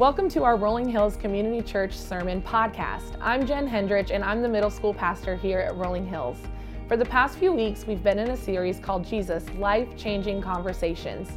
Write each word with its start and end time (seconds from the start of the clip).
Welcome 0.00 0.30
to 0.30 0.44
our 0.44 0.56
Rolling 0.56 0.88
Hills 0.88 1.18
Community 1.18 1.60
Church 1.60 1.92
Sermon 1.92 2.40
Podcast. 2.40 3.18
I'm 3.20 3.46
Jen 3.46 3.66
Hendrich, 3.66 4.10
and 4.10 4.24
I'm 4.24 4.40
the 4.40 4.48
middle 4.48 4.70
school 4.70 4.94
pastor 4.94 5.36
here 5.36 5.58
at 5.58 5.76
Rolling 5.76 6.06
Hills. 6.06 6.38
For 6.88 6.96
the 6.96 7.04
past 7.04 7.36
few 7.36 7.52
weeks, 7.52 7.86
we've 7.86 8.02
been 8.02 8.18
in 8.18 8.30
a 8.30 8.36
series 8.38 8.80
called 8.80 9.04
Jesus 9.04 9.44
Life 9.58 9.98
Changing 9.98 10.40
Conversations. 10.40 11.28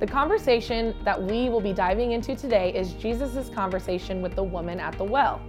The 0.00 0.06
conversation 0.08 0.96
that 1.04 1.22
we 1.22 1.48
will 1.48 1.60
be 1.60 1.72
diving 1.72 2.10
into 2.10 2.34
today 2.34 2.74
is 2.74 2.94
Jesus' 2.94 3.50
conversation 3.50 4.20
with 4.20 4.34
the 4.34 4.42
woman 4.42 4.80
at 4.80 4.98
the 4.98 5.04
well. 5.04 5.40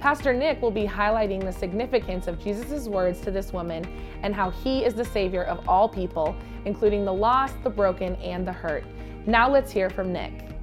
Pastor 0.00 0.32
Nick 0.32 0.62
will 0.62 0.70
be 0.70 0.86
highlighting 0.86 1.44
the 1.44 1.52
significance 1.52 2.26
of 2.26 2.42
Jesus' 2.42 2.88
words 2.88 3.20
to 3.20 3.30
this 3.30 3.52
woman 3.52 3.84
and 4.22 4.34
how 4.34 4.48
he 4.48 4.82
is 4.82 4.94
the 4.94 5.04
Savior 5.04 5.44
of 5.44 5.68
all 5.68 5.90
people, 5.90 6.34
including 6.64 7.04
the 7.04 7.12
lost, 7.12 7.62
the 7.62 7.68
broken, 7.68 8.16
and 8.16 8.48
the 8.48 8.52
hurt. 8.52 8.84
Now 9.26 9.50
let's 9.50 9.70
hear 9.70 9.90
from 9.90 10.10
Nick. 10.10 10.53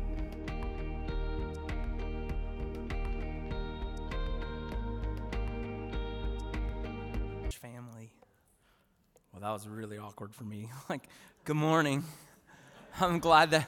That 9.42 9.52
was 9.52 9.68
really 9.68 9.98
awkward 9.98 10.36
for 10.36 10.44
me. 10.44 10.70
like, 10.90 11.10
good 11.46 11.56
morning. 11.56 12.04
I'm 13.02 13.18
glad 13.18 13.52
that 13.52 13.68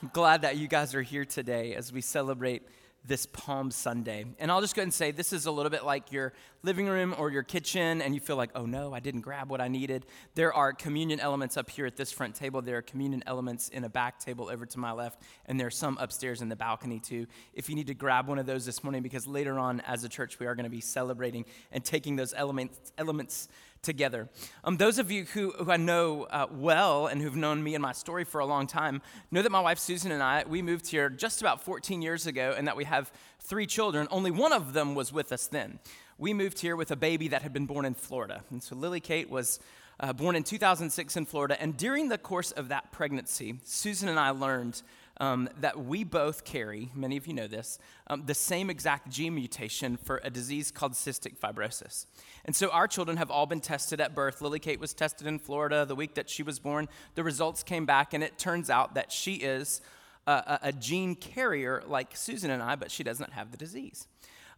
I'm 0.00 0.10
glad 0.12 0.42
that 0.42 0.56
you 0.56 0.68
guys 0.68 0.94
are 0.94 1.02
here 1.02 1.24
today 1.24 1.74
as 1.74 1.92
we 1.92 2.02
celebrate 2.02 2.62
this 3.04 3.26
Palm 3.26 3.70
Sunday. 3.72 4.26
And 4.38 4.50
I'll 4.52 4.60
just 4.60 4.76
go 4.76 4.80
ahead 4.80 4.86
and 4.86 4.94
say 4.94 5.10
this 5.10 5.32
is 5.32 5.46
a 5.46 5.50
little 5.50 5.70
bit 5.70 5.84
like 5.84 6.12
your 6.12 6.34
living 6.62 6.86
room 6.86 7.14
or 7.16 7.30
your 7.30 7.42
kitchen, 7.42 8.02
and 8.02 8.14
you 8.14 8.20
feel 8.20 8.36
like, 8.36 8.50
oh 8.54 8.66
no, 8.66 8.92
I 8.92 9.00
didn't 9.00 9.22
grab 9.22 9.50
what 9.50 9.60
I 9.60 9.68
needed. 9.68 10.06
There 10.34 10.52
are 10.52 10.72
communion 10.72 11.18
elements 11.18 11.56
up 11.56 11.70
here 11.70 11.86
at 11.86 11.96
this 11.96 12.12
front 12.12 12.34
table. 12.34 12.62
There 12.62 12.76
are 12.76 12.82
communion 12.82 13.24
elements 13.26 13.68
in 13.68 13.82
a 13.84 13.88
back 13.88 14.20
table 14.20 14.48
over 14.50 14.66
to 14.66 14.78
my 14.78 14.92
left, 14.92 15.22
and 15.46 15.58
there 15.58 15.66
are 15.66 15.70
some 15.70 15.96
upstairs 15.98 16.42
in 16.42 16.48
the 16.48 16.56
balcony 16.56 17.00
too. 17.00 17.26
If 17.54 17.68
you 17.68 17.74
need 17.74 17.86
to 17.88 17.94
grab 17.94 18.28
one 18.28 18.38
of 18.38 18.46
those 18.46 18.66
this 18.66 18.84
morning, 18.84 19.02
because 19.02 19.26
later 19.26 19.58
on 19.58 19.80
as 19.80 20.04
a 20.04 20.08
church, 20.08 20.38
we 20.38 20.46
are 20.46 20.54
going 20.54 20.64
to 20.64 20.70
be 20.70 20.80
celebrating 20.80 21.44
and 21.72 21.84
taking 21.84 22.16
those 22.16 22.34
elements, 22.36 22.92
elements 22.98 23.48
together. 23.82 24.28
Um, 24.64 24.76
those 24.76 24.98
of 24.98 25.10
you 25.10 25.24
who, 25.24 25.52
who 25.52 25.70
I 25.70 25.76
know 25.76 26.24
uh, 26.24 26.46
well 26.50 27.06
and 27.06 27.20
who've 27.20 27.36
known 27.36 27.62
me 27.62 27.74
and 27.74 27.82
my 27.82 27.92
story 27.92 28.24
for 28.24 28.40
a 28.40 28.46
long 28.46 28.66
time 28.66 29.02
know 29.30 29.42
that 29.42 29.52
my 29.52 29.60
wife 29.60 29.78
Susan 29.78 30.12
and 30.12 30.22
I, 30.22 30.44
we 30.46 30.62
moved 30.62 30.88
here 30.88 31.08
just 31.08 31.40
about 31.40 31.62
14 31.62 32.02
years 32.02 32.26
ago 32.26 32.54
and 32.56 32.66
that 32.66 32.76
we 32.76 32.84
have 32.84 33.12
three 33.40 33.66
children. 33.66 34.08
Only 34.10 34.30
one 34.30 34.52
of 34.52 34.72
them 34.72 34.94
was 34.94 35.12
with 35.12 35.32
us 35.32 35.46
then. 35.46 35.78
We 36.18 36.34
moved 36.34 36.60
here 36.60 36.76
with 36.76 36.90
a 36.90 36.96
baby 36.96 37.28
that 37.28 37.42
had 37.42 37.52
been 37.52 37.66
born 37.66 37.84
in 37.84 37.94
Florida. 37.94 38.42
And 38.50 38.62
so 38.62 38.74
Lily 38.74 39.00
Kate 39.00 39.30
was 39.30 39.60
uh, 40.00 40.12
born 40.12 40.36
in 40.36 40.42
2006 40.42 41.16
in 41.16 41.24
Florida. 41.26 41.60
And 41.60 41.76
during 41.76 42.08
the 42.08 42.18
course 42.18 42.50
of 42.52 42.68
that 42.68 42.92
pregnancy, 42.92 43.58
Susan 43.64 44.08
and 44.08 44.18
I 44.18 44.30
learned 44.30 44.82
um, 45.20 45.48
that 45.60 45.84
we 45.84 46.04
both 46.04 46.44
carry, 46.44 46.90
many 46.94 47.16
of 47.16 47.26
you 47.26 47.34
know 47.34 47.46
this, 47.46 47.78
um, 48.06 48.24
the 48.26 48.34
same 48.34 48.70
exact 48.70 49.10
gene 49.10 49.34
mutation 49.34 49.96
for 49.96 50.20
a 50.24 50.30
disease 50.30 50.70
called 50.70 50.92
cystic 50.92 51.36
fibrosis. 51.38 52.06
And 52.44 52.54
so 52.54 52.68
our 52.70 52.86
children 52.86 53.16
have 53.16 53.30
all 53.30 53.46
been 53.46 53.60
tested 53.60 54.00
at 54.00 54.14
birth. 54.14 54.40
Lily 54.40 54.58
Kate 54.60 54.80
was 54.80 54.94
tested 54.94 55.26
in 55.26 55.38
Florida 55.38 55.84
the 55.84 55.96
week 55.96 56.14
that 56.14 56.30
she 56.30 56.42
was 56.42 56.58
born. 56.58 56.88
The 57.14 57.24
results 57.24 57.62
came 57.62 57.86
back, 57.86 58.14
and 58.14 58.22
it 58.22 58.38
turns 58.38 58.70
out 58.70 58.94
that 58.94 59.10
she 59.10 59.34
is 59.34 59.80
a, 60.28 60.58
a 60.64 60.72
gene 60.72 61.14
carrier 61.14 61.82
like 61.86 62.16
Susan 62.16 62.50
and 62.50 62.62
I, 62.62 62.76
but 62.76 62.90
she 62.90 63.02
does 63.02 63.18
not 63.18 63.32
have 63.32 63.50
the 63.50 63.56
disease. 63.56 64.06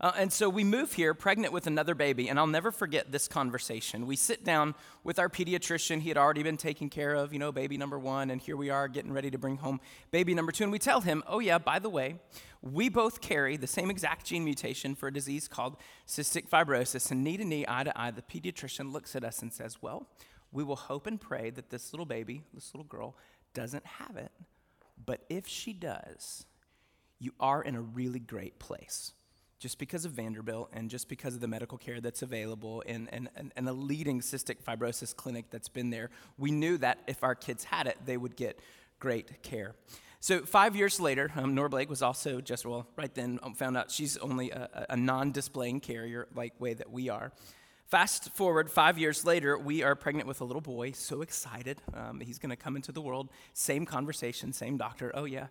Uh, 0.01 0.12
and 0.17 0.33
so 0.33 0.48
we 0.48 0.65
move 0.65 0.95
here 0.95 1.12
pregnant 1.12 1.53
with 1.53 1.67
another 1.67 1.95
baby, 1.95 2.31
and 2.31 2.39
I'll 2.39 2.47
never 2.47 2.73
forget 2.73 3.12
this 3.12 3.29
conversation. 3.29 4.06
We 4.06 4.17
sit 4.17 4.45
down 4.45 4.75
with 5.05 5.19
our 5.19 5.29
pediatrician. 5.29 6.01
He 6.01 6.09
had 6.09 6.17
already 6.17 6.43
been 6.43 6.56
taken 6.56 6.89
care 6.89 7.15
of, 7.15 7.34
you 7.34 7.39
know, 7.39 7.53
baby 7.53 7.77
number 7.77 7.98
one, 7.98 8.31
and 8.31 8.41
here 8.41 8.56
we 8.56 8.71
are 8.71 8.89
getting 8.89 9.12
ready 9.12 9.31
to 9.31 9.37
bring 9.37 9.59
home 9.59 9.78
baby 10.11 10.33
number 10.33 10.53
two. 10.53 10.65
And 10.65 10.73
we 10.73 10.78
tell 10.78 11.03
him, 11.03 11.23
oh, 11.27 11.39
yeah, 11.39 11.59
by 11.59 11.78
the 11.78 11.91
way, 11.91 12.17
we 12.62 12.89
both 12.89 13.21
carry 13.21 13.59
the 13.59 13.67
same 13.67 13.91
exact 13.91 14.25
gene 14.25 14.43
mutation 14.43 14.94
for 14.94 15.09
a 15.09 15.12
disease 15.12 15.49
called 15.49 15.77
cystic 16.09 16.49
fibrosis. 16.49 17.11
And 17.11 17.22
knee 17.22 17.37
to 17.37 17.44
knee, 17.44 17.67
eye 17.69 17.84
to 17.84 18.00
eye, 18.00 18.11
the 18.11 18.22
pediatrician 18.22 18.93
looks 18.93 19.15
at 19.15 19.22
us 19.22 19.43
and 19.43 19.53
says, 19.53 19.82
well, 19.82 20.06
we 20.50 20.65
will 20.65 20.77
hope 20.77 21.06
and 21.06 21.21
pray 21.21 21.50
that 21.50 21.69
this 21.69 21.93
little 21.93 22.06
baby, 22.06 22.43
this 22.55 22.72
little 22.75 22.88
girl, 22.88 23.17
doesn't 23.53 23.84
have 23.84 24.17
it. 24.17 24.32
But 25.05 25.25
if 25.28 25.47
she 25.47 25.75
does, 25.75 26.47
you 27.19 27.32
are 27.38 27.62
in 27.62 27.75
a 27.75 27.82
really 27.82 28.19
great 28.19 28.59
place 28.59 29.12
just 29.60 29.78
because 29.78 30.06
of 30.06 30.12
Vanderbilt 30.12 30.71
and 30.72 30.91
just 30.91 31.09
because 31.09 31.34
of 31.34 31.41
the 31.41 31.47
medical 31.47 31.78
care 31.78 32.00
that's 32.00 32.22
available 32.22 32.82
and, 32.87 33.09
and, 33.12 33.28
and, 33.37 33.53
and 33.54 33.69
a 33.69 33.72
leading 33.72 34.21
cystic 34.21 34.56
fibrosis 34.66 35.15
clinic 35.15 35.44
that's 35.50 35.69
been 35.69 35.91
there, 35.91 36.09
we 36.38 36.50
knew 36.50 36.78
that 36.78 36.98
if 37.06 37.22
our 37.22 37.34
kids 37.34 37.62
had 37.65 37.87
it, 37.87 37.99
they 38.06 38.16
would 38.16 38.37
get 38.37 38.59
great 38.99 39.43
care. 39.43 39.75
So 40.19 40.41
five 40.41 40.75
years 40.75 40.99
later, 40.99 41.31
um, 41.37 41.54
Nora 41.54 41.69
Blake 41.69 41.91
was 41.91 42.03
also 42.03 42.41
just, 42.41 42.65
well, 42.66 42.87
right 42.97 43.15
then 43.15 43.38
um, 43.43 43.54
found 43.54 43.76
out 43.76 43.91
she's 43.91 44.16
only 44.16 44.50
a, 44.50 44.87
a 44.91 44.97
non-displaying 44.97 45.81
carrier 45.81 46.26
like 46.34 46.59
way 46.59 46.75
that 46.75 46.91
we 46.91 47.10
are. 47.10 47.31
Fast 47.87 48.31
forward 48.34 48.70
five 48.70 48.99
years 48.99 49.26
later, 49.26 49.59
we 49.59 49.82
are 49.82 49.94
pregnant 49.94 50.26
with 50.26 50.41
a 50.41 50.44
little 50.44 50.60
boy, 50.62 50.93
so 50.93 51.22
excited. 51.22 51.82
Um, 51.93 52.20
he's 52.20 52.38
going 52.38 52.50
to 52.50 52.56
come 52.56 52.76
into 52.76 52.93
the 52.93 53.00
world. 53.00 53.28
Same 53.53 53.84
conversation, 53.84 54.53
same 54.53 54.76
doctor. 54.76 55.10
Oh, 55.15 55.25
yeah, 55.25 55.49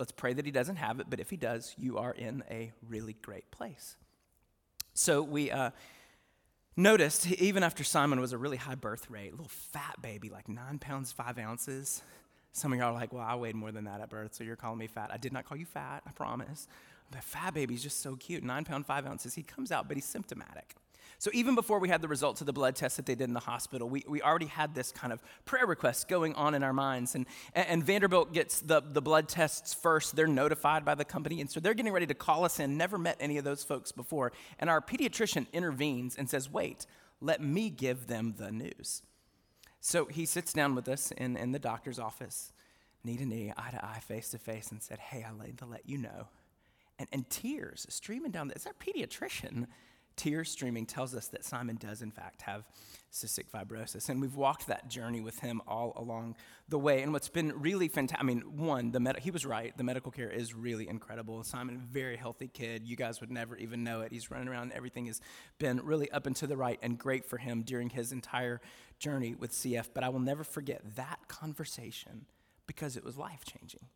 Let's 0.00 0.12
pray 0.12 0.32
that 0.32 0.46
he 0.46 0.50
doesn't 0.50 0.76
have 0.76 0.98
it, 0.98 1.08
but 1.10 1.20
if 1.20 1.28
he 1.28 1.36
does, 1.36 1.74
you 1.76 1.98
are 1.98 2.12
in 2.12 2.42
a 2.50 2.72
really 2.88 3.12
great 3.20 3.50
place. 3.50 3.96
So 4.94 5.20
we 5.20 5.50
uh, 5.50 5.72
noticed, 6.74 7.30
even 7.32 7.62
after 7.62 7.84
Simon 7.84 8.18
was 8.18 8.32
a 8.32 8.38
really 8.38 8.56
high 8.56 8.76
birth 8.76 9.10
rate, 9.10 9.32
little 9.32 9.50
fat 9.50 10.00
baby, 10.00 10.30
like 10.30 10.48
nine 10.48 10.78
pounds, 10.78 11.12
five 11.12 11.38
ounces. 11.38 12.00
Some 12.52 12.72
of 12.72 12.78
y'all 12.78 12.88
are 12.88 12.94
like, 12.94 13.12
well, 13.12 13.26
I 13.28 13.34
weighed 13.34 13.54
more 13.54 13.72
than 13.72 13.84
that 13.84 14.00
at 14.00 14.08
birth, 14.08 14.34
so 14.34 14.42
you're 14.42 14.56
calling 14.56 14.78
me 14.78 14.86
fat. 14.86 15.10
I 15.12 15.18
did 15.18 15.34
not 15.34 15.44
call 15.44 15.58
you 15.58 15.66
fat, 15.66 16.02
I 16.06 16.12
promise. 16.12 16.66
But 17.10 17.22
fat 17.22 17.52
baby's 17.52 17.82
just 17.82 18.00
so 18.00 18.16
cute, 18.16 18.42
nine 18.42 18.64
pound, 18.64 18.86
five 18.86 19.06
ounces. 19.06 19.34
He 19.34 19.42
comes 19.42 19.70
out, 19.70 19.86
but 19.86 19.98
he's 19.98 20.06
symptomatic. 20.06 20.76
So 21.18 21.30
even 21.34 21.54
before 21.54 21.78
we 21.78 21.88
had 21.88 22.02
the 22.02 22.08
results 22.08 22.40
of 22.40 22.46
the 22.46 22.52
blood 22.52 22.76
test 22.76 22.96
that 22.96 23.06
they 23.06 23.14
did 23.14 23.28
in 23.28 23.34
the 23.34 23.40
hospital, 23.40 23.88
we, 23.88 24.04
we 24.08 24.22
already 24.22 24.46
had 24.46 24.74
this 24.74 24.92
kind 24.92 25.12
of 25.12 25.22
prayer 25.44 25.66
request 25.66 26.08
going 26.08 26.34
on 26.34 26.54
in 26.54 26.62
our 26.62 26.72
minds. 26.72 27.14
And, 27.14 27.26
and 27.54 27.84
Vanderbilt 27.84 28.32
gets 28.32 28.60
the, 28.60 28.80
the 28.80 29.02
blood 29.02 29.28
tests 29.28 29.74
first. 29.74 30.16
They're 30.16 30.26
notified 30.26 30.84
by 30.84 30.94
the 30.94 31.04
company. 31.04 31.40
And 31.40 31.50
so 31.50 31.60
they're 31.60 31.74
getting 31.74 31.92
ready 31.92 32.06
to 32.06 32.14
call 32.14 32.44
us 32.44 32.60
in. 32.60 32.76
Never 32.76 32.98
met 32.98 33.16
any 33.20 33.38
of 33.38 33.44
those 33.44 33.64
folks 33.64 33.92
before. 33.92 34.32
And 34.58 34.70
our 34.70 34.80
pediatrician 34.80 35.46
intervenes 35.52 36.16
and 36.16 36.28
says, 36.28 36.50
wait, 36.50 36.86
let 37.20 37.42
me 37.42 37.70
give 37.70 38.06
them 38.06 38.34
the 38.38 38.50
news. 38.50 39.02
So 39.80 40.06
he 40.06 40.26
sits 40.26 40.52
down 40.52 40.74
with 40.74 40.88
us 40.88 41.10
in, 41.12 41.36
in 41.36 41.52
the 41.52 41.58
doctor's 41.58 41.98
office, 41.98 42.52
knee 43.02 43.16
to 43.16 43.24
knee, 43.24 43.52
eye 43.56 43.70
to 43.70 43.84
eye, 43.84 44.00
face 44.00 44.30
to 44.30 44.38
face, 44.38 44.70
and 44.70 44.82
said, 44.82 44.98
Hey, 44.98 45.24
I 45.26 45.32
laid 45.32 45.58
to 45.58 45.66
let 45.66 45.88
you 45.88 45.98
know. 45.98 46.28
And, 46.98 47.08
and 47.12 47.30
tears 47.30 47.86
streaming 47.88 48.30
down. 48.30 48.52
It's 48.54 48.66
our 48.66 48.74
pediatrician 48.74 49.66
tears 50.20 50.50
streaming 50.50 50.84
tells 50.84 51.14
us 51.14 51.28
that 51.28 51.46
Simon 51.46 51.76
does, 51.76 52.02
in 52.02 52.10
fact, 52.10 52.42
have 52.42 52.66
cystic 53.10 53.48
fibrosis. 53.48 54.10
And 54.10 54.20
we've 54.20 54.36
walked 54.36 54.66
that 54.66 54.90
journey 54.90 55.22
with 55.22 55.38
him 55.38 55.62
all 55.66 55.94
along 55.96 56.36
the 56.68 56.78
way. 56.78 57.00
And 57.00 57.10
what's 57.14 57.30
been 57.30 57.58
really 57.58 57.88
fantastic, 57.88 58.22
I 58.22 58.26
mean, 58.26 58.42
one, 58.58 58.92
the 58.92 59.00
med- 59.00 59.20
he 59.20 59.30
was 59.30 59.46
right. 59.46 59.74
The 59.74 59.82
medical 59.82 60.12
care 60.12 60.28
is 60.28 60.52
really 60.54 60.86
incredible. 60.90 61.42
Simon, 61.42 61.80
very 61.90 62.18
healthy 62.18 62.48
kid. 62.48 62.86
You 62.86 62.96
guys 62.96 63.22
would 63.22 63.30
never 63.30 63.56
even 63.56 63.82
know 63.82 64.02
it. 64.02 64.12
He's 64.12 64.30
running 64.30 64.46
around. 64.46 64.72
Everything 64.72 65.06
has 65.06 65.22
been 65.58 65.80
really 65.82 66.10
up 66.10 66.26
and 66.26 66.36
to 66.36 66.46
the 66.46 66.56
right 66.56 66.78
and 66.82 66.98
great 66.98 67.24
for 67.24 67.38
him 67.38 67.62
during 67.62 67.88
his 67.88 68.12
entire 68.12 68.60
journey 68.98 69.34
with 69.34 69.52
CF. 69.52 69.88
But 69.94 70.04
I 70.04 70.10
will 70.10 70.20
never 70.20 70.44
forget 70.44 70.82
that 70.96 71.28
conversation 71.28 72.26
because 72.66 72.94
it 72.94 73.04
was 73.04 73.16
life 73.16 73.42
changing. 73.46 73.86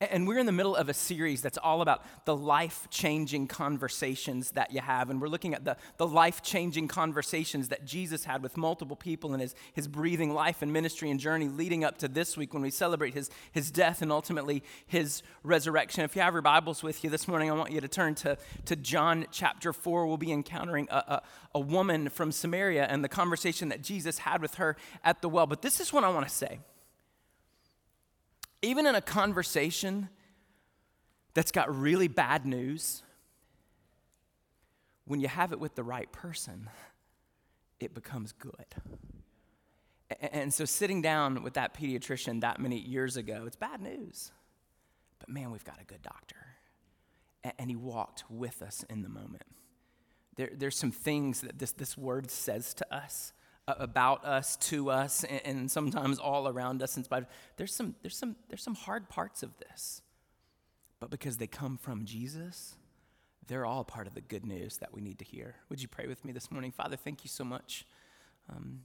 And 0.00 0.28
we're 0.28 0.38
in 0.38 0.46
the 0.46 0.52
middle 0.52 0.76
of 0.76 0.88
a 0.88 0.94
series 0.94 1.42
that's 1.42 1.58
all 1.58 1.82
about 1.82 2.04
the 2.24 2.36
life 2.36 2.86
changing 2.88 3.48
conversations 3.48 4.52
that 4.52 4.72
you 4.72 4.80
have. 4.80 5.10
And 5.10 5.20
we're 5.20 5.26
looking 5.26 5.54
at 5.54 5.64
the, 5.64 5.76
the 5.96 6.06
life 6.06 6.40
changing 6.40 6.86
conversations 6.86 7.70
that 7.70 7.84
Jesus 7.84 8.24
had 8.24 8.40
with 8.40 8.56
multiple 8.56 8.94
people 8.94 9.34
in 9.34 9.40
his, 9.40 9.56
his 9.72 9.88
breathing 9.88 10.32
life 10.32 10.62
and 10.62 10.72
ministry 10.72 11.10
and 11.10 11.18
journey 11.18 11.48
leading 11.48 11.82
up 11.82 11.98
to 11.98 12.06
this 12.06 12.36
week 12.36 12.54
when 12.54 12.62
we 12.62 12.70
celebrate 12.70 13.12
his, 13.12 13.28
his 13.50 13.72
death 13.72 14.00
and 14.00 14.12
ultimately 14.12 14.62
his 14.86 15.24
resurrection. 15.42 16.04
If 16.04 16.14
you 16.14 16.22
have 16.22 16.32
your 16.32 16.42
Bibles 16.42 16.80
with 16.84 17.02
you 17.02 17.10
this 17.10 17.26
morning, 17.26 17.50
I 17.50 17.54
want 17.54 17.72
you 17.72 17.80
to 17.80 17.88
turn 17.88 18.14
to, 18.16 18.38
to 18.66 18.76
John 18.76 19.26
chapter 19.32 19.72
4. 19.72 20.06
We'll 20.06 20.16
be 20.16 20.30
encountering 20.30 20.86
a, 20.92 20.96
a, 20.96 21.22
a 21.56 21.60
woman 21.60 22.08
from 22.08 22.30
Samaria 22.30 22.84
and 22.84 23.02
the 23.02 23.08
conversation 23.08 23.68
that 23.70 23.82
Jesus 23.82 24.18
had 24.18 24.42
with 24.42 24.54
her 24.56 24.76
at 25.02 25.22
the 25.22 25.28
well. 25.28 25.48
But 25.48 25.62
this 25.62 25.80
is 25.80 25.92
what 25.92 26.04
I 26.04 26.08
want 26.08 26.28
to 26.28 26.32
say 26.32 26.60
even 28.62 28.86
in 28.86 28.94
a 28.94 29.00
conversation 29.00 30.08
that's 31.34 31.52
got 31.52 31.74
really 31.74 32.08
bad 32.08 32.44
news, 32.46 33.02
when 35.04 35.20
you 35.20 35.28
have 35.28 35.52
it 35.52 35.60
with 35.60 35.74
the 35.74 35.82
right 35.82 36.10
person, 36.12 36.68
it 37.80 37.94
becomes 37.94 38.32
good. 38.32 38.66
And 40.20 40.52
so, 40.52 40.64
sitting 40.64 41.02
down 41.02 41.42
with 41.42 41.54
that 41.54 41.74
pediatrician 41.74 42.40
that 42.40 42.60
many 42.60 42.78
years 42.78 43.16
ago, 43.16 43.44
it's 43.46 43.56
bad 43.56 43.82
news. 43.82 44.32
But 45.18 45.28
man, 45.28 45.50
we've 45.50 45.64
got 45.64 45.80
a 45.80 45.84
good 45.84 46.02
doctor. 46.02 46.36
And 47.58 47.70
he 47.70 47.76
walked 47.76 48.24
with 48.28 48.62
us 48.62 48.84
in 48.90 49.02
the 49.02 49.08
moment. 49.08 49.44
There, 50.36 50.50
there's 50.54 50.76
some 50.76 50.90
things 50.90 51.42
that 51.42 51.58
this, 51.58 51.72
this 51.72 51.96
word 51.96 52.30
says 52.30 52.74
to 52.74 52.94
us 52.94 53.32
about 53.78 54.24
us, 54.24 54.56
to 54.56 54.90
us, 54.90 55.24
and, 55.44 55.70
sometimes 55.70 56.18
all 56.18 56.48
around 56.48 56.82
us. 56.82 56.96
In 56.96 57.04
spite 57.04 57.24
of, 57.24 57.28
there's 57.56 57.74
some, 57.74 57.94
there's 58.02 58.16
some, 58.16 58.36
there's 58.48 58.62
some 58.62 58.74
hard 58.74 59.08
parts 59.08 59.42
of 59.42 59.50
this. 59.58 60.02
but 61.00 61.10
because 61.10 61.36
they 61.36 61.46
come 61.46 61.76
from 61.76 62.04
Jesus, 62.04 62.76
they're 63.46 63.66
all 63.66 63.84
part 63.84 64.06
of 64.06 64.14
the 64.14 64.20
good 64.20 64.46
news 64.46 64.78
that 64.78 64.92
we 64.92 65.00
need 65.00 65.18
to 65.18 65.24
hear. 65.24 65.56
Would 65.68 65.82
you 65.82 65.88
pray 65.88 66.06
with 66.06 66.24
me 66.24 66.32
this 66.32 66.50
morning? 66.50 66.72
Father, 66.72 66.96
thank 66.96 67.24
you 67.24 67.28
so 67.28 67.44
much 67.44 67.86
um, 68.48 68.80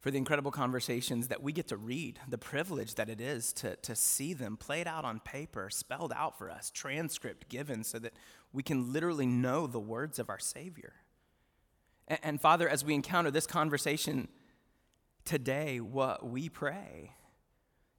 for 0.00 0.10
the 0.10 0.18
incredible 0.18 0.50
conversations 0.50 1.28
that 1.28 1.42
we 1.42 1.52
get 1.52 1.68
to 1.68 1.76
read, 1.76 2.20
the 2.28 2.38
privilege 2.38 2.94
that 2.94 3.08
it 3.08 3.20
is 3.20 3.52
to, 3.54 3.76
to 3.76 3.94
see 3.94 4.32
them 4.32 4.56
played 4.56 4.86
out 4.86 5.04
on 5.04 5.20
paper, 5.20 5.68
spelled 5.70 6.12
out 6.14 6.38
for 6.38 6.50
us, 6.50 6.70
transcript 6.70 7.48
given 7.48 7.82
so 7.82 7.98
that 7.98 8.12
we 8.52 8.62
can 8.62 8.92
literally 8.92 9.26
know 9.26 9.66
the 9.66 9.80
words 9.80 10.18
of 10.18 10.30
our 10.30 10.38
Savior. 10.38 10.94
And, 12.08 12.18
and 12.22 12.40
Father, 12.40 12.68
as 12.68 12.84
we 12.84 12.94
encounter 12.94 13.30
this 13.30 13.46
conversation 13.46 14.26
today, 15.24 15.78
what 15.78 16.26
we 16.26 16.48
pray 16.48 17.12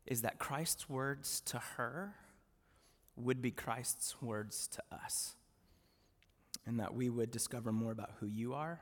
is 0.06 0.24
that 0.24 0.40
Christ's 0.40 0.90
words 0.90 1.42
to 1.42 1.60
her 1.78 2.16
would 3.16 3.42
be 3.42 3.52
Christ's 3.52 4.22
words 4.22 4.68
to 4.68 4.84
us. 4.92 5.36
And 6.66 6.80
that 6.80 6.94
we 6.94 7.10
would 7.10 7.32
discover 7.32 7.72
more 7.72 7.92
about 7.92 8.12
who 8.20 8.26
you 8.26 8.54
are 8.54 8.82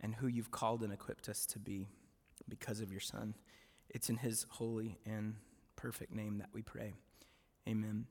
and 0.00 0.14
who 0.14 0.26
you've 0.26 0.50
called 0.50 0.82
and 0.82 0.92
equipped 0.92 1.28
us 1.28 1.46
to 1.46 1.58
be 1.58 1.88
because 2.48 2.80
of 2.80 2.90
your 2.90 3.00
Son. 3.00 3.34
It's 3.88 4.10
in 4.10 4.16
his 4.16 4.46
holy 4.48 4.98
and 5.06 5.36
perfect 5.76 6.12
name 6.12 6.38
that 6.38 6.48
we 6.52 6.62
pray. 6.62 6.94
Amen. 7.68 8.06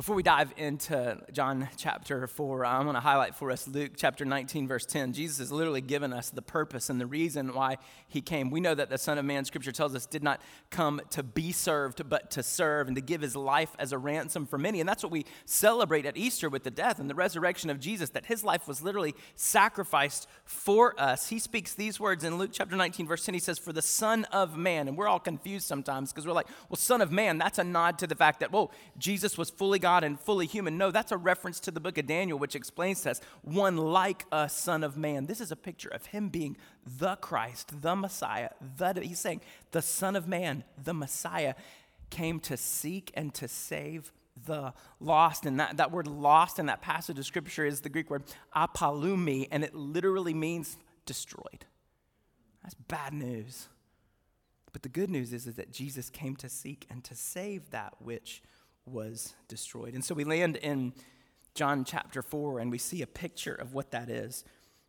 Before 0.00 0.16
we 0.16 0.22
dive 0.22 0.54
into 0.56 1.18
John 1.30 1.68
chapter 1.76 2.26
4, 2.26 2.64
I 2.64 2.82
want 2.82 2.96
to 2.96 3.00
highlight 3.00 3.34
for 3.34 3.50
us 3.50 3.68
Luke 3.68 3.92
chapter 3.94 4.24
19, 4.24 4.66
verse 4.66 4.86
10. 4.86 5.12
Jesus 5.12 5.36
has 5.36 5.52
literally 5.52 5.82
given 5.82 6.14
us 6.14 6.30
the 6.30 6.40
purpose 6.40 6.88
and 6.88 6.98
the 6.98 7.04
reason 7.04 7.52
why 7.52 7.76
he 8.08 8.22
came. 8.22 8.50
We 8.50 8.60
know 8.60 8.74
that 8.74 8.88
the 8.88 8.96
Son 8.96 9.18
of 9.18 9.26
Man, 9.26 9.44
scripture 9.44 9.72
tells 9.72 9.94
us, 9.94 10.06
did 10.06 10.22
not 10.22 10.40
come 10.70 11.02
to 11.10 11.22
be 11.22 11.52
served, 11.52 12.08
but 12.08 12.30
to 12.30 12.42
serve 12.42 12.86
and 12.86 12.96
to 12.96 13.02
give 13.02 13.20
his 13.20 13.36
life 13.36 13.76
as 13.78 13.92
a 13.92 13.98
ransom 13.98 14.46
for 14.46 14.56
many. 14.56 14.80
And 14.80 14.88
that's 14.88 15.02
what 15.02 15.12
we 15.12 15.26
celebrate 15.44 16.06
at 16.06 16.16
Easter 16.16 16.48
with 16.48 16.64
the 16.64 16.70
death 16.70 16.98
and 16.98 17.10
the 17.10 17.14
resurrection 17.14 17.68
of 17.68 17.78
Jesus, 17.78 18.08
that 18.08 18.24
his 18.24 18.42
life 18.42 18.66
was 18.66 18.80
literally 18.80 19.14
sacrificed 19.34 20.26
for 20.46 20.98
us. 20.98 21.28
He 21.28 21.38
speaks 21.38 21.74
these 21.74 22.00
words 22.00 22.24
in 22.24 22.38
Luke 22.38 22.52
chapter 22.54 22.74
19, 22.74 23.06
verse 23.06 23.26
10. 23.26 23.34
He 23.34 23.38
says, 23.38 23.58
For 23.58 23.74
the 23.74 23.82
Son 23.82 24.24
of 24.32 24.56
Man. 24.56 24.88
And 24.88 24.96
we're 24.96 25.08
all 25.08 25.20
confused 25.20 25.66
sometimes 25.66 26.10
because 26.10 26.26
we're 26.26 26.32
like, 26.32 26.48
well, 26.70 26.78
Son 26.78 27.02
of 27.02 27.12
Man, 27.12 27.36
that's 27.36 27.58
a 27.58 27.64
nod 27.64 27.98
to 27.98 28.06
the 28.06 28.14
fact 28.14 28.40
that, 28.40 28.50
whoa, 28.50 28.70
Jesus 28.96 29.36
was 29.36 29.50
fully 29.50 29.78
God 29.78 29.89
God 29.90 30.04
and 30.04 30.20
fully 30.20 30.46
human. 30.46 30.78
No, 30.78 30.92
that's 30.92 31.10
a 31.10 31.16
reference 31.16 31.58
to 31.60 31.72
the 31.72 31.80
book 31.80 31.98
of 31.98 32.06
Daniel, 32.06 32.38
which 32.38 32.54
explains 32.54 33.00
to 33.00 33.10
us 33.10 33.20
one 33.42 33.76
like 33.76 34.24
a 34.30 34.48
son 34.48 34.84
of 34.84 34.96
man. 34.96 35.26
This 35.26 35.40
is 35.40 35.50
a 35.50 35.56
picture 35.56 35.88
of 35.88 36.06
him 36.06 36.28
being 36.28 36.56
the 36.86 37.16
Christ, 37.16 37.82
the 37.82 37.96
Messiah. 37.96 38.50
The, 38.78 39.00
he's 39.02 39.18
saying 39.18 39.40
the 39.72 39.82
Son 39.82 40.14
of 40.14 40.28
Man, 40.28 40.62
the 40.80 40.94
Messiah, 40.94 41.54
came 42.08 42.38
to 42.40 42.56
seek 42.56 43.10
and 43.14 43.34
to 43.34 43.48
save 43.48 44.12
the 44.46 44.74
lost. 45.00 45.44
And 45.44 45.58
that, 45.58 45.78
that 45.78 45.90
word 45.90 46.06
lost 46.06 46.60
in 46.60 46.66
that 46.66 46.82
passage 46.82 47.18
of 47.18 47.26
scripture 47.26 47.66
is 47.66 47.80
the 47.80 47.88
Greek 47.88 48.10
word 48.10 48.22
apollumi, 48.54 49.48
and 49.50 49.64
it 49.64 49.74
literally 49.74 50.34
means 50.34 50.76
destroyed. 51.04 51.64
That's 52.62 52.74
bad 52.74 53.12
news. 53.12 53.66
But 54.72 54.82
the 54.82 54.88
good 54.88 55.10
news 55.10 55.32
is, 55.32 55.48
is 55.48 55.56
that 55.56 55.72
Jesus 55.72 56.10
came 56.10 56.36
to 56.36 56.48
seek 56.48 56.86
and 56.88 57.02
to 57.02 57.16
save 57.16 57.70
that 57.70 57.94
which 57.98 58.40
was 58.86 59.34
destroyed. 59.48 59.94
And 59.94 60.04
so 60.04 60.14
we 60.14 60.24
land 60.24 60.56
in 60.56 60.92
John 61.54 61.84
chapter 61.84 62.22
4 62.22 62.60
and 62.60 62.70
we 62.70 62.78
see 62.78 63.02
a 63.02 63.06
picture 63.06 63.54
of 63.54 63.74
what 63.74 63.90
that 63.90 64.08
is. 64.08 64.44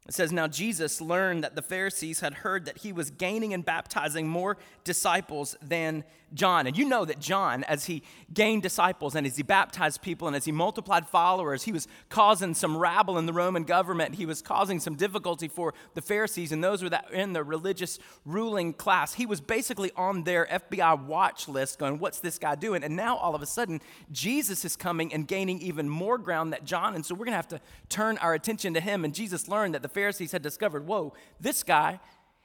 It 0.08 0.14
says, 0.14 0.32
Now 0.32 0.48
Jesus 0.48 1.00
learned 1.00 1.44
that 1.44 1.56
the 1.56 1.62
Pharisees 1.62 2.22
had 2.22 2.34
heard 2.36 2.66
that 2.66 2.80
he 2.80 2.92
was 2.92 3.12
gaining 3.12 3.54
and 3.54 3.64
baptizing 3.64 4.28
more 4.28 4.58
disciples 4.84 5.56
than 5.62 6.04
John. 6.34 6.66
And 6.66 6.78
you 6.78 6.86
know 6.86 7.06
that 7.06 7.20
John, 7.20 7.64
as 7.66 7.86
he 7.86 8.04
gained 8.34 8.64
disciples 8.64 9.16
and 9.16 9.28
as 9.28 9.36
he 9.36 9.44
baptized 9.44 10.02
people 10.02 10.28
and 10.28 10.36
as 10.36 10.46
he 10.46 10.52
multiplied 10.52 11.08
followers, 11.08 11.64
he 11.64 11.72
was 11.72 11.88
causing 12.10 12.54
some 12.54 12.78
rabble 12.78 13.18
in 13.18 13.26
the 13.26 13.34
Roman 13.34 13.64
government. 13.64 14.16
He 14.16 14.26
was 14.26 14.42
causing 14.42 14.80
some 14.80 14.96
difficulty 14.96 15.48
for 15.48 15.74
the 15.94 16.02
Pharisees 16.02 16.52
and 16.52 16.64
those 16.64 16.82
were 16.82 16.90
that 16.90 17.12
in 17.12 17.34
the 17.34 17.44
religious 17.44 18.00
ruling 18.26 18.74
class. 18.74 19.14
He 19.14 19.26
was 19.26 19.42
basically 19.42 19.92
on 19.96 20.24
their 20.24 20.46
FBI 20.46 21.06
watch 21.06 21.48
list 21.48 21.80
going, 21.80 22.00
What's 22.00 22.20
this 22.20 22.40
guy 22.40 22.56
doing? 22.56 22.84
And 22.84 22.96
now 22.96 23.18
all 23.18 23.36
of 23.36 23.42
a 23.42 23.46
sudden, 23.46 23.82
Jesus 24.12 24.64
is 24.64 24.76
coming 24.76 25.14
and 25.14 25.28
gaining 25.28 25.60
even 25.62 25.90
more 25.90 26.18
ground 26.18 26.54
than 26.54 26.66
John. 26.66 26.96
And 26.96 27.06
so 27.06 27.14
we're 27.14 27.26
going 27.26 27.34
to 27.34 27.38
have 27.38 27.48
to 27.50 27.62
turn 27.90 28.18
our 28.20 28.34
attention 28.34 28.74
to 28.74 28.80
him. 28.80 29.04
And 29.04 29.14
Jesus 29.14 29.48
learned 29.48 29.76
that 29.76 29.82
the 29.82 29.90
Pharisees 29.92 30.32
had 30.32 30.42
discovered, 30.42 30.88
Whoa, 30.88 31.14
this 31.40 31.64
guy, 31.64 32.00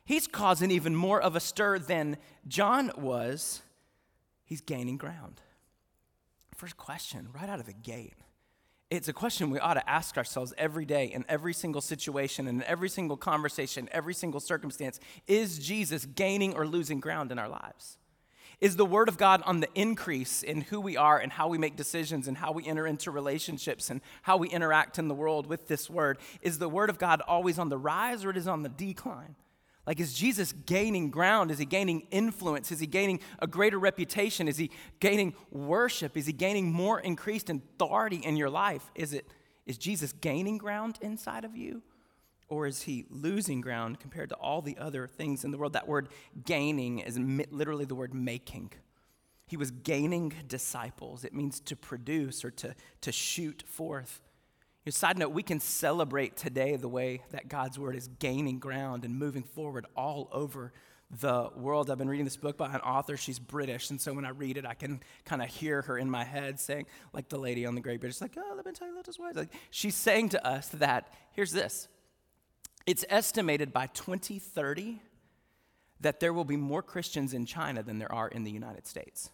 he's 0.05 0.27
causing 0.27 0.71
even 0.71 0.95
more 0.95 1.21
of 1.21 1.37
a 1.37 1.41
stir 1.41 1.79
than 1.79 2.17
John 2.47 2.91
was 2.97 3.63
he's 4.45 4.61
gaining 4.61 4.97
ground. 4.97 5.41
First 6.55 6.77
question, 6.77 7.29
right 7.35 7.49
out 7.49 7.61
of 7.61 7.67
the 7.67 7.73
gate. 7.73 8.15
It's 8.89 9.09
a 9.09 9.13
question 9.13 9.51
we 9.51 9.59
ought 9.59 9.75
to 9.75 9.91
ask 9.91 10.17
ourselves 10.17 10.55
every 10.57 10.85
day 10.85 11.07
in 11.07 11.25
every 11.29 11.53
single 11.53 11.81
situation, 11.81 12.47
in 12.47 12.63
every 12.63 12.89
single 12.89 13.17
conversation, 13.17 13.89
every 13.91 14.15
single 14.15 14.39
circumstance. 14.39 15.01
Is 15.27 15.59
Jesus 15.59 16.07
gaining 16.07 16.55
or 16.55 16.67
losing 16.67 17.01
ground 17.01 17.33
in 17.33 17.39
our 17.39 17.49
lives? 17.49 17.99
Is 18.61 18.77
the 18.77 18.87
Word 18.87 19.09
of 19.09 19.19
God 19.19 19.43
on 19.45 19.61
the 19.61 19.69
increase 19.75 20.43
in 20.43 20.63
who 20.63 20.81
we 20.81 20.97
are 20.97 21.19
and 21.19 21.31
how 21.31 21.49
we 21.49 21.59
make 21.59 21.77
decisions 21.77 22.27
and 22.27 22.39
how 22.39 22.53
we 22.53 22.67
enter 22.67 22.87
into 22.87 23.11
relationships 23.11 23.91
and 23.91 24.01
how 24.23 24.39
we 24.39 24.49
interact 24.49 24.99
in 24.99 25.09
the 25.09 25.15
world 25.15 25.47
with 25.47 25.69
this 25.69 25.91
Word? 25.91 26.19
Is 26.41 26.59
the 26.59 26.69
Word 26.69 26.89
of 26.89 26.99
God 26.99 27.21
always 27.29 27.59
on 27.59 27.69
the 27.69 27.77
rise 27.77 28.25
or 28.25 28.31
it 28.31 28.37
is 28.37 28.49
on 28.49 28.63
the 28.63 28.71
decline? 28.71 29.37
Like, 29.87 30.01
is 30.01 30.15
Jesus 30.15 30.53
gaining 30.53 31.11
ground? 31.11 31.51
Is 31.51 31.59
he 31.59 31.65
gaining 31.65 32.09
influence? 32.11 32.73
Is 32.73 32.81
he 32.81 32.87
gaining 32.87 33.21
a 33.39 33.47
greater 33.47 33.79
reputation? 33.79 34.49
Is 34.49 34.57
he 34.57 34.71
gaining 35.01 35.35
worship? 35.51 36.17
Is 36.17 36.27
he 36.27 36.33
gaining 36.33 36.73
more 36.73 36.99
increased 36.99 37.51
authority 37.51 38.17
in 38.17 38.37
your 38.37 38.51
life? 38.51 38.91
Is 38.95 39.13
it 39.13 39.29
is 39.67 39.77
Jesus 39.77 40.13
gaining 40.13 40.59
ground 40.59 40.99
inside 41.03 41.45
of 41.45 41.57
you? 41.57 41.83
Or 42.49 42.67
is 42.67 42.83
he 42.83 43.05
losing 43.11 43.61
ground 43.61 43.99
compared 43.99 44.29
to 44.29 44.37
all 44.37 44.63
the 44.63 44.79
other 44.79 45.07
things 45.09 45.45
in 45.45 45.51
the 45.51 45.59
world? 45.59 45.73
That 45.73 45.89
word 45.89 46.09
gaining 46.45 47.01
is 47.01 47.19
literally 47.19 47.85
the 47.85 47.95
word 47.95 48.15
making. 48.15 48.73
He 49.47 49.57
was 49.57 49.71
gaining 49.71 50.33
disciples. 50.47 51.25
It 51.25 51.35
means 51.35 51.61
to 51.61 51.77
produce 51.77 52.45
or 52.45 52.51
to, 52.53 52.75
to 53.01 53.13
shoot 53.13 53.65
forth. 53.67 54.21
Your 54.85 54.93
side 54.93 55.19
note, 55.19 55.31
we 55.31 55.43
can 55.43 55.59
celebrate 55.59 56.37
today 56.37 56.77
the 56.77 56.89
way 56.89 57.23
that 57.31 57.49
God's 57.49 57.79
word 57.79 57.97
is 57.97 58.09
gaining 58.21 58.61
ground 58.61 59.05
and 59.05 59.19
moving 59.19 59.43
forward 59.43 59.87
all 59.97 60.29
over 60.31 60.73
the 61.11 61.51
world. 61.57 61.91
I've 61.91 61.99
been 61.99 62.09
reading 62.09 62.25
this 62.25 62.37
book 62.37 62.57
by 62.57 62.73
an 62.73 62.81
author. 62.81 63.17
She's 63.17 63.39
British. 63.39 63.91
And 63.91 64.01
so 64.01 64.13
when 64.13 64.25
I 64.25 64.31
read 64.31 64.57
it, 64.57 64.67
I 64.67 64.75
can 64.75 65.01
kind 65.25 65.43
of 65.43 65.49
hear 65.49 65.83
her 65.83 65.99
in 65.99 66.11
my 66.11 66.25
head 66.25 66.59
saying, 66.61 66.87
like 67.13 67.29
the 67.29 67.39
lady 67.39 67.67
on 67.67 67.75
the 67.75 67.81
Great 67.81 68.01
British, 68.01 68.21
like, 68.21 68.37
oh, 68.37 68.53
let 68.57 68.67
me 68.67 68.73
tell 68.73 68.89
you 68.89 68.95
that 68.95 69.09
is 69.09 69.19
wise. 69.19 69.35
Like, 69.35 69.53
she's 69.71 69.95
saying 69.95 70.31
to 70.31 70.47
us 70.47 70.69
that, 70.69 71.13
here's 71.33 71.53
this 71.53 71.89
it's 72.87 73.05
estimated 73.09 73.73
by 73.73 73.89
2030 73.89 75.01
that 76.01 76.21
there 76.21 76.33
will 76.33 76.45
be 76.45 76.57
more 76.57 76.83
Christians 76.83 77.35
in 77.35 77.47
China 77.47 77.83
than 77.83 77.99
there 77.99 78.13
are 78.13 78.29
in 78.29 78.45
the 78.45 78.51
United 78.51 78.87
States 78.87 79.31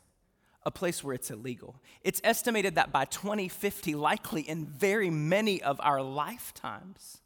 a 0.64 0.70
place 0.70 1.02
where 1.02 1.14
it's 1.14 1.30
illegal. 1.30 1.76
It's 2.02 2.20
estimated 2.22 2.76
that 2.76 2.92
by 2.92 3.04
2050, 3.06 3.94
likely 3.94 4.42
in 4.42 4.66
very 4.66 5.10
many 5.10 5.62
of 5.62 5.80
our 5.82 6.02
lifetimes, 6.02 7.18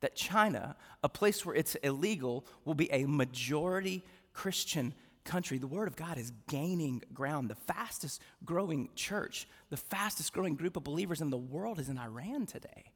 that 0.00 0.14
China, 0.14 0.76
a 1.02 1.08
place 1.08 1.46
where 1.46 1.54
it's 1.54 1.76
illegal, 1.76 2.44
will 2.64 2.74
be 2.74 2.92
a 2.92 3.06
majority 3.06 4.04
Christian 4.34 4.92
country. 5.24 5.56
The 5.56 5.66
Word 5.66 5.88
of 5.88 5.96
God 5.96 6.18
is 6.18 6.32
gaining 6.48 7.02
ground. 7.14 7.48
The 7.48 7.54
fastest 7.54 8.20
growing 8.44 8.90
church, 8.94 9.48
the 9.70 9.78
fastest 9.78 10.34
growing 10.34 10.54
group 10.54 10.76
of 10.76 10.84
believers 10.84 11.22
in 11.22 11.30
the 11.30 11.38
world 11.38 11.78
is 11.78 11.88
in 11.88 11.96
Iran 11.96 12.44
today. 12.44 12.92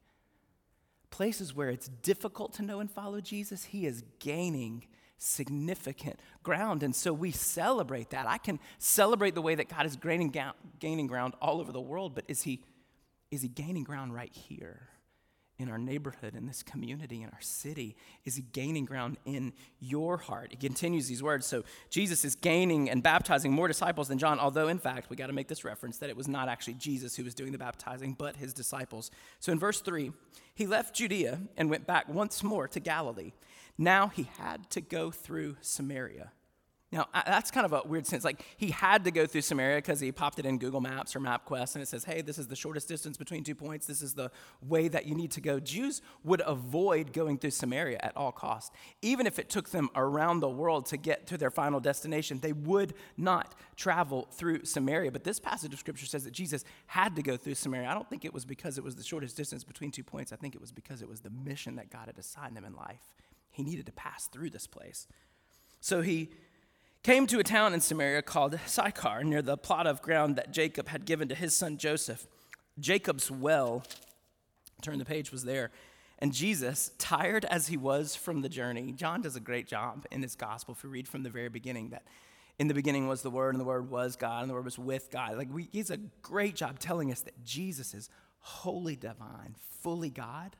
Places 1.11 1.55
where 1.55 1.69
it's 1.69 1.87
difficult 1.87 2.53
to 2.53 2.61
know 2.61 2.79
and 2.79 2.89
follow 2.89 3.21
Jesus, 3.21 3.65
He 3.65 3.85
is 3.85 4.03
gaining 4.19 4.85
significant 5.19 6.19
ground. 6.43 6.81
And 6.81 6.95
so 6.95 7.13
we 7.13 7.31
celebrate 7.31 8.11
that. 8.11 8.27
I 8.27 8.37
can 8.37 8.59
celebrate 8.79 9.35
the 9.35 9.41
way 9.41 9.55
that 9.55 9.69
God 9.69 9.85
is 9.85 9.95
gaining, 9.95 10.33
gaining 10.79 11.07
ground 11.07 11.35
all 11.41 11.59
over 11.59 11.71
the 11.71 11.81
world, 11.81 12.15
but 12.15 12.23
is 12.27 12.41
he, 12.41 12.63
is 13.29 13.41
he 13.41 13.49
gaining 13.49 13.83
ground 13.83 14.13
right 14.13 14.33
here? 14.33 14.87
In 15.59 15.69
our 15.69 15.77
neighborhood, 15.77 16.35
in 16.35 16.47
this 16.47 16.63
community, 16.63 17.21
in 17.21 17.29
our 17.29 17.41
city? 17.41 17.95
Is 18.25 18.37
he 18.37 18.41
gaining 18.41 18.85
ground 18.85 19.17
in 19.25 19.53
your 19.79 20.17
heart? 20.17 20.47
He 20.51 20.57
continues 20.57 21.07
these 21.07 21.21
words. 21.21 21.45
So 21.45 21.63
Jesus 21.89 22.25
is 22.25 22.33
gaining 22.33 22.89
and 22.89 23.03
baptizing 23.03 23.51
more 23.51 23.67
disciples 23.67 24.07
than 24.07 24.17
John, 24.17 24.39
although, 24.39 24.69
in 24.69 24.79
fact, 24.79 25.09
we 25.09 25.15
got 25.15 25.27
to 25.27 25.33
make 25.33 25.49
this 25.49 25.63
reference 25.63 25.97
that 25.97 26.09
it 26.09 26.17
was 26.17 26.27
not 26.27 26.47
actually 26.47 26.75
Jesus 26.75 27.15
who 27.15 27.23
was 27.23 27.35
doing 27.35 27.51
the 27.51 27.57
baptizing, 27.57 28.15
but 28.17 28.37
his 28.37 28.53
disciples. 28.53 29.11
So 29.39 29.51
in 29.51 29.59
verse 29.59 29.81
3, 29.81 30.11
he 30.55 30.65
left 30.65 30.95
Judea 30.95 31.41
and 31.57 31.69
went 31.69 31.85
back 31.85 32.07
once 32.09 32.41
more 32.41 32.67
to 32.69 32.79
Galilee. 32.79 33.33
Now 33.77 34.07
he 34.07 34.29
had 34.39 34.69
to 34.71 34.81
go 34.81 35.11
through 35.11 35.57
Samaria. 35.61 36.31
Now, 36.91 37.05
that's 37.13 37.51
kind 37.51 37.67
of 37.67 37.73
a 37.73 37.87
weird 37.87 38.07
sense. 38.07 38.23
Like, 38.23 38.43
he 38.57 38.71
had 38.71 39.03
to 39.03 39.11
go 39.11 39.27
through 39.27 39.41
Samaria 39.41 39.77
because 39.77 39.99
he 39.99 40.11
popped 40.11 40.39
it 40.39 40.45
in 40.47 40.57
Google 40.57 40.81
Maps 40.81 41.15
or 41.15 41.19
MapQuest, 41.19 41.75
and 41.75 41.83
it 41.83 41.87
says, 41.87 42.03
hey, 42.03 42.21
this 42.21 42.39
is 42.39 42.47
the 42.47 42.55
shortest 42.55 42.87
distance 42.87 43.15
between 43.15 43.43
two 43.43 43.53
points. 43.53 43.85
This 43.85 44.01
is 44.01 44.15
the 44.15 44.31
way 44.63 44.87
that 44.87 45.05
you 45.05 45.13
need 45.13 45.29
to 45.31 45.41
go. 45.41 45.59
Jews 45.59 46.01
would 46.23 46.41
avoid 46.43 47.13
going 47.13 47.37
through 47.37 47.51
Samaria 47.51 47.99
at 48.01 48.17
all 48.17 48.31
costs. 48.31 48.75
Even 49.03 49.27
if 49.27 49.37
it 49.37 49.49
took 49.49 49.69
them 49.69 49.89
around 49.95 50.39
the 50.39 50.49
world 50.49 50.87
to 50.87 50.97
get 50.97 51.27
to 51.27 51.37
their 51.37 51.51
final 51.51 51.79
destination, 51.79 52.39
they 52.39 52.53
would 52.53 52.95
not 53.17 53.53
travel 53.75 54.27
through 54.31 54.65
Samaria. 54.65 55.11
But 55.11 55.23
this 55.23 55.39
passage 55.39 55.71
of 55.73 55.79
Scripture 55.79 56.07
says 56.07 56.23
that 56.23 56.33
Jesus 56.33 56.65
had 56.87 57.15
to 57.17 57.21
go 57.21 57.37
through 57.37 57.53
Samaria. 57.53 57.87
I 57.87 57.93
don't 57.93 58.09
think 58.09 58.25
it 58.25 58.33
was 58.33 58.45
because 58.45 58.79
it 58.79 58.83
was 58.83 58.95
the 58.95 59.03
shortest 59.03 59.37
distance 59.37 59.63
between 59.63 59.91
two 59.91 60.03
points. 60.03 60.33
I 60.33 60.37
think 60.37 60.55
it 60.55 60.61
was 60.61 60.71
because 60.71 61.03
it 61.03 61.07
was 61.07 61.19
the 61.19 61.29
mission 61.29 61.75
that 61.75 61.91
God 61.91 62.07
had 62.07 62.17
assigned 62.17 62.57
him 62.57 62.65
in 62.65 62.73
life. 62.73 63.13
He 63.51 63.61
needed 63.61 63.85
to 63.85 63.91
pass 63.91 64.27
through 64.27 64.49
this 64.49 64.65
place. 64.65 65.05
So 65.81 66.01
he 66.01 66.29
came 67.03 67.27
to 67.27 67.39
a 67.39 67.43
town 67.43 67.73
in 67.73 67.79
Samaria 67.79 68.21
called 68.21 68.59
Sychar, 68.65 69.23
near 69.23 69.41
the 69.41 69.57
plot 69.57 69.87
of 69.87 70.01
ground 70.01 70.35
that 70.35 70.51
Jacob 70.51 70.89
had 70.89 71.05
given 71.05 71.27
to 71.29 71.35
his 71.35 71.55
son 71.55 71.77
Joseph. 71.77 72.27
Jacob's 72.79 73.31
well, 73.31 73.83
turn 74.81 74.99
the 74.99 75.05
page, 75.05 75.31
was 75.31 75.43
there. 75.43 75.71
And 76.19 76.33
Jesus, 76.33 76.91
tired 76.97 77.45
as 77.45 77.67
he 77.67 77.77
was 77.77 78.15
from 78.15 78.41
the 78.41 78.49
journey, 78.49 78.91
John 78.91 79.21
does 79.21 79.37
a 79.37 79.39
great 79.39 79.67
job 79.67 80.05
in 80.11 80.21
his 80.21 80.35
gospel 80.35 80.73
if 80.73 80.83
we 80.83 80.89
read 80.89 81.07
from 81.07 81.23
the 81.23 81.29
very 81.29 81.49
beginning 81.49 81.89
that 81.89 82.03
in 82.59 82.67
the 82.67 82.73
beginning 82.73 83.07
was 83.07 83.21
the 83.21 83.29
Word, 83.29 83.55
and 83.55 83.61
the 83.61 83.65
Word 83.65 83.89
was 83.89 84.17
God, 84.17 84.41
and 84.41 84.49
the 84.49 84.53
Word 84.53 84.65
was 84.65 84.77
with 84.77 85.09
God. 85.09 85.37
Like, 85.37 85.47
we, 85.49 85.69
he's 85.71 85.89
a 85.89 85.97
great 86.21 86.55
job 86.55 86.77
telling 86.77 87.09
us 87.09 87.21
that 87.21 87.41
Jesus 87.45 87.93
is 87.93 88.09
wholly 88.39 88.97
divine, 88.97 89.55
fully 89.81 90.09
God. 90.09 90.57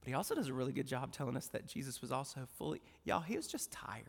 But 0.00 0.08
he 0.08 0.14
also 0.14 0.36
does 0.36 0.46
a 0.46 0.52
really 0.52 0.72
good 0.72 0.86
job 0.86 1.10
telling 1.10 1.36
us 1.36 1.48
that 1.48 1.66
Jesus 1.66 2.00
was 2.00 2.12
also 2.12 2.46
fully, 2.56 2.80
y'all, 3.02 3.20
he 3.20 3.36
was 3.36 3.48
just 3.48 3.72
tired. 3.72 4.04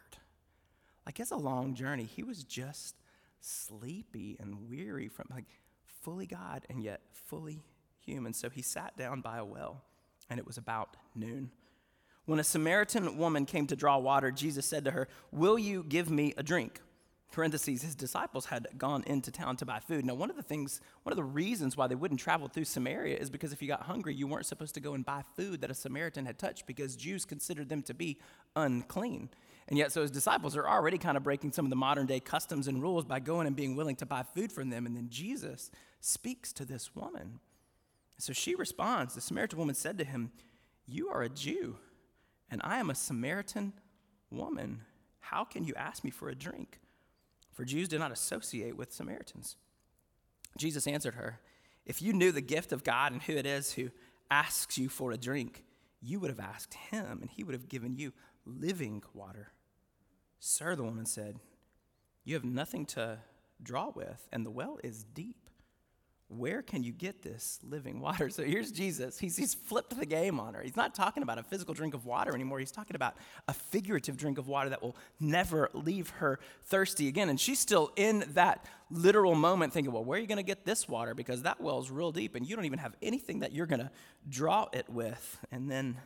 Like 1.06 1.20
it's 1.20 1.32
a 1.32 1.38
long 1.38 1.76
journey. 1.76 2.06
He 2.06 2.24
was 2.24 2.44
just 2.44 2.96
sleepy 3.40 4.38
and 4.40 4.70
weary 4.70 5.08
from 5.08 5.28
like 5.30 5.46
fully 6.02 6.26
God 6.26 6.66
and 6.70 6.84
yet 6.84 7.02
fully 7.12 7.62
human. 8.00 8.34
So 8.34 8.50
he 8.50 8.62
sat 8.62 8.98
down 8.98 9.22
by 9.22 9.38
a 9.38 9.46
well, 9.46 9.84
and 10.30 10.40
it 10.40 10.48
was 10.48 10.58
about 10.58 10.98
noon. 11.16 11.52
When 12.26 12.40
a 12.40 12.44
Samaritan 12.44 13.18
woman 13.18 13.46
came 13.46 13.68
to 13.68 13.76
draw 13.76 13.98
water, 13.98 14.32
Jesus 14.32 14.66
said 14.66 14.86
to 14.86 14.92
her, 14.92 15.08
Will 15.32 15.60
you 15.60 15.84
give 15.84 16.10
me 16.10 16.34
a 16.38 16.44
drink? 16.44 16.82
Parentheses, 17.32 17.82
his 17.82 17.96
disciples 17.96 18.46
had 18.46 18.68
gone 18.78 19.04
into 19.06 19.30
town 19.30 19.58
to 19.58 19.66
buy 19.66 19.80
food. 19.80 20.06
Now, 20.06 20.16
one 20.16 20.30
of 20.30 20.38
the 20.38 20.42
things, 20.42 20.80
one 21.04 21.12
of 21.12 21.18
the 21.18 21.24
reasons 21.24 21.76
why 21.76 21.88
they 21.88 21.96
wouldn't 21.96 22.20
travel 22.20 22.48
through 22.48 22.66
Samaria 22.66 23.18
is 23.18 23.30
because 23.30 23.52
if 23.52 23.62
you 23.62 23.68
got 23.68 23.84
hungry, 23.84 24.16
you 24.16 24.26
weren't 24.26 24.46
supposed 24.46 24.74
to 24.76 24.80
go 24.80 24.94
and 24.94 25.06
buy 25.06 25.22
food 25.36 25.62
that 25.62 25.70
a 25.70 25.74
Samaritan 25.74 26.26
had 26.26 26.40
touched 26.40 26.66
because 26.66 26.96
Jews 26.96 27.26
considered 27.26 27.68
them 27.68 27.82
to 27.84 27.94
be 27.94 28.18
unclean. 28.56 29.30
And 29.68 29.78
yet, 29.78 29.92
so 29.92 30.02
his 30.02 30.12
disciples 30.12 30.56
are 30.56 30.68
already 30.68 30.98
kind 30.98 31.18
of 31.18 31.24
breaking 31.24 31.52
some 31.52 31.66
of 31.66 31.72
the 31.72 31.76
modern 31.76 32.06
day 32.06 32.20
customs 32.20 32.68
and 32.68 32.82
rules 32.82 33.04
by 33.04 33.20
going 33.20 33.48
and 33.48 33.56
being 33.56 33.76
willing 33.76 33.96
to 33.98 34.06
buy 34.06 34.24
food 34.24 34.52
from 34.52 34.70
them. 34.70 34.86
And 34.86 34.96
then 34.96 35.10
Jesus 35.10 35.72
speaks 36.02 36.54
to 36.54 36.66
this 36.66 36.96
woman. 36.96 37.40
So 38.18 38.32
she 38.32 38.56
responds. 38.56 39.16
The 39.16 39.22
Samaritan 39.22 39.58
woman 39.58 39.76
said 39.76 39.98
to 39.98 40.04
him, 40.04 40.32
You 40.88 41.10
are 41.10 41.24
a 41.24 41.30
Jew, 41.30 41.78
and 42.52 42.62
I 42.64 42.78
am 42.78 42.90
a 42.90 42.96
Samaritan 42.96 43.74
woman. 44.30 44.82
How 45.20 45.44
can 45.44 45.64
you 45.64 45.74
ask 45.76 46.04
me 46.04 46.12
for 46.12 46.30
a 46.30 46.36
drink? 46.36 46.80
For 47.52 47.66
Jews 47.66 47.88
do 47.88 47.98
not 47.98 48.12
associate 48.12 48.78
with 48.78 48.94
Samaritans. 48.94 49.56
Jesus 50.58 50.86
answered 50.88 51.16
her, 51.16 51.40
If 51.86 52.02
you 52.02 52.14
knew 52.14 52.32
the 52.32 52.42
gift 52.42 52.72
of 52.72 52.84
God 52.84 53.12
and 53.12 53.22
who 53.22 53.34
it 53.34 53.46
is 53.48 53.74
who 53.74 53.90
asks 54.30 54.78
you 54.78 54.90
for 54.90 55.12
a 55.12 55.18
drink, 55.18 55.64
you 56.02 56.20
would 56.20 56.30
have 56.30 56.40
asked 56.40 56.76
him, 56.76 57.20
and 57.22 57.30
he 57.32 57.44
would 57.44 57.54
have 57.54 57.68
given 57.68 57.96
you 57.96 58.14
living 58.46 59.02
water. 59.14 59.52
Sir, 60.40 60.76
the 60.76 60.84
woman 60.84 61.06
said, 61.06 61.40
You 62.24 62.36
have 62.36 62.46
nothing 62.46 62.86
to 62.88 63.20
draw 63.62 63.92
with, 63.94 64.28
and 64.32 64.46
the 64.46 64.52
well 64.52 64.80
is 64.84 65.04
deep. 65.04 65.38
Where 66.28 66.64
can 66.64 66.84
you 66.84 66.92
get 66.92 67.22
this 67.22 67.60
living 67.64 68.00
water? 68.00 68.30
So 68.36 68.44
here's 68.44 68.72
Jesus. 68.72 69.20
He's, 69.20 69.38
he's 69.38 69.54
flipped 69.54 69.98
the 69.98 70.06
game 70.06 70.40
on 70.40 70.56
her. 70.56 70.62
He's 70.62 70.76
not 70.76 70.96
talking 70.96 71.24
about 71.24 71.38
a 71.38 71.44
physical 71.44 71.74
drink 71.74 71.94
of 71.94 72.06
water 72.06 72.34
anymore. 72.34 72.60
He's 72.60 72.72
talking 72.72 72.96
about 72.96 73.16
a 73.48 73.54
figurative 73.54 74.18
drink 74.18 74.38
of 74.38 74.48
water 74.48 74.70
that 74.70 74.82
will 74.82 74.98
never 75.20 75.70
leave 75.74 76.10
her 76.10 76.40
thirsty 76.64 77.08
again. 77.08 77.30
And 77.30 77.40
she's 77.40 77.60
still 77.60 77.92
in 77.96 78.26
that 78.34 78.66
literal 78.90 79.36
moment 79.36 79.72
thinking, 79.72 79.94
well, 79.94 80.04
where 80.04 80.18
are 80.18 80.22
you 80.22 80.28
going 80.28 80.38
to 80.38 80.44
get 80.44 80.66
this 80.66 80.90
water? 80.90 81.14
Because 81.14 81.44
that 81.44 81.62
well's 81.62 81.92
real 81.92 82.12
deep 82.12 82.36
and 82.36 82.46
you 82.46 82.56
don't 82.56 82.66
even 82.66 82.80
have 82.80 82.96
anything 83.02 83.40
that 83.40 83.54
you're 83.54 83.68
going 83.68 83.80
to 83.80 83.92
draw 84.28 84.68
it 84.74 84.90
with. 84.90 85.38
And 85.52 85.70
then 85.70 85.98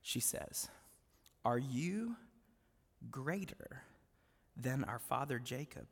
she 0.00 0.20
says, 0.20 0.68
Are 1.44 1.58
you 1.58 2.16
greater 3.10 3.82
than 4.56 4.84
our 4.84 4.98
father 4.98 5.38
Jacob, 5.38 5.86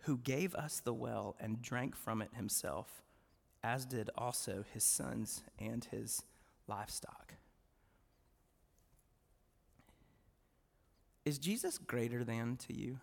who 0.00 0.18
gave 0.18 0.54
us 0.54 0.80
the 0.80 0.92
well 0.92 1.36
and 1.38 1.62
drank 1.62 1.94
from 1.94 2.20
it 2.20 2.30
himself, 2.34 3.02
as 3.62 3.86
did 3.86 4.10
also 4.16 4.64
his 4.72 4.84
sons 4.84 5.42
and 5.58 5.84
his 5.90 6.22
livestock. 6.66 7.34
Is 11.24 11.38
Jesus 11.38 11.78
greater 11.78 12.22
than 12.22 12.56
to 12.68 12.74
you? 12.74 13.00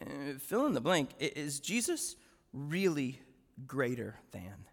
Uh, 0.00 0.38
fill 0.38 0.66
in 0.66 0.74
the 0.74 0.80
blank. 0.80 1.10
Is 1.18 1.58
Jesus 1.58 2.16
really 2.52 3.20
greater 3.66 4.16
than? 4.30 4.66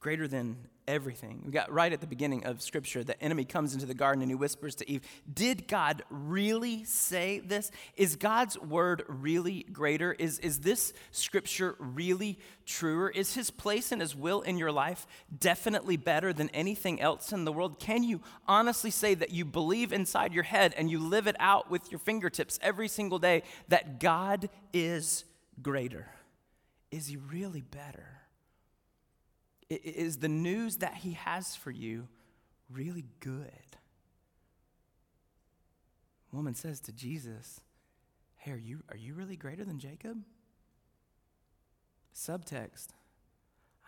Greater 0.00 0.26
than 0.26 0.56
everything. 0.88 1.42
We 1.44 1.52
got 1.52 1.72
right 1.72 1.92
at 1.92 2.00
the 2.00 2.06
beginning 2.06 2.44
of 2.44 2.62
Scripture, 2.62 3.02
the 3.02 3.20
enemy 3.22 3.44
comes 3.44 3.74
into 3.74 3.86
the 3.86 3.94
garden 3.94 4.22
and 4.22 4.30
he 4.30 4.34
whispers 4.34 4.74
to 4.76 4.90
Eve, 4.90 5.02
Did 5.32 5.68
God 5.68 6.02
really 6.10 6.84
say 6.84 7.40
this? 7.40 7.70
Is 7.96 8.16
God's 8.16 8.58
word 8.58 9.02
really 9.08 9.64
greater? 9.72 10.12
Is, 10.12 10.38
is 10.38 10.60
this 10.60 10.92
Scripture 11.10 11.76
really 11.78 12.38
truer? 12.64 13.10
Is 13.10 13.34
his 13.34 13.50
place 13.50 13.92
and 13.92 14.00
his 14.00 14.14
will 14.14 14.42
in 14.42 14.58
your 14.58 14.72
life 14.72 15.06
definitely 15.36 15.96
better 15.96 16.32
than 16.32 16.48
anything 16.50 17.00
else 17.00 17.32
in 17.32 17.44
the 17.44 17.52
world? 17.52 17.78
Can 17.78 18.02
you 18.02 18.20
honestly 18.46 18.90
say 18.90 19.14
that 19.14 19.30
you 19.30 19.44
believe 19.44 19.92
inside 19.92 20.32
your 20.32 20.44
head 20.44 20.74
and 20.76 20.90
you 20.90 20.98
live 20.98 21.26
it 21.26 21.36
out 21.38 21.70
with 21.70 21.90
your 21.90 21.98
fingertips 21.98 22.58
every 22.62 22.88
single 22.88 23.18
day 23.18 23.42
that 23.68 24.00
God 24.00 24.48
is 24.72 25.24
greater? 25.62 26.06
Is 26.90 27.08
he 27.08 27.16
really 27.16 27.62
better? 27.62 28.16
Is 29.68 30.18
the 30.18 30.28
news 30.28 30.78
that 30.78 30.94
he 30.94 31.12
has 31.12 31.56
for 31.56 31.70
you 31.70 32.08
really 32.70 33.06
good? 33.20 33.50
woman 36.36 36.54
says 36.54 36.80
to 36.80 36.92
Jesus, 36.92 37.60
Hey, 38.36 38.52
are 38.52 38.56
you, 38.56 38.82
are 38.90 38.96
you 38.96 39.14
really 39.14 39.36
greater 39.36 39.64
than 39.64 39.78
Jacob? 39.78 40.18
Subtext 42.14 42.88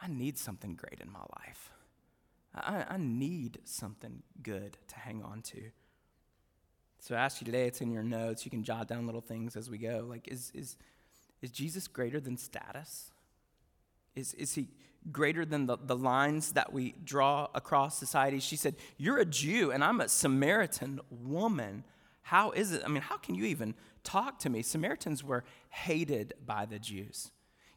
I 0.00 0.08
need 0.08 0.38
something 0.38 0.74
great 0.74 1.00
in 1.00 1.10
my 1.10 1.24
life. 1.38 1.70
I, 2.54 2.84
I 2.90 2.96
need 2.98 3.58
something 3.64 4.22
good 4.42 4.78
to 4.88 4.96
hang 4.96 5.22
on 5.22 5.42
to. 5.42 5.60
So 7.00 7.14
I 7.14 7.18
ask 7.18 7.40
you 7.40 7.44
today, 7.44 7.66
it's 7.66 7.80
in 7.80 7.90
your 7.90 8.02
notes. 8.02 8.44
You 8.44 8.50
can 8.50 8.62
jot 8.62 8.88
down 8.88 9.06
little 9.06 9.20
things 9.20 9.56
as 9.56 9.68
we 9.68 9.78
go. 9.78 10.06
Like, 10.08 10.28
is, 10.28 10.52
is, 10.54 10.76
is 11.42 11.50
Jesus 11.50 11.88
greater 11.88 12.20
than 12.20 12.36
status? 12.36 13.10
Is, 14.14 14.34
is 14.34 14.54
he 14.54 14.68
greater 15.10 15.44
than 15.44 15.66
the, 15.66 15.78
the 15.78 15.96
lines 15.96 16.52
that 16.52 16.72
we 16.72 16.94
draw 17.04 17.48
across 17.54 17.98
society. 17.98 18.40
She 18.40 18.56
said, 18.56 18.76
You're 18.96 19.18
a 19.18 19.24
Jew 19.24 19.70
and 19.70 19.82
I'm 19.82 20.00
a 20.00 20.08
Samaritan 20.08 21.00
woman. 21.10 21.84
How 22.22 22.50
is 22.50 22.72
it? 22.72 22.82
I 22.84 22.88
mean, 22.88 23.02
how 23.02 23.16
can 23.16 23.34
you 23.34 23.44
even 23.44 23.74
talk 24.04 24.38
to 24.40 24.50
me? 24.50 24.62
Samaritans 24.62 25.24
were 25.24 25.44
hated 25.70 26.34
by 26.44 26.66
the 26.66 26.78
Jews. 26.78 27.30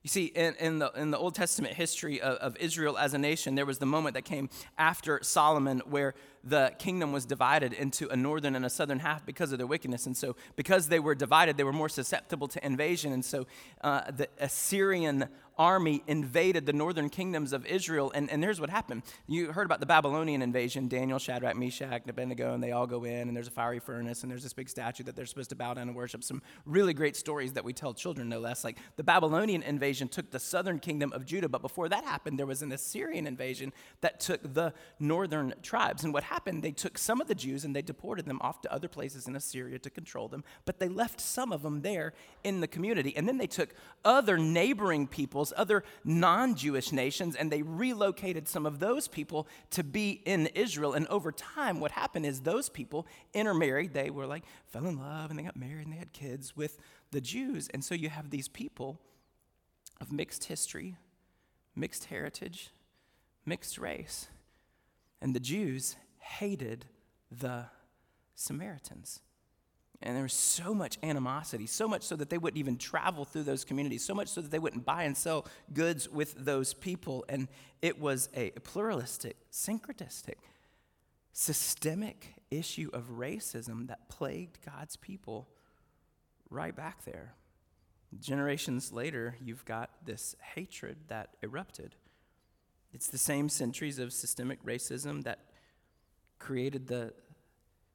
You 0.04 0.10
see, 0.10 0.26
in, 0.26 0.56
in, 0.56 0.80
the, 0.80 0.92
in 0.96 1.12
the 1.12 1.18
Old 1.18 1.36
Testament 1.36 1.76
history 1.76 2.20
of, 2.20 2.38
of 2.38 2.58
Israel 2.58 2.98
as 2.98 3.14
a 3.14 3.20
nation, 3.20 3.54
there 3.54 3.68
was 3.68 3.78
the 3.78 3.86
moment 3.86 4.16
that 4.16 4.26
came 4.26 4.50
after 4.78 5.20
Solomon 5.22 5.82
where 5.86 6.16
the 6.44 6.74
kingdom 6.80 7.12
was 7.12 7.26
divided 7.26 7.74
into 7.74 8.10
a 8.10 8.16
northern 8.16 8.56
and 8.56 8.66
a 8.66 8.70
southern 8.70 9.00
half 9.00 9.26
because 9.26 9.52
of 9.52 9.58
their 9.58 9.68
wickedness. 9.68 10.06
And 10.06 10.18
so, 10.18 10.36
because 10.56 10.88
they 10.88 11.00
were 11.00 11.16
divided, 11.16 11.58
they 11.58 11.64
were 11.64 11.74
more 11.74 11.90
susceptible 11.90 12.48
to 12.50 12.66
invasion. 12.66 13.14
And 13.14 13.24
so, 13.24 13.46
uh, 13.82 14.10
the 14.12 14.28
Assyrian 14.40 15.28
army 15.58 16.02
invaded 16.08 16.66
the 16.66 16.74
northern 16.74 17.08
kingdoms 17.08 17.54
of 17.54 17.66
Israel. 17.66 18.12
And, 18.16 18.32
and 18.32 18.44
here's 18.44 18.60
what 18.60 18.72
happened. 18.72 19.04
You 19.28 19.52
heard 19.52 19.66
about 19.66 19.80
the 19.80 19.86
Babylonian 19.86 20.42
invasion 20.42 20.88
Daniel, 20.88 21.20
Shadrach, 21.20 21.56
Meshach, 21.56 22.02
Abednego, 22.08 22.56
and 22.56 22.64
they 22.64 22.72
all 22.72 22.88
go 22.88 23.04
in, 23.04 23.28
and 23.28 23.36
there's 23.36 23.48
a 23.48 23.52
fiery 23.52 23.80
furnace, 23.80 24.24
and 24.24 24.32
there's 24.32 24.42
this 24.42 24.54
big 24.54 24.70
statue 24.70 25.04
that 25.04 25.16
they're 25.16 25.28
supposed 25.28 25.52
to 25.52 25.56
bow 25.56 25.76
down 25.76 25.88
and 25.88 25.96
worship. 25.96 26.24
Some 26.24 26.42
really 26.66 26.94
great 26.94 27.16
stories 27.16 27.54
that 27.54 27.64
we 27.64 27.74
tell 27.74 27.94
children, 27.94 28.30
no 28.30 28.40
less. 28.40 28.64
Like 28.64 28.78
the 28.96 29.04
Babylonian 29.04 29.62
invasion 29.62 30.08
took 30.08 30.32
the 30.32 30.40
southern 30.40 30.80
kingdom 30.80 31.14
of 31.14 31.26
Judah, 31.26 31.50
but 31.50 31.62
before 31.62 31.90
that 31.90 32.04
happened, 32.04 32.40
there 32.40 32.48
was 32.48 32.64
an 32.64 32.72
Assyrian 32.72 33.28
invasion 33.28 33.72
that 34.02 34.20
took 34.20 34.42
the 34.54 34.74
northern 35.00 35.54
tribes. 35.62 36.04
And 36.04 36.12
what 36.12 36.24
happened, 36.32 36.64
they 36.64 36.72
took 36.72 36.98
some 36.98 37.20
of 37.20 37.28
the 37.28 37.36
Jews 37.36 37.66
and 37.66 37.76
they 37.76 37.82
deported 37.82 38.26
them 38.26 38.40
off 38.42 38.62
to 38.62 38.74
other 38.74 38.88
places 38.88 39.28
in 39.28 39.36
Assyria 39.36 39.78
to 39.80 39.90
control 39.90 40.30
them, 40.30 40.46
but 40.64 40.80
they 40.80 40.88
left 40.88 41.20
some 41.20 41.52
of 41.52 41.62
them 41.62 41.82
there 41.82 42.14
in 42.44 42.62
the 42.62 42.68
community. 42.68 43.14
And 43.18 43.28
then 43.28 43.38
they 43.38 43.48
took 43.48 43.70
other 44.06 44.38
neighboring 44.38 45.08
peoples, 45.08 45.52
other 45.58 45.84
non 46.06 46.56
Jewish 46.56 46.94
nations, 46.94 47.36
and 47.36 47.52
they 47.52 47.62
relocated 47.62 48.48
some 48.48 48.66
of 48.66 48.80
those 48.80 49.10
people 49.10 49.46
to 49.72 49.84
be 49.84 50.22
in 50.26 50.48
Israel. 50.48 50.94
And 50.94 51.06
over 51.08 51.34
time, 51.34 51.82
what 51.82 51.92
happened 51.92 52.26
is 52.26 52.40
those 52.40 52.70
people 52.70 53.06
intermarried. 53.34 53.94
They 53.94 54.10
were 54.10 54.26
like, 54.26 54.46
fell 54.68 54.86
in 54.86 54.98
love 54.98 55.32
and 55.32 55.38
they 55.38 55.44
got 55.44 55.58
married 55.58 55.86
and 55.86 55.94
they 55.94 56.00
had 56.00 56.14
kids 56.14 56.56
with 56.56 56.80
the 57.12 57.22
Jews. 57.22 57.68
And 57.74 57.84
so 57.84 57.94
you 57.94 58.10
have 58.10 58.30
these 58.30 58.48
people 58.48 59.02
of 60.00 60.14
mixed 60.14 60.46
history, 60.46 60.96
mixed 61.76 62.06
heritage, 62.06 62.72
mixed 63.46 63.78
race. 63.78 64.28
And 65.22 65.36
the 65.36 65.40
Jews 65.42 65.98
hated 66.40 66.86
the 67.32 67.66
Samaritans. 68.36 69.22
And 70.04 70.16
there 70.16 70.24
was 70.24 70.34
so 70.34 70.74
much 70.74 70.98
animosity, 71.04 71.68
so 71.68 71.88
much 71.88 72.02
so 72.02 72.16
that 72.16 72.30
they 72.30 72.40
wouldn't 72.40 72.58
even 72.58 72.78
travel 72.78 73.24
through 73.24 73.44
those 73.44 73.64
communities, 73.64 74.04
so 74.04 74.16
much 74.16 74.30
so 74.30 74.42
that 74.42 74.50
they 74.50 74.58
wouldn't 74.58 74.84
buy 74.84 75.04
and 75.04 75.16
sell 75.16 75.46
goods 75.74 76.10
with 76.10 76.34
those 76.44 76.74
people. 76.74 77.24
And 77.30 77.48
it 77.82 78.00
was 78.00 78.30
a 78.34 78.50
pluralistic, 78.64 79.38
syncretistic, 79.52 80.40
systemic 81.34 82.34
issue 82.50 82.90
of 82.94 83.12
racism 83.12 83.88
that 83.88 84.10
plagued 84.10 84.58
God's 84.66 84.96
people 84.96 85.48
right 86.50 86.76
back 86.76 87.06
there. 87.06 87.36
Generations 88.20 88.92
later, 88.92 89.36
you've 89.44 89.66
got 89.66 89.92
this 90.04 90.36
hatred 90.56 90.98
that 91.10 91.30
erupted. 91.44 91.96
It's 92.92 93.08
the 93.08 93.20
same 93.20 93.50
centuries 93.50 94.00
of 94.00 94.12
systemic 94.12 94.66
racism 94.66 95.24
that 95.24 95.40
created 96.42 96.88
the 96.88 97.14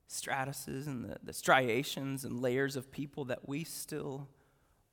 stratuses 0.09 0.87
and 0.87 1.05
the, 1.05 1.17
the 1.23 1.33
striations 1.33 2.25
and 2.25 2.41
layers 2.41 2.76
of 2.76 2.93
people 2.93 3.25
that 3.25 3.49
we 3.49 3.65
still 3.65 4.29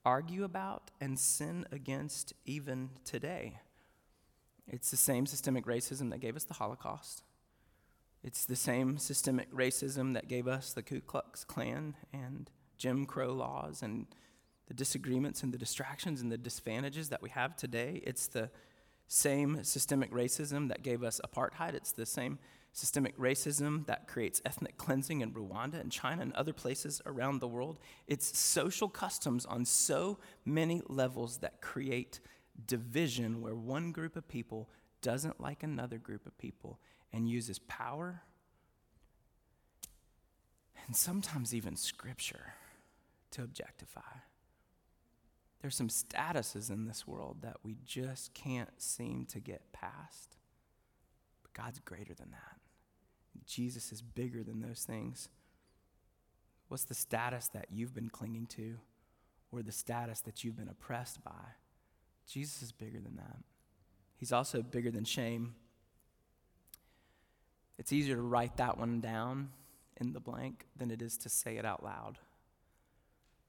argue 0.03 0.43
about 0.43 0.91
and 0.99 1.17
sin 1.19 1.65
against 1.71 2.33
even 2.45 2.89
today. 3.05 3.59
It's 4.67 4.89
the 4.89 4.97
same 4.97 5.25
systemic 5.25 5.65
racism 5.65 6.09
that 6.09 6.19
gave 6.19 6.35
us 6.35 6.45
the 6.45 6.55
Holocaust. 6.55 7.23
It's 8.23 8.45
the 8.45 8.55
same 8.55 8.97
systemic 8.97 9.51
racism 9.53 10.13
that 10.15 10.27
gave 10.27 10.47
us 10.47 10.73
the 10.73 10.81
Ku 10.81 10.99
Klux 11.01 11.43
Klan 11.43 11.95
and 12.11 12.49
Jim 12.77 13.05
Crow 13.05 13.33
laws 13.33 13.81
and 13.83 14.07
the 14.67 14.73
disagreements 14.73 15.43
and 15.43 15.53
the 15.53 15.57
distractions 15.57 16.21
and 16.21 16.31
the 16.31 16.37
disadvantages 16.37 17.09
that 17.09 17.21
we 17.21 17.29
have 17.29 17.55
today. 17.55 18.01
It's 18.05 18.27
the 18.27 18.49
same 19.07 19.63
systemic 19.63 20.11
racism 20.11 20.69
that 20.69 20.81
gave 20.81 21.03
us 21.03 21.21
apartheid. 21.23 21.75
It's 21.75 21.91
the 21.91 22.05
same 22.05 22.39
systemic 22.73 23.17
racism 23.17 23.85
that 23.85 24.07
creates 24.07 24.41
ethnic 24.43 24.77
cleansing 24.77 25.21
in 25.21 25.31
Rwanda 25.31 25.79
and 25.79 25.91
China 25.91 26.23
and 26.23 26.33
other 26.33 26.53
places 26.53 27.01
around 27.05 27.39
the 27.39 27.47
world. 27.47 27.79
It's 28.07 28.37
social 28.37 28.89
customs 28.89 29.45
on 29.45 29.63
so 29.63 30.17
many 30.43 30.81
levels 30.87 31.37
that 31.37 31.61
create 31.61 32.19
division 32.67 33.41
where 33.41 33.55
one 33.55 33.91
group 33.91 34.15
of 34.15 34.27
people 34.27 34.69
doesn't 35.01 35.39
like 35.39 35.61
another 35.63 35.97
group 35.97 36.25
of 36.25 36.37
people 36.37 36.79
and 37.11 37.29
uses 37.29 37.59
power 37.59 38.23
and 40.85 40.95
sometimes 40.95 41.53
even 41.53 41.75
scripture 41.75 42.55
to 43.31 43.43
objectify. 43.43 44.01
There's 45.61 45.75
some 45.75 45.89
statuses 45.89 46.69
in 46.69 46.85
this 46.85 47.07
world 47.07 47.37
that 47.41 47.57
we 47.63 47.77
just 47.85 48.33
can't 48.33 48.81
seem 48.81 49.25
to 49.27 49.39
get 49.39 49.71
past. 49.71 50.37
But 51.41 51.53
God's 51.53 51.79
greater 51.79 52.13
than 52.13 52.31
that. 52.31 52.62
Jesus 53.45 53.91
is 53.91 54.01
bigger 54.01 54.43
than 54.43 54.61
those 54.61 54.83
things. 54.83 55.29
What's 56.67 56.85
the 56.85 56.93
status 56.93 57.49
that 57.49 57.67
you've 57.71 57.93
been 57.93 58.09
clinging 58.09 58.47
to 58.47 58.77
or 59.51 59.61
the 59.61 59.71
status 59.71 60.21
that 60.21 60.43
you've 60.43 60.57
been 60.57 60.69
oppressed 60.69 61.23
by? 61.23 61.31
Jesus 62.27 62.61
is 62.61 62.71
bigger 62.71 62.99
than 62.99 63.15
that. 63.17 63.37
He's 64.15 64.31
also 64.31 64.61
bigger 64.61 64.89
than 64.89 65.03
shame. 65.03 65.55
It's 67.77 67.91
easier 67.91 68.15
to 68.15 68.21
write 68.21 68.57
that 68.57 68.77
one 68.77 69.01
down 69.01 69.49
in 69.97 70.13
the 70.13 70.19
blank 70.19 70.65
than 70.77 70.91
it 70.91 71.01
is 71.01 71.17
to 71.19 71.29
say 71.29 71.57
it 71.57 71.65
out 71.65 71.83
loud. 71.83 72.17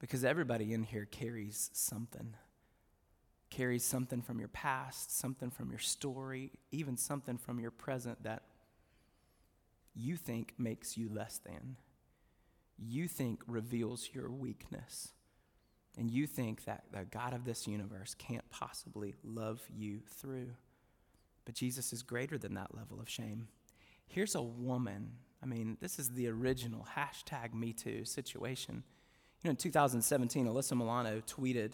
Because 0.00 0.24
everybody 0.24 0.72
in 0.72 0.82
here 0.82 1.04
carries 1.04 1.70
something. 1.72 2.34
Carries 3.50 3.84
something 3.84 4.20
from 4.20 4.38
your 4.38 4.48
past, 4.48 5.16
something 5.16 5.50
from 5.50 5.70
your 5.70 5.78
story, 5.78 6.50
even 6.72 6.96
something 6.96 7.38
from 7.38 7.60
your 7.60 7.70
present 7.70 8.22
that 8.24 8.42
you 9.94 10.16
think 10.16 10.54
makes 10.58 10.96
you 10.96 11.08
less 11.08 11.38
than. 11.38 11.76
You 12.78 13.08
think 13.08 13.40
reveals 13.46 14.10
your 14.12 14.30
weakness. 14.30 15.12
And 15.96 16.10
you 16.10 16.26
think 16.26 16.64
that 16.64 16.84
the 16.92 17.04
God 17.04 17.32
of 17.34 17.44
this 17.44 17.68
universe 17.68 18.14
can't 18.14 18.48
possibly 18.50 19.14
love 19.22 19.62
you 19.72 20.00
through. 20.08 20.50
But 21.44 21.54
Jesus 21.54 21.92
is 21.92 22.02
greater 22.02 22.36
than 22.36 22.54
that 22.54 22.74
level 22.74 23.00
of 23.00 23.08
shame. 23.08 23.48
Here's 24.06 24.34
a 24.34 24.42
woman. 24.42 25.12
I 25.42 25.46
mean, 25.46 25.76
this 25.80 25.98
is 25.98 26.10
the 26.10 26.28
original 26.28 26.86
hashtag 26.96 27.54
Me 27.54 27.72
Too 27.72 28.04
situation. 28.04 28.82
You 29.42 29.48
know, 29.48 29.50
in 29.50 29.56
2017, 29.56 30.46
Alyssa 30.46 30.76
Milano 30.76 31.20
tweeted 31.20 31.72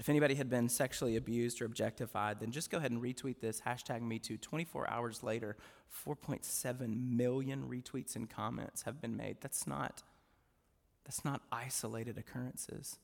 if 0.00 0.08
anybody 0.08 0.34
had 0.34 0.48
been 0.48 0.68
sexually 0.68 1.16
abused 1.16 1.60
or 1.60 1.64
objectified, 1.64 2.40
then 2.40 2.50
just 2.50 2.70
go 2.70 2.78
ahead 2.78 2.90
and 2.90 3.02
retweet 3.02 3.40
this 3.40 3.60
hashtag 3.60 4.00
MeToo. 4.02 4.40
24 4.40 4.88
hours 4.88 5.22
later, 5.22 5.56
4.7 6.06 7.10
million 7.10 7.64
retweets 7.68 8.14
and 8.14 8.30
comments 8.30 8.82
have 8.82 9.00
been 9.00 9.16
made. 9.16 9.38
That's 9.40 9.66
not, 9.66 10.02
that's 11.04 11.24
not 11.24 11.42
isolated 11.50 12.16
occurrences. 12.18 12.98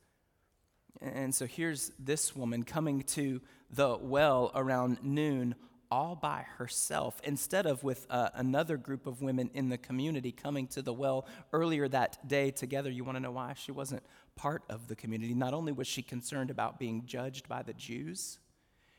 And 1.01 1.35
so 1.35 1.47
here's 1.47 1.91
this 1.99 2.37
woman 2.37 2.63
coming 2.63 3.03
to 3.03 3.41
the 3.71 3.99
well 4.01 4.53
around 4.55 4.99
noon 5.03 5.57
all 5.91 6.17
by 6.17 6.45
herself 6.57 7.21
instead 7.23 7.67
of 7.67 7.85
with 7.85 8.07
uh, 8.11 8.29
another 8.35 8.77
group 8.77 9.07
of 9.07 9.23
women 9.23 9.51
in 9.55 9.69
the 9.69 9.79
community 9.79 10.33
coming 10.33 10.67
to 10.67 10.83
the 10.83 10.93
well 10.93 11.27
earlier 11.53 11.89
that 11.89 12.27
day 12.27 12.51
together. 12.51 12.91
You 12.91 13.05
want 13.05 13.17
to 13.17 13.21
know 13.21 13.31
why? 13.31 13.55
She 13.55 13.71
wasn't 13.71 14.03
part 14.37 14.63
of 14.69 14.89
the 14.89 14.97
community. 14.97 15.35
Not 15.35 15.55
only 15.55 15.73
was 15.73 15.87
she 15.87 16.03
concerned 16.03 16.51
about 16.51 16.79
being 16.79 17.05
judged 17.07 17.49
by 17.49 17.63
the 17.63 17.73
Jews, 17.73 18.39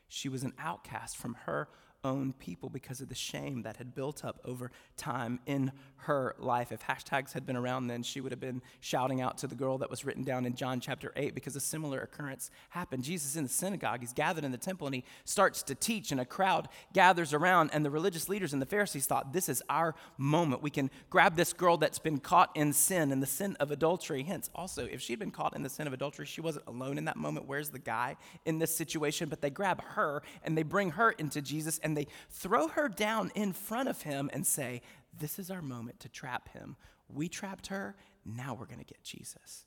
she 0.08 0.30
was 0.30 0.44
an 0.44 0.54
outcast 0.60 1.18
from 1.18 1.36
her 1.46 1.68
own 2.06 2.34
people 2.34 2.70
because 2.70 3.02
of 3.02 3.10
the 3.10 3.16
shame 3.16 3.64
that 3.64 3.78
had 3.78 3.96
built 3.96 4.24
up 4.24 4.40
over 4.46 4.72
time 4.96 5.40
in 5.48 5.72
her 5.98 6.36
life. 6.38 6.72
If 6.72 6.82
hashtags 6.84 7.34
had 7.34 7.48
been 7.48 7.56
around 7.56 7.88
then, 7.88 8.04
she 8.04 8.22
would 8.22 8.32
have 8.32 8.40
been 8.40 8.62
shouting 8.80 9.22
out 9.22 9.40
to 9.40 9.48
the 9.48 9.56
girl 9.56 9.80
that 9.80 9.90
was 9.90 10.06
written 10.06 10.24
down 10.24 10.46
in 10.46 10.54
John 10.54 10.80
chapter 10.80 11.12
8 11.16 11.34
because 11.34 11.56
a 11.56 11.60
similar 11.60 12.00
occurrence 12.00 12.52
happened. 12.70 13.04
Jesus 13.04 13.36
in 13.36 13.44
the 13.44 13.50
synagogue, 13.50 14.02
he's 14.02 14.14
gathered 14.14 14.44
in 14.44 14.52
the 14.52 14.58
temple 14.58 14.86
and 14.86 14.94
he 14.94 15.04
starts 15.24 15.64
to 15.64 15.74
teach, 15.74 16.12
and 16.12 16.22
a 16.22 16.26
crowd 16.26 16.70
gathers 16.94 17.34
around. 17.34 17.72
And 17.74 17.84
the 17.84 17.90
religious 17.90 18.30
leaders 18.30 18.54
and 18.54 18.62
the 18.62 18.68
Pharisees 18.68 19.08
thought, 19.08 19.34
This 19.34 19.50
is 19.50 19.64
our 19.68 19.96
moment. 20.18 20.62
We 20.62 20.70
can 20.70 20.92
grab 21.10 21.36
this 21.36 21.54
girl 21.54 21.78
that's 21.78 22.00
been 22.00 22.20
caught 22.20 22.52
in 22.56 22.72
sin, 22.72 23.12
in 23.12 23.20
the 23.20 23.26
sin 23.26 23.58
of 23.60 23.72
adultery. 23.72 24.22
Hence, 24.22 24.52
also, 24.54 24.86
if 24.86 25.02
she'd 25.02 25.20
been 25.20 25.32
caught 25.32 25.56
in 25.56 25.64
the 25.64 25.70
sin 25.70 25.88
of 25.88 25.94
adultery, 25.94 26.28
she 26.28 26.42
wasn't 26.42 26.68
alone 26.68 27.00
in 27.00 27.06
that 27.06 27.18
moment. 27.18 27.48
Where's 27.48 27.72
the 27.72 27.80
guy 27.80 28.16
in 28.46 28.60
this 28.60 28.76
situation? 28.76 29.28
But 29.28 29.42
they 29.42 29.50
grab 29.50 29.82
her 29.82 30.22
and 30.44 30.56
they 30.56 30.64
bring 30.64 30.92
her 30.92 31.12
into 31.12 31.42
Jesus 31.42 31.80
and 31.80 31.95
they 31.96 32.08
throw 32.30 32.68
her 32.70 32.90
down 32.90 33.32
in 33.36 33.54
front 33.54 33.90
of 33.90 34.02
him 34.02 34.30
and 34.34 34.46
say, 34.46 34.82
This 35.18 35.40
is 35.40 35.52
our 35.52 35.62
moment 35.62 36.00
to 36.02 36.10
trap 36.10 36.50
him. 36.50 36.76
We 37.08 37.28
trapped 37.30 37.68
her, 37.68 37.96
now 38.26 38.54
we're 38.54 38.66
going 38.66 38.80
to 38.80 38.86
get 38.86 39.04
Jesus. 39.04 39.66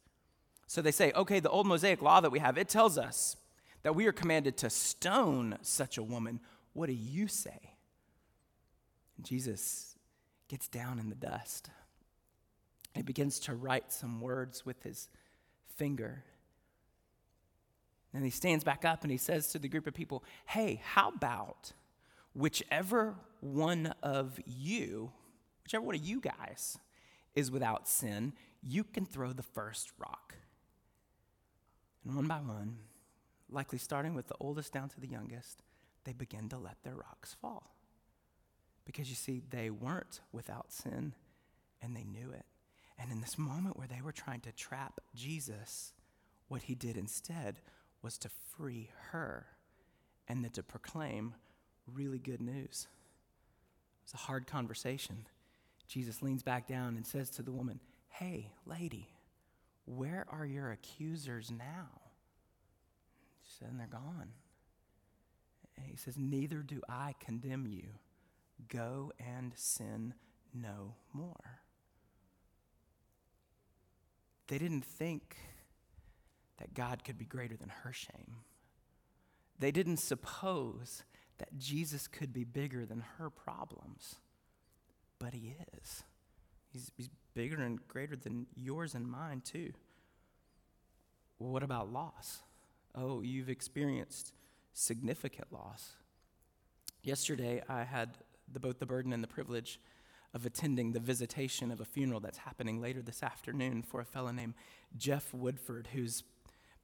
So 0.66 0.82
they 0.82 0.90
say, 0.90 1.12
Okay, 1.14 1.40
the 1.40 1.50
old 1.50 1.66
Mosaic 1.66 2.02
law 2.02 2.20
that 2.20 2.30
we 2.30 2.38
have, 2.38 2.58
it 2.58 2.68
tells 2.68 2.98
us 2.98 3.36
that 3.82 3.94
we 3.94 4.06
are 4.06 4.12
commanded 4.12 4.56
to 4.58 4.70
stone 4.70 5.58
such 5.62 5.98
a 5.98 6.02
woman. 6.02 6.40
What 6.72 6.86
do 6.86 6.94
you 6.94 7.28
say? 7.28 7.74
And 9.16 9.24
Jesus 9.24 9.96
gets 10.48 10.68
down 10.68 10.98
in 10.98 11.08
the 11.08 11.14
dust. 11.14 11.70
He 12.94 13.02
begins 13.02 13.38
to 13.40 13.54
write 13.54 13.92
some 13.92 14.20
words 14.20 14.66
with 14.66 14.82
his 14.82 15.08
finger. 15.76 16.24
And 18.12 18.24
he 18.24 18.30
stands 18.30 18.64
back 18.64 18.84
up 18.84 19.02
and 19.02 19.10
he 19.10 19.18
says 19.18 19.48
to 19.48 19.58
the 19.58 19.68
group 19.68 19.86
of 19.86 19.94
people, 19.94 20.24
Hey, 20.46 20.80
how 20.84 21.10
about 21.10 21.72
whichever 22.38 23.16
one 23.40 23.92
of 24.00 24.38
you, 24.46 25.10
whichever 25.64 25.84
one 25.84 25.96
of 25.96 26.04
you 26.04 26.20
guys 26.20 26.78
is 27.34 27.50
without 27.50 27.88
sin, 27.88 28.32
you 28.62 28.84
can 28.84 29.04
throw 29.04 29.32
the 29.32 29.42
first 29.42 29.90
rock. 29.98 30.36
And 32.04 32.14
one 32.14 32.28
by 32.28 32.38
one, 32.38 32.78
likely 33.50 33.78
starting 33.78 34.14
with 34.14 34.28
the 34.28 34.36
oldest 34.38 34.72
down 34.72 34.88
to 34.90 35.00
the 35.00 35.08
youngest, 35.08 35.62
they 36.04 36.12
begin 36.12 36.48
to 36.50 36.58
let 36.58 36.82
their 36.84 36.94
rocks 36.94 37.36
fall. 37.42 37.74
Because 38.84 39.10
you 39.10 39.16
see, 39.16 39.42
they 39.50 39.68
weren't 39.68 40.20
without 40.32 40.72
sin 40.72 41.14
and 41.82 41.96
they 41.96 42.04
knew 42.04 42.30
it. 42.30 42.46
And 43.00 43.10
in 43.10 43.20
this 43.20 43.36
moment 43.36 43.76
where 43.76 43.88
they 43.88 44.00
were 44.00 44.12
trying 44.12 44.40
to 44.42 44.52
trap 44.52 45.00
Jesus, 45.14 45.92
what 46.46 46.62
he 46.62 46.74
did 46.76 46.96
instead 46.96 47.60
was 48.00 48.16
to 48.18 48.28
free 48.28 48.90
her 49.10 49.46
and 50.28 50.44
then 50.44 50.52
to 50.52 50.62
proclaim 50.62 51.34
really 51.94 52.18
good 52.18 52.40
news. 52.40 52.86
It 54.00 54.06
was 54.06 54.14
a 54.14 54.18
hard 54.26 54.46
conversation. 54.46 55.26
Jesus 55.86 56.22
leans 56.22 56.42
back 56.42 56.66
down 56.68 56.96
and 56.96 57.06
says 57.06 57.30
to 57.30 57.42
the 57.42 57.52
woman, 57.52 57.80
Hey, 58.08 58.52
lady, 58.66 59.08
where 59.84 60.26
are 60.30 60.44
your 60.44 60.70
accusers 60.70 61.50
now? 61.50 61.88
She 63.42 63.52
said, 63.58 63.68
And 63.70 63.80
they're 63.80 63.86
gone. 63.86 64.32
And 65.76 65.86
he 65.86 65.96
says, 65.96 66.16
Neither 66.18 66.58
do 66.58 66.80
I 66.88 67.14
condemn 67.20 67.66
you. 67.66 67.88
Go 68.68 69.12
and 69.18 69.52
sin 69.54 70.14
no 70.54 70.94
more. 71.12 71.60
They 74.48 74.58
didn't 74.58 74.84
think 74.84 75.36
that 76.58 76.74
God 76.74 77.04
could 77.04 77.18
be 77.18 77.24
greater 77.24 77.56
than 77.56 77.68
her 77.68 77.92
shame. 77.92 78.38
They 79.58 79.70
didn't 79.70 79.98
suppose 79.98 81.02
that 81.38 81.56
Jesus 81.58 82.06
could 82.06 82.32
be 82.32 82.44
bigger 82.44 82.84
than 82.84 83.04
her 83.18 83.30
problems, 83.30 84.16
but 85.18 85.34
he 85.34 85.56
is. 85.76 86.02
He's, 86.72 86.90
he's 86.96 87.10
bigger 87.34 87.62
and 87.62 87.86
greater 87.88 88.16
than 88.16 88.46
yours 88.54 88.94
and 88.94 89.08
mine, 89.08 89.40
too. 89.40 89.72
What 91.38 91.62
about 91.62 91.92
loss? 91.92 92.42
Oh, 92.94 93.22
you've 93.22 93.48
experienced 93.48 94.32
significant 94.72 95.52
loss. 95.52 95.92
Yesterday, 97.02 97.62
I 97.68 97.84
had 97.84 98.18
the, 98.52 98.60
both 98.60 98.78
the 98.80 98.86
burden 98.86 99.12
and 99.12 99.22
the 99.22 99.28
privilege 99.28 99.80
of 100.34 100.44
attending 100.44 100.92
the 100.92 101.00
visitation 101.00 101.70
of 101.70 101.80
a 101.80 101.84
funeral 101.84 102.20
that's 102.20 102.38
happening 102.38 102.80
later 102.80 103.00
this 103.00 103.22
afternoon 103.22 103.82
for 103.82 104.00
a 104.00 104.04
fellow 104.04 104.30
named 104.30 104.54
Jeff 104.96 105.32
Woodford, 105.32 105.88
who's 105.92 106.22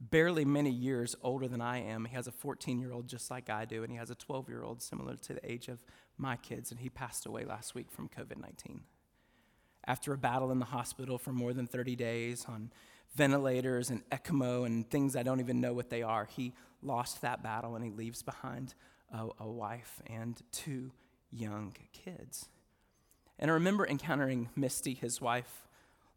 barely 0.00 0.44
many 0.44 0.70
years 0.70 1.16
older 1.22 1.48
than 1.48 1.61
I 1.61 1.78
am. 1.78 2.04
He 2.04 2.14
has 2.14 2.26
a 2.26 2.33
14 2.33 2.78
year 2.78 2.92
old 2.92 3.09
just 3.09 3.30
like 3.30 3.50
I 3.50 3.64
do, 3.64 3.83
and 3.83 3.90
he 3.90 3.98
has 3.98 4.11
a 4.11 4.14
12 4.14 4.48
year 4.48 4.62
old 4.62 4.83
similar 4.83 5.16
to 5.16 5.35
the 5.35 5.50
age 5.50 5.68
of 5.68 5.78
my 6.18 6.37
kids, 6.37 6.70
and 6.70 6.80
he 6.80 6.88
passed 6.88 7.26
away 7.26 7.44
last 7.44 7.74
week 7.74 7.90
from 7.90 8.09
COVID 8.09 8.38
19. 8.38 8.83
After 9.87 10.12
a 10.12 10.18
battle 10.18 10.50
in 10.50 10.59
the 10.59 10.64
hospital 10.66 11.18
for 11.18 11.33
more 11.33 11.52
than 11.52 11.66
30 11.66 11.94
days 11.96 12.46
on 12.48 12.70
ventilators 13.14 13.90
and 13.90 14.09
ECMO 14.11 14.66
and 14.66 14.88
things 14.90 15.14
I 15.14 15.22
don't 15.22 15.40
even 15.40 15.61
know 15.61 15.74
what 15.74 15.90
they 15.90 16.02
are, 16.02 16.24
he 16.24 16.54
lost 16.83 17.22
that 17.22 17.42
battle 17.42 17.74
and 17.76 17.85
he 17.85 17.90
leaves 17.90 18.22
behind 18.22 18.74
a, 19.12 19.28
a 19.40 19.46
wife 19.46 20.00
and 20.07 20.40
two 20.52 20.90
young 21.30 21.74
kids. 21.92 22.48
And 23.38 23.50
I 23.50 23.54
remember 23.54 23.87
encountering 23.87 24.48
Misty, 24.57 24.94
his 24.94 25.20
wife, 25.20 25.66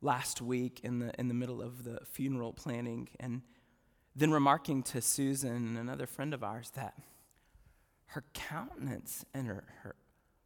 last 0.01 0.41
week 0.41 0.79
in 0.83 0.99
the, 0.99 1.11
in 1.19 1.27
the 1.27 1.33
middle 1.33 1.61
of 1.61 1.83
the 1.83 1.99
funeral 2.05 2.53
planning, 2.53 3.09
and 3.19 3.41
then 4.17 4.31
remarking 4.31 4.81
to 4.81 4.99
Susan 4.99 5.77
another 5.77 6.07
friend 6.07 6.33
of 6.33 6.43
ours 6.43 6.71
that 6.71 6.95
her 8.07 8.23
countenance 8.33 9.23
and 9.31 9.45
her, 9.45 9.63
her, 9.83 9.95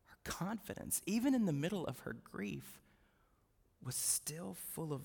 her 0.07 0.17
confidence, 0.25 1.01
even 1.05 1.33
in 1.33 1.45
the 1.45 1.53
middle 1.53 1.85
of 1.85 1.99
her 1.99 2.13
grief, 2.13 2.81
was 3.81 3.95
still 3.95 4.57
full 4.73 4.91
of 4.91 5.03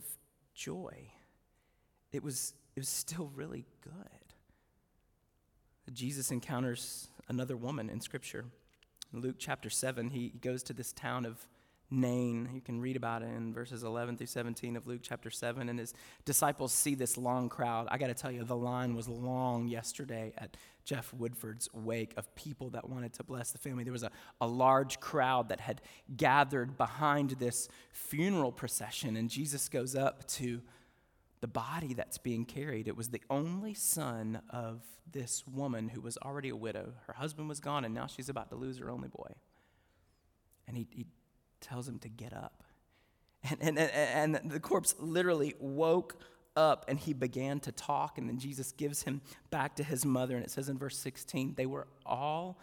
joy. 0.53 1.13
It 2.11 2.25
was, 2.25 2.55
it 2.75 2.81
was 2.81 2.89
still 2.89 3.31
really 3.37 3.67
good. 3.85 3.93
Jesus 5.93 6.33
encounters 6.33 7.07
another 7.29 7.57
woman 7.57 7.89
in 7.89 8.01
Scripture. 8.01 8.47
In 9.13 9.21
Luke 9.21 9.37
chapter 9.39 9.71
7, 9.71 10.11
he 10.11 10.31
goes 10.41 10.65
to 10.65 10.73
this 10.73 10.93
town 10.93 11.25
of 11.25 11.47
Nain. 11.91 12.49
You 12.53 12.61
can 12.61 12.81
read 12.81 12.97
about 12.97 13.23
it 13.23 13.27
in 13.27 13.53
verses 13.53 13.85
11 13.85 14.17
through 14.17 14.27
17 14.27 14.77
of 14.77 14.87
Luke 14.87 15.01
chapter 15.03 15.31
7. 15.31 15.69
And 15.69 15.79
his 15.79 15.95
disciples 16.25 16.73
see 16.73 16.95
this 16.95 17.17
long 17.17 17.49
crowd. 17.49 17.87
I 17.91 17.99
got 17.99 18.09
to 18.09 18.15
tell 18.15 18.31
you, 18.31 18.45
the 18.45 18.57
line 18.57 18.95
was 18.95 19.09
long 19.09 19.69
yesterday 19.69 20.33
at 20.37 20.57
Jeff 20.85 21.13
Woodford's 21.15 21.69
wake 21.73 22.13
of 22.17 22.35
people 22.35 22.71
that 22.71 22.89
wanted 22.89 23.13
to 23.15 23.25
bless 23.25 23.53
the 23.53 23.59
family. 23.59 23.85
There 23.85 23.93
was 23.93 24.03
a, 24.03 24.11
a 24.41 24.47
large 24.47 24.99
crowd 25.01 25.49
that 25.51 25.61
had 25.61 25.81
gathered 26.17 26.77
behind 26.77 27.31
this 27.31 27.69
funeral 27.93 28.53
procession. 28.53 29.17
And 29.17 29.31
Jesus 29.31 29.69
goes 29.69 29.95
up 29.95 30.27
to 30.29 30.63
the 31.41 31.49
body 31.49 31.95
that's 31.95 32.19
being 32.19 32.45
carried. 32.45 32.89
It 32.89 32.97
was 32.97 33.11
the 33.11 33.23
only 33.31 33.75
son 33.75 34.41
of 34.51 34.83
this 35.11 35.47
woman 35.47 35.89
who 35.89 36.01
was 36.01 36.19
already 36.19 36.49
a 36.49 36.57
widow. 36.57 36.95
Her 37.07 37.13
husband 37.13 37.49
was 37.49 37.61
gone, 37.61 37.85
and 37.85 37.95
now 37.95 38.07
she's 38.07 38.29
about 38.29 38.51
to 38.51 38.57
lose 38.57 38.79
her 38.79 38.91
only 38.91 39.09
boy. 39.09 39.33
And 40.67 40.77
he, 40.77 40.89
he 40.91 41.07
tells 41.61 41.89
him 41.89 41.99
to 42.01 42.09
get 42.09 42.33
up. 42.33 42.63
And, 43.61 43.79
and, 43.79 43.79
and, 43.79 44.51
the 44.51 44.59
corpse 44.59 44.97
literally 44.99 45.55
woke 45.61 46.17
up 46.57 46.85
and 46.89 46.99
he 46.99 47.13
began 47.13 47.61
to 47.61 47.71
talk. 47.71 48.19
And 48.19 48.29
then 48.29 48.39
Jesus 48.39 48.73
gives 48.73 49.03
him 49.03 49.21
back 49.51 49.77
to 49.77 49.85
his 49.85 50.05
mother. 50.05 50.35
And 50.35 50.45
it 50.45 50.51
says 50.51 50.69
in 50.69 50.79
verse 50.79 50.99
16, 50.99 51.55
they 51.57 51.67
were 51.67 51.87
all 52.05 52.59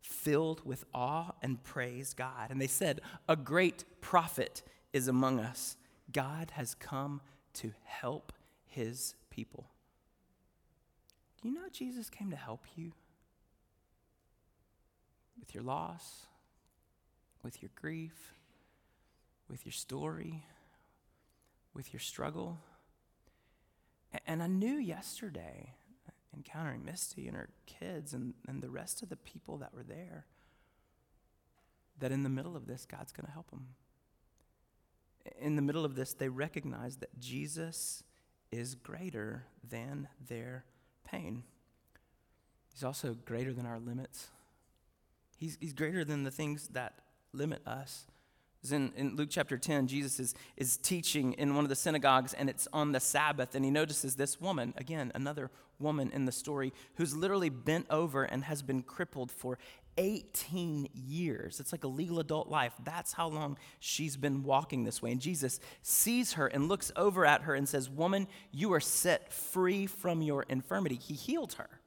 filled 0.00 0.64
with 0.64 0.84
awe 0.94 1.32
and 1.42 1.62
praised 1.64 2.16
God. 2.16 2.50
And 2.50 2.60
they 2.60 2.68
said, 2.68 3.00
A 3.28 3.36
great 3.36 3.84
prophet 4.00 4.62
is 4.92 5.08
among 5.08 5.40
us. 5.40 5.76
God 6.12 6.52
has 6.52 6.74
come 6.74 7.20
to 7.54 7.72
help 7.84 8.32
his 8.64 9.14
people. 9.30 9.68
Do 11.42 11.48
you 11.48 11.54
know 11.54 11.68
Jesus 11.72 12.10
came 12.10 12.30
to 12.30 12.36
help 12.36 12.64
you? 12.76 12.92
With 15.38 15.54
your 15.54 15.62
loss, 15.62 16.26
with 17.42 17.62
your 17.62 17.70
grief, 17.76 18.34
with 19.48 19.64
your 19.64 19.72
story, 19.72 20.44
with 21.74 21.92
your 21.92 22.00
struggle. 22.00 22.58
And 24.26 24.42
I 24.42 24.46
knew 24.46 24.76
yesterday, 24.76 25.74
encountering 26.34 26.84
Misty 26.84 27.26
and 27.26 27.36
her 27.36 27.50
kids 27.66 28.14
and, 28.14 28.34
and 28.46 28.62
the 28.62 28.70
rest 28.70 29.02
of 29.02 29.08
the 29.08 29.16
people 29.16 29.58
that 29.58 29.74
were 29.74 29.82
there, 29.82 30.26
that 31.98 32.12
in 32.12 32.22
the 32.22 32.28
middle 32.28 32.56
of 32.56 32.66
this, 32.66 32.86
God's 32.86 33.12
going 33.12 33.26
to 33.26 33.32
help 33.32 33.50
them. 33.50 33.68
In 35.40 35.56
the 35.56 35.62
middle 35.62 35.84
of 35.84 35.94
this, 35.94 36.14
they 36.14 36.28
recognize 36.28 36.96
that 36.96 37.18
Jesus 37.18 38.02
is 38.50 38.74
greater 38.74 39.44
than 39.68 40.08
their 40.26 40.64
pain. 41.04 41.42
He's 42.72 42.84
also 42.84 43.16
greater 43.24 43.52
than 43.52 43.66
our 43.66 43.78
limits. 43.78 44.28
He's, 45.36 45.58
he's 45.60 45.72
greater 45.72 46.04
than 46.04 46.24
the 46.24 46.30
things 46.30 46.68
that 46.68 46.94
limit 47.32 47.66
us. 47.66 48.06
In, 48.70 48.92
in, 48.96 49.16
Luke 49.16 49.28
chapter 49.30 49.56
10, 49.56 49.86
Jesus 49.86 50.18
is, 50.18 50.34
is 50.56 50.76
teaching 50.76 51.32
in 51.34 51.54
one 51.54 51.64
of 51.64 51.68
the 51.68 51.76
synagogues, 51.76 52.34
and 52.34 52.50
it's 52.50 52.66
on 52.72 52.92
the 52.92 53.00
Sabbath, 53.00 53.54
and 53.54 53.64
he 53.64 53.70
notices 53.70 54.16
this 54.16 54.40
woman, 54.40 54.74
again, 54.76 55.12
another 55.14 55.50
woman 55.78 56.10
in 56.12 56.24
the 56.24 56.32
story, 56.32 56.72
who's 56.96 57.16
literally 57.16 57.50
bent 57.50 57.86
over 57.88 58.24
and 58.24 58.44
has 58.44 58.62
been 58.62 58.82
crippled 58.82 59.30
for 59.30 59.58
18 59.96 60.88
years. 60.92 61.60
It's 61.60 61.72
like 61.72 61.84
a 61.84 61.88
legal 61.88 62.20
adult 62.20 62.48
life. 62.48 62.72
That's 62.84 63.12
how 63.12 63.28
long 63.28 63.58
she's 63.80 64.16
been 64.16 64.42
walking 64.42 64.84
this 64.84 65.02
way. 65.02 65.12
And 65.12 65.20
Jesus 65.20 65.60
sees 65.82 66.34
her 66.34 66.46
and 66.46 66.68
looks 66.68 66.92
over 66.96 67.26
at 67.26 67.42
her 67.42 67.54
and 67.54 67.68
says, 67.68 67.90
Woman, 67.90 68.28
you 68.52 68.72
are 68.72 68.80
set 68.80 69.32
free 69.32 69.86
from 69.86 70.22
your 70.22 70.44
infirmity. 70.44 70.96
He 70.96 71.14
healed 71.14 71.54
her. 71.54 71.77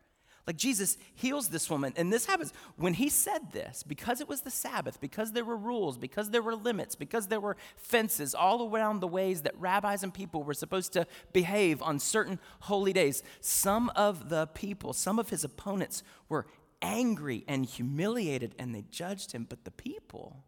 Like 0.52 0.58
Jesus 0.58 0.98
heals 1.16 1.48
this 1.48 1.70
woman. 1.70 1.94
And 1.96 2.12
this 2.12 2.26
happens 2.26 2.52
when 2.76 2.94
he 2.94 3.08
said 3.08 3.54
this, 3.54 3.84
because 3.84 4.20
it 4.20 4.28
was 4.28 4.42
the 4.42 4.52
Sabbath, 4.52 5.00
because 5.00 5.32
there 5.32 5.46
were 5.46 5.56
rules, 5.56 5.98
because 5.98 6.30
there 6.30 6.42
were 6.42 6.58
limits, 6.58 6.94
because 6.94 7.28
there 7.28 7.40
were 7.40 7.56
fences 7.78 8.36
all 8.36 8.70
around 8.70 9.00
the 9.00 9.08
ways 9.08 9.44
that 9.44 9.58
rabbis 9.58 10.04
and 10.04 10.14
people 10.14 10.44
were 10.44 10.54
supposed 10.54 10.92
to 10.92 11.08
behave 11.32 11.82
on 11.82 12.00
certain 12.00 12.38
holy 12.60 12.92
days. 12.92 13.24
Some 13.40 13.94
of 13.96 14.28
the 14.28 14.48
people, 14.48 14.92
some 14.92 15.20
of 15.20 15.30
his 15.30 15.46
opponents 15.46 16.04
were 16.28 16.46
angry 16.82 17.46
and 17.48 17.66
humiliated 17.66 18.54
and 18.60 18.76
they 18.76 18.84
judged 18.92 19.32
him, 19.32 19.48
but 19.48 19.64
the 19.64 19.72
people 19.72 20.44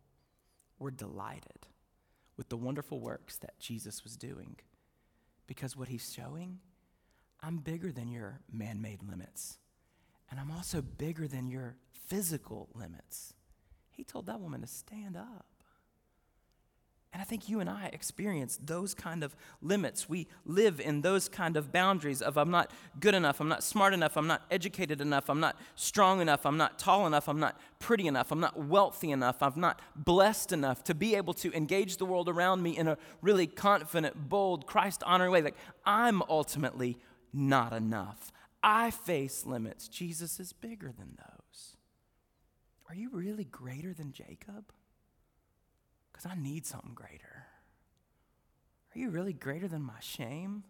were 0.79 0.91
delighted 0.91 1.67
with 2.35 2.49
the 2.49 2.57
wonderful 2.57 2.99
works 2.99 3.37
that 3.37 3.57
Jesus 3.57 4.03
was 4.03 4.17
doing. 4.17 4.57
Because 5.47 5.77
what 5.77 5.87
he's 5.87 6.11
showing, 6.13 6.59
I'm 7.41 7.59
bigger 7.59 7.93
than 7.93 8.11
your 8.11 8.41
man 8.51 8.81
made 8.81 9.01
limits. 9.01 9.59
And 10.33 10.39
I'm 10.39 10.49
also 10.49 10.81
bigger 10.81 11.27
than 11.27 11.47
your 11.47 11.75
physical 12.07 12.67
limits. 12.73 13.35
He 13.91 14.03
told 14.03 14.25
that 14.25 14.41
woman 14.41 14.61
to 14.61 14.67
stand 14.67 15.15
up. 15.15 15.45
And 17.13 17.21
I 17.21 17.23
think 17.23 17.47
you 17.47 17.59
and 17.59 17.69
I 17.69 17.91
experience 17.93 18.57
those 18.59 18.95
kind 18.95 19.23
of 19.23 19.35
limits. 19.61 20.09
We 20.09 20.27
live 20.43 20.79
in 20.79 21.01
those 21.01 21.29
kind 21.29 21.55
of 21.55 21.71
boundaries 21.71 22.19
of 22.19 22.35
I'm 22.35 22.49
not 22.49 22.71
good 22.99 23.13
enough, 23.13 23.39
I'm 23.41 23.47
not 23.47 23.63
smart 23.63 23.93
enough, 23.93 24.17
I'm 24.17 24.25
not 24.25 24.41
educated 24.49 25.01
enough, 25.01 25.29
I'm 25.29 25.39
not 25.39 25.55
strong 25.75 26.19
enough, 26.19 26.47
I'm 26.47 26.57
not 26.57 26.79
tall 26.79 27.05
enough, 27.05 27.29
I'm 27.29 27.39
not 27.39 27.59
pretty 27.77 28.07
enough, 28.07 28.31
I'm 28.31 28.39
not 28.39 28.59
wealthy 28.59 29.11
enough, 29.11 29.43
I'm 29.43 29.59
not 29.59 29.79
blessed 29.95 30.51
enough 30.51 30.83
to 30.85 30.95
be 30.95 31.13
able 31.13 31.35
to 31.35 31.55
engage 31.55 31.97
the 31.97 32.05
world 32.07 32.27
around 32.27 32.63
me 32.63 32.75
in 32.75 32.87
a 32.87 32.97
really 33.21 33.45
confident, 33.45 34.29
bold, 34.29 34.65
Christ 34.65 35.03
honoring 35.05 35.31
way. 35.31 35.43
Like 35.43 35.57
I'm 35.85 36.23
ultimately 36.23 36.97
not 37.31 37.71
enough. 37.71 38.32
I 38.63 38.91
face 38.91 39.45
limits. 39.45 39.89
Jesus 39.89 40.39
is 40.39 40.53
bigger 40.53 40.91
than 40.97 41.17
those. 41.17 41.75
Are 42.89 42.95
you 42.95 43.09
really 43.11 43.43
greater 43.43 43.93
than 43.93 44.13
Jacob? 44.13 44.71
Because 46.11 46.25
I 46.25 46.35
need 46.35 46.65
something 46.65 46.93
greater. 46.93 47.47
Are 48.95 48.99
you 48.99 49.09
really 49.09 49.33
greater 49.33 49.67
than 49.67 49.81
my 49.81 49.99
shame? 49.99 50.63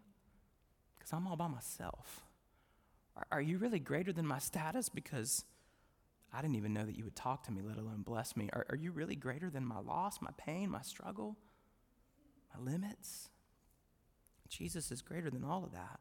Because 0.98 1.12
I'm 1.12 1.26
all 1.26 1.36
by 1.36 1.46
myself. 1.48 2.24
Are 3.30 3.40
you 3.40 3.58
really 3.58 3.78
greater 3.78 4.12
than 4.12 4.26
my 4.26 4.38
status? 4.38 4.88
Because 4.88 5.44
I 6.32 6.40
didn't 6.40 6.56
even 6.56 6.72
know 6.72 6.84
that 6.84 6.96
you 6.96 7.04
would 7.04 7.14
talk 7.14 7.44
to 7.44 7.52
me, 7.52 7.62
let 7.62 7.76
alone 7.76 8.02
bless 8.02 8.36
me. 8.36 8.50
Are, 8.52 8.66
are 8.70 8.76
you 8.76 8.90
really 8.90 9.14
greater 9.14 9.50
than 9.50 9.64
my 9.64 9.78
loss, 9.78 10.20
my 10.20 10.32
pain, 10.36 10.70
my 10.70 10.82
struggle, 10.82 11.36
my 12.52 12.72
limits? 12.72 13.28
Jesus 14.48 14.90
is 14.90 15.00
greater 15.00 15.30
than 15.30 15.44
all 15.44 15.62
of 15.62 15.72
that. 15.72 16.00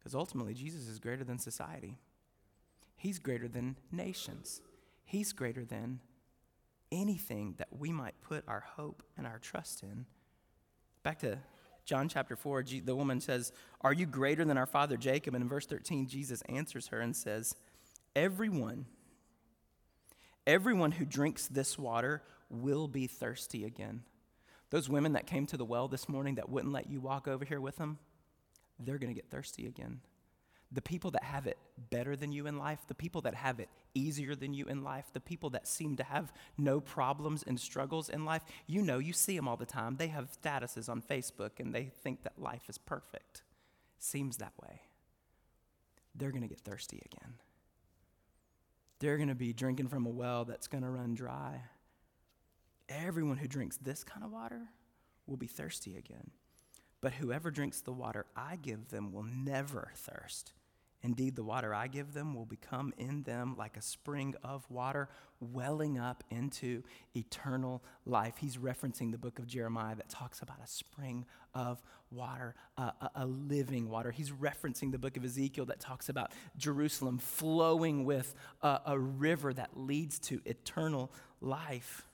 Because 0.00 0.14
ultimately, 0.14 0.54
Jesus 0.54 0.88
is 0.88 0.98
greater 0.98 1.24
than 1.24 1.38
society. 1.38 1.98
He's 2.96 3.18
greater 3.18 3.46
than 3.46 3.76
nations. 3.92 4.62
He's 5.04 5.32
greater 5.32 5.64
than 5.64 6.00
anything 6.90 7.54
that 7.58 7.68
we 7.70 7.92
might 7.92 8.20
put 8.20 8.44
our 8.48 8.64
hope 8.76 9.02
and 9.16 9.26
our 9.26 9.38
trust 9.38 9.82
in. 9.82 10.06
Back 11.02 11.18
to 11.20 11.38
John 11.84 12.08
chapter 12.08 12.36
4, 12.36 12.64
the 12.84 12.96
woman 12.96 13.20
says, 13.20 13.52
Are 13.80 13.92
you 13.92 14.06
greater 14.06 14.44
than 14.44 14.58
our 14.58 14.66
father 14.66 14.96
Jacob? 14.96 15.34
And 15.34 15.42
in 15.42 15.48
verse 15.48 15.66
13, 15.66 16.06
Jesus 16.06 16.42
answers 16.42 16.88
her 16.88 17.00
and 17.00 17.14
says, 17.14 17.56
Everyone, 18.16 18.86
everyone 20.46 20.92
who 20.92 21.04
drinks 21.04 21.46
this 21.46 21.78
water 21.78 22.22
will 22.48 22.88
be 22.88 23.06
thirsty 23.06 23.64
again. 23.64 24.02
Those 24.70 24.88
women 24.88 25.14
that 25.14 25.26
came 25.26 25.46
to 25.46 25.56
the 25.56 25.64
well 25.64 25.88
this 25.88 26.08
morning 26.08 26.36
that 26.36 26.48
wouldn't 26.48 26.72
let 26.72 26.88
you 26.88 27.00
walk 27.00 27.26
over 27.26 27.44
here 27.44 27.60
with 27.60 27.76
them, 27.76 27.98
they're 28.84 28.98
going 28.98 29.12
to 29.12 29.20
get 29.20 29.30
thirsty 29.30 29.66
again. 29.66 30.00
The 30.72 30.82
people 30.82 31.10
that 31.12 31.24
have 31.24 31.46
it 31.48 31.58
better 31.90 32.14
than 32.14 32.30
you 32.30 32.46
in 32.46 32.56
life, 32.56 32.78
the 32.86 32.94
people 32.94 33.20
that 33.22 33.34
have 33.34 33.58
it 33.58 33.68
easier 33.92 34.36
than 34.36 34.54
you 34.54 34.66
in 34.66 34.84
life, 34.84 35.06
the 35.12 35.20
people 35.20 35.50
that 35.50 35.66
seem 35.66 35.96
to 35.96 36.04
have 36.04 36.32
no 36.56 36.80
problems 36.80 37.42
and 37.44 37.58
struggles 37.58 38.08
in 38.08 38.24
life, 38.24 38.42
you 38.68 38.80
know, 38.82 38.98
you 38.98 39.12
see 39.12 39.34
them 39.34 39.48
all 39.48 39.56
the 39.56 39.66
time. 39.66 39.96
They 39.96 40.06
have 40.08 40.28
statuses 40.40 40.88
on 40.88 41.02
Facebook 41.02 41.58
and 41.58 41.74
they 41.74 41.90
think 42.04 42.22
that 42.22 42.38
life 42.38 42.68
is 42.68 42.78
perfect. 42.78 43.42
Seems 43.98 44.36
that 44.36 44.52
way. 44.62 44.82
They're 46.14 46.30
going 46.30 46.42
to 46.42 46.48
get 46.48 46.60
thirsty 46.60 47.02
again. 47.04 47.34
They're 49.00 49.16
going 49.16 49.28
to 49.28 49.34
be 49.34 49.52
drinking 49.52 49.88
from 49.88 50.06
a 50.06 50.10
well 50.10 50.44
that's 50.44 50.68
going 50.68 50.84
to 50.84 50.90
run 50.90 51.14
dry. 51.14 51.62
Everyone 52.88 53.38
who 53.38 53.48
drinks 53.48 53.76
this 53.76 54.04
kind 54.04 54.24
of 54.24 54.30
water 54.30 54.68
will 55.26 55.36
be 55.36 55.46
thirsty 55.46 55.96
again. 55.96 56.30
But 57.00 57.14
whoever 57.14 57.50
drinks 57.50 57.80
the 57.80 57.92
water 57.92 58.26
I 58.36 58.56
give 58.56 58.88
them 58.88 59.12
will 59.12 59.22
never 59.22 59.90
thirst. 59.94 60.52
Indeed, 61.02 61.34
the 61.34 61.42
water 61.42 61.74
I 61.74 61.86
give 61.86 62.12
them 62.12 62.34
will 62.34 62.44
become 62.44 62.92
in 62.98 63.22
them 63.22 63.54
like 63.56 63.78
a 63.78 63.82
spring 63.82 64.34
of 64.44 64.70
water 64.70 65.08
welling 65.40 65.98
up 65.98 66.22
into 66.30 66.82
eternal 67.16 67.82
life. 68.04 68.34
He's 68.38 68.58
referencing 68.58 69.10
the 69.10 69.16
book 69.16 69.38
of 69.38 69.46
Jeremiah 69.46 69.94
that 69.96 70.10
talks 70.10 70.42
about 70.42 70.58
a 70.62 70.66
spring 70.66 71.24
of 71.54 71.80
water, 72.10 72.54
a, 72.76 72.92
a, 73.14 73.24
living 73.24 73.88
water. 73.88 74.10
He's 74.10 74.30
referencing 74.30 74.92
the 74.92 74.98
book 74.98 75.16
of 75.16 75.24
Ezekiel 75.24 75.64
that 75.66 75.80
talks 75.80 76.10
about 76.10 76.32
Jerusalem 76.58 77.18
flowing 77.18 78.04
with 78.04 78.34
a, 78.60 78.80
a 78.84 78.98
river 78.98 79.54
that 79.54 79.70
leads 79.74 80.18
to 80.18 80.42
eternal 80.44 81.10
life. 81.40 82.04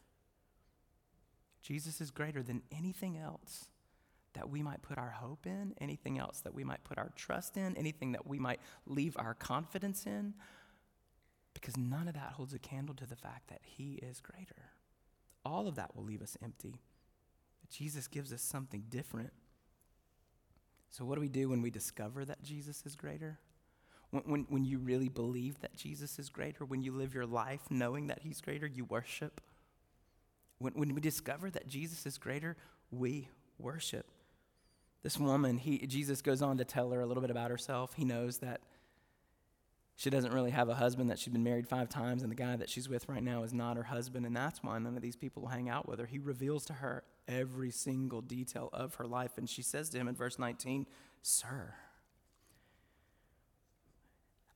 Jesus 1.60 2.00
is 2.00 2.12
greater 2.12 2.44
than 2.44 2.62
anything 2.70 3.18
else 3.18 3.66
that 4.36 4.50
we 4.50 4.62
might 4.62 4.82
put 4.82 4.98
our 4.98 5.10
hope 5.10 5.46
in, 5.46 5.74
anything 5.80 6.18
else 6.18 6.40
that 6.40 6.54
we 6.54 6.62
might 6.62 6.84
put 6.84 6.98
our 6.98 7.10
trust 7.16 7.56
in, 7.56 7.76
anything 7.76 8.12
that 8.12 8.26
we 8.26 8.38
might 8.38 8.60
leave 8.86 9.16
our 9.18 9.34
confidence 9.34 10.04
in, 10.06 10.34
because 11.54 11.76
none 11.76 12.06
of 12.06 12.14
that 12.14 12.32
holds 12.34 12.52
a 12.52 12.58
candle 12.58 12.94
to 12.94 13.06
the 13.06 13.16
fact 13.16 13.48
that 13.48 13.60
He 13.62 13.94
is 13.94 14.20
greater. 14.20 14.70
All 15.44 15.66
of 15.66 15.76
that 15.76 15.96
will 15.96 16.04
leave 16.04 16.20
us 16.20 16.36
empty. 16.42 16.80
Jesus 17.70 18.08
gives 18.08 18.32
us 18.32 18.42
something 18.42 18.84
different. 18.90 19.32
So, 20.90 21.04
what 21.04 21.14
do 21.14 21.20
we 21.20 21.28
do 21.28 21.48
when 21.48 21.62
we 21.62 21.70
discover 21.70 22.24
that 22.26 22.42
Jesus 22.42 22.82
is 22.84 22.94
greater? 22.94 23.38
When, 24.10 24.22
when, 24.24 24.46
when 24.48 24.64
you 24.64 24.78
really 24.78 25.08
believe 25.08 25.60
that 25.60 25.74
Jesus 25.76 26.18
is 26.18 26.28
greater, 26.28 26.64
when 26.64 26.82
you 26.82 26.92
live 26.92 27.14
your 27.14 27.26
life 27.26 27.62
knowing 27.70 28.08
that 28.08 28.20
He's 28.20 28.40
greater, 28.40 28.66
you 28.66 28.84
worship. 28.84 29.40
When, 30.58 30.74
when 30.74 30.94
we 30.94 31.00
discover 31.00 31.50
that 31.50 31.66
Jesus 31.66 32.06
is 32.06 32.18
greater, 32.18 32.56
we 32.90 33.28
worship. 33.58 34.06
This 35.02 35.18
woman, 35.18 35.58
he, 35.58 35.78
Jesus 35.86 36.22
goes 36.22 36.42
on 36.42 36.58
to 36.58 36.64
tell 36.64 36.90
her 36.90 37.00
a 37.00 37.06
little 37.06 37.20
bit 37.20 37.30
about 37.30 37.50
herself. 37.50 37.94
He 37.94 38.04
knows 38.04 38.38
that 38.38 38.60
she 39.98 40.10
doesn't 40.10 40.32
really 40.32 40.50
have 40.50 40.68
a 40.68 40.74
husband, 40.74 41.10
that 41.10 41.18
she's 41.18 41.32
been 41.32 41.42
married 41.42 41.66
five 41.66 41.88
times, 41.88 42.22
and 42.22 42.30
the 42.30 42.36
guy 42.36 42.54
that 42.56 42.68
she's 42.68 42.88
with 42.88 43.08
right 43.08 43.22
now 43.22 43.44
is 43.44 43.54
not 43.54 43.78
her 43.78 43.84
husband, 43.84 44.26
and 44.26 44.36
that's 44.36 44.62
why 44.62 44.78
none 44.78 44.94
of 44.94 45.02
these 45.02 45.16
people 45.16 45.42
will 45.42 45.48
hang 45.48 45.70
out 45.70 45.88
with 45.88 45.98
her. 45.98 46.06
He 46.06 46.18
reveals 46.18 46.66
to 46.66 46.74
her 46.74 47.02
every 47.26 47.70
single 47.70 48.20
detail 48.20 48.68
of 48.74 48.96
her 48.96 49.06
life, 49.06 49.38
and 49.38 49.48
she 49.48 49.62
says 49.62 49.88
to 49.90 49.98
him 49.98 50.06
in 50.06 50.14
verse 50.14 50.38
19, 50.38 50.86
Sir, 51.22 51.74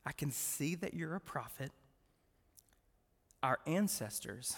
I 0.05 0.11
can 0.11 0.31
see 0.31 0.75
that 0.75 0.93
you're 0.93 1.15
a 1.15 1.19
prophet. 1.19 1.71
Our 3.41 3.59
ancestors 3.65 4.55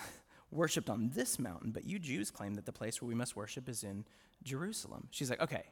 worshiped 0.54 0.89
on 0.89 1.12
this 1.13 1.39
mountain, 1.39 1.72
but 1.72 1.86
you 1.86 2.00
Jews 2.00 2.32
claim 2.32 2.54
that 2.56 2.66
the 2.66 2.72
place 2.72 3.02
where 3.02 3.08
we 3.08 3.16
must 3.16 3.36
worship 3.36 3.68
is 3.68 3.84
in 3.84 4.06
Jerusalem. 4.44 5.08
She's 5.12 5.30
like, 5.30 5.42
okay, 5.42 5.63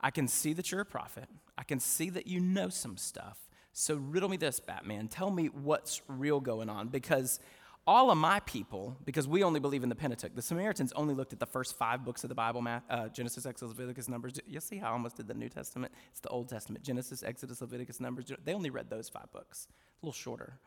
I 0.00 0.10
can 0.10 0.28
see 0.28 0.52
that 0.54 0.70
you're 0.70 0.80
a 0.80 0.86
prophet. 0.86 1.28
I 1.56 1.62
can 1.62 1.80
see 1.80 2.10
that 2.10 2.26
you 2.26 2.40
know 2.40 2.68
some 2.68 2.96
stuff. 2.96 3.38
So 3.72 3.96
riddle 3.96 4.28
me 4.28 4.36
this, 4.36 4.60
Batman. 4.60 5.08
Tell 5.08 5.30
me 5.30 5.46
what's 5.46 6.00
real 6.08 6.40
going 6.40 6.70
on 6.70 6.88
because 6.88 7.40
all 7.86 8.10
of 8.10 8.18
my 8.18 8.40
people, 8.40 8.96
because 9.04 9.28
we 9.28 9.44
only 9.44 9.60
believe 9.60 9.84
in 9.84 9.88
the 9.88 9.94
Pentateuch, 9.94 10.34
the 10.34 10.42
Samaritans 10.42 10.92
only 10.94 11.14
looked 11.14 11.32
at 11.32 11.38
the 11.38 11.46
first 11.46 11.76
five 11.76 12.04
books 12.04 12.24
of 12.24 12.28
the 12.28 12.34
Bible 12.34 12.60
Math, 12.60 12.82
uh, 12.90 13.08
Genesis, 13.08 13.46
Exodus, 13.46 13.76
Leviticus, 13.76 14.08
Numbers. 14.08 14.40
You'll 14.46 14.60
see 14.60 14.78
how 14.78 14.88
I 14.88 14.92
almost 14.92 15.16
did 15.16 15.28
the 15.28 15.34
New 15.34 15.48
Testament? 15.48 15.92
It's 16.10 16.20
the 16.20 16.28
Old 16.30 16.48
Testament 16.48 16.84
Genesis, 16.84 17.22
Exodus, 17.22 17.60
Leviticus, 17.60 18.00
Numbers. 18.00 18.32
They 18.44 18.54
only 18.54 18.70
read 18.70 18.90
those 18.90 19.08
five 19.08 19.30
books, 19.32 19.68
a 19.70 20.06
little 20.06 20.12
shorter. 20.12 20.58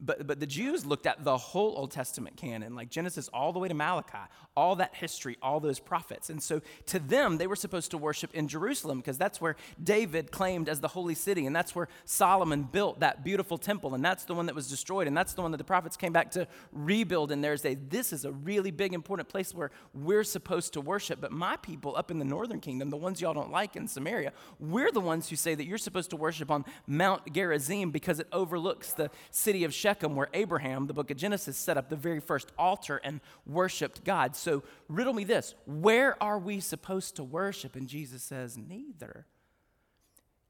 But, 0.00 0.26
but 0.26 0.40
the 0.40 0.46
Jews 0.46 0.84
looked 0.84 1.06
at 1.06 1.24
the 1.24 1.36
whole 1.36 1.74
Old 1.76 1.90
Testament 1.90 2.36
canon, 2.36 2.74
like 2.74 2.90
Genesis 2.90 3.28
all 3.32 3.52
the 3.52 3.58
way 3.58 3.68
to 3.68 3.74
Malachi, 3.74 4.18
all 4.54 4.76
that 4.76 4.94
history, 4.94 5.38
all 5.40 5.58
those 5.58 5.78
prophets. 5.78 6.28
And 6.28 6.42
so 6.42 6.60
to 6.86 6.98
them, 6.98 7.38
they 7.38 7.46
were 7.46 7.56
supposed 7.56 7.90
to 7.92 7.98
worship 7.98 8.34
in 8.34 8.46
Jerusalem 8.46 8.98
because 8.98 9.16
that's 9.16 9.40
where 9.40 9.56
David 9.82 10.30
claimed 10.30 10.68
as 10.68 10.80
the 10.80 10.88
holy 10.88 11.14
city. 11.14 11.46
And 11.46 11.56
that's 11.56 11.74
where 11.74 11.88
Solomon 12.04 12.64
built 12.64 13.00
that 13.00 13.24
beautiful 13.24 13.58
temple. 13.58 13.94
And 13.94 14.04
that's 14.04 14.24
the 14.24 14.34
one 14.34 14.46
that 14.46 14.54
was 14.54 14.68
destroyed. 14.68 15.06
And 15.06 15.16
that's 15.16 15.32
the 15.32 15.42
one 15.42 15.50
that 15.52 15.58
the 15.58 15.64
prophets 15.64 15.96
came 15.96 16.12
back 16.12 16.30
to 16.32 16.46
rebuild 16.72 17.32
in 17.32 17.40
their 17.40 17.56
day. 17.56 17.74
This 17.74 18.12
is 18.12 18.24
a 18.24 18.32
really 18.32 18.70
big, 18.70 18.92
important 18.92 19.28
place 19.28 19.54
where 19.54 19.70
we're 19.94 20.24
supposed 20.24 20.74
to 20.74 20.80
worship. 20.80 21.20
But 21.20 21.32
my 21.32 21.56
people 21.56 21.96
up 21.96 22.10
in 22.10 22.18
the 22.18 22.24
northern 22.24 22.60
kingdom, 22.60 22.90
the 22.90 22.96
ones 22.96 23.20
y'all 23.20 23.32
don't 23.34 23.50
like 23.50 23.76
in 23.76 23.88
Samaria, 23.88 24.32
we're 24.58 24.92
the 24.92 25.00
ones 25.00 25.30
who 25.30 25.36
say 25.36 25.54
that 25.54 25.64
you're 25.64 25.78
supposed 25.78 26.10
to 26.10 26.16
worship 26.16 26.50
on 26.50 26.64
Mount 26.86 27.32
Gerizim 27.32 27.90
because 27.90 28.20
it 28.20 28.26
overlooks 28.32 28.92
the 28.92 29.10
city 29.30 29.64
of 29.64 29.72
Shechem, 29.72 29.85
where 30.14 30.28
Abraham, 30.34 30.86
the 30.86 30.94
book 30.94 31.10
of 31.10 31.16
Genesis, 31.16 31.56
set 31.56 31.76
up 31.76 31.88
the 31.88 31.96
very 31.96 32.20
first 32.20 32.52
altar 32.58 33.00
and 33.02 33.20
worshiped 33.46 34.04
God. 34.04 34.36
So, 34.36 34.62
riddle 34.88 35.14
me 35.14 35.24
this 35.24 35.54
where 35.64 36.20
are 36.22 36.38
we 36.38 36.60
supposed 36.60 37.16
to 37.16 37.24
worship? 37.24 37.76
And 37.76 37.88
Jesus 37.88 38.22
says, 38.22 38.56
Neither. 38.56 39.26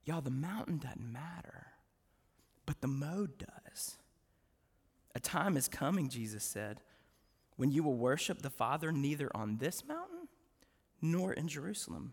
Y'all, 0.04 0.20
the 0.20 0.30
mountain 0.30 0.78
doesn't 0.78 1.12
matter, 1.12 1.66
but 2.64 2.80
the 2.80 2.86
mode 2.86 3.38
does. 3.38 3.96
A 5.16 5.18
time 5.18 5.56
is 5.56 5.66
coming, 5.66 6.08
Jesus 6.08 6.44
said, 6.44 6.80
when 7.56 7.72
you 7.72 7.82
will 7.82 7.96
worship 7.96 8.42
the 8.42 8.50
Father 8.50 8.92
neither 8.92 9.34
on 9.34 9.56
this 9.56 9.84
mountain 9.84 10.28
nor 11.00 11.32
in 11.32 11.48
Jerusalem. 11.48 12.12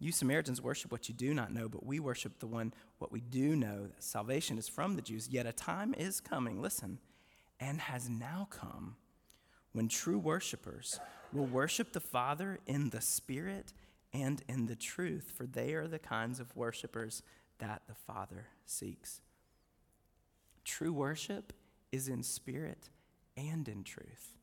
You 0.00 0.12
Samaritans 0.12 0.62
worship 0.62 0.92
what 0.92 1.08
you 1.08 1.14
do 1.14 1.34
not 1.34 1.52
know, 1.52 1.68
but 1.68 1.84
we 1.84 1.98
worship 1.98 2.38
the 2.38 2.46
one 2.46 2.72
what 2.98 3.10
we 3.10 3.20
do 3.20 3.56
know 3.56 3.86
that 3.86 4.02
salvation 4.02 4.56
is 4.56 4.68
from 4.68 4.94
the 4.94 5.02
Jews. 5.02 5.28
Yet 5.28 5.46
a 5.46 5.52
time 5.52 5.94
is 5.98 6.20
coming, 6.20 6.62
listen, 6.62 6.98
and 7.58 7.80
has 7.80 8.08
now 8.08 8.46
come 8.50 8.96
when 9.72 9.88
true 9.88 10.18
worshipers 10.18 11.00
will 11.32 11.46
worship 11.46 11.92
the 11.92 12.00
Father 12.00 12.60
in 12.66 12.90
the 12.90 13.00
Spirit 13.00 13.72
and 14.12 14.42
in 14.48 14.66
the 14.66 14.76
truth, 14.76 15.32
for 15.36 15.46
they 15.46 15.74
are 15.74 15.88
the 15.88 15.98
kinds 15.98 16.40
of 16.40 16.56
worshipers 16.56 17.22
that 17.58 17.82
the 17.88 17.94
Father 17.94 18.46
seeks. 18.64 19.20
True 20.64 20.92
worship 20.92 21.52
is 21.90 22.08
in 22.08 22.22
spirit 22.22 22.88
and 23.36 23.68
in 23.68 23.84
truth. 23.84 24.37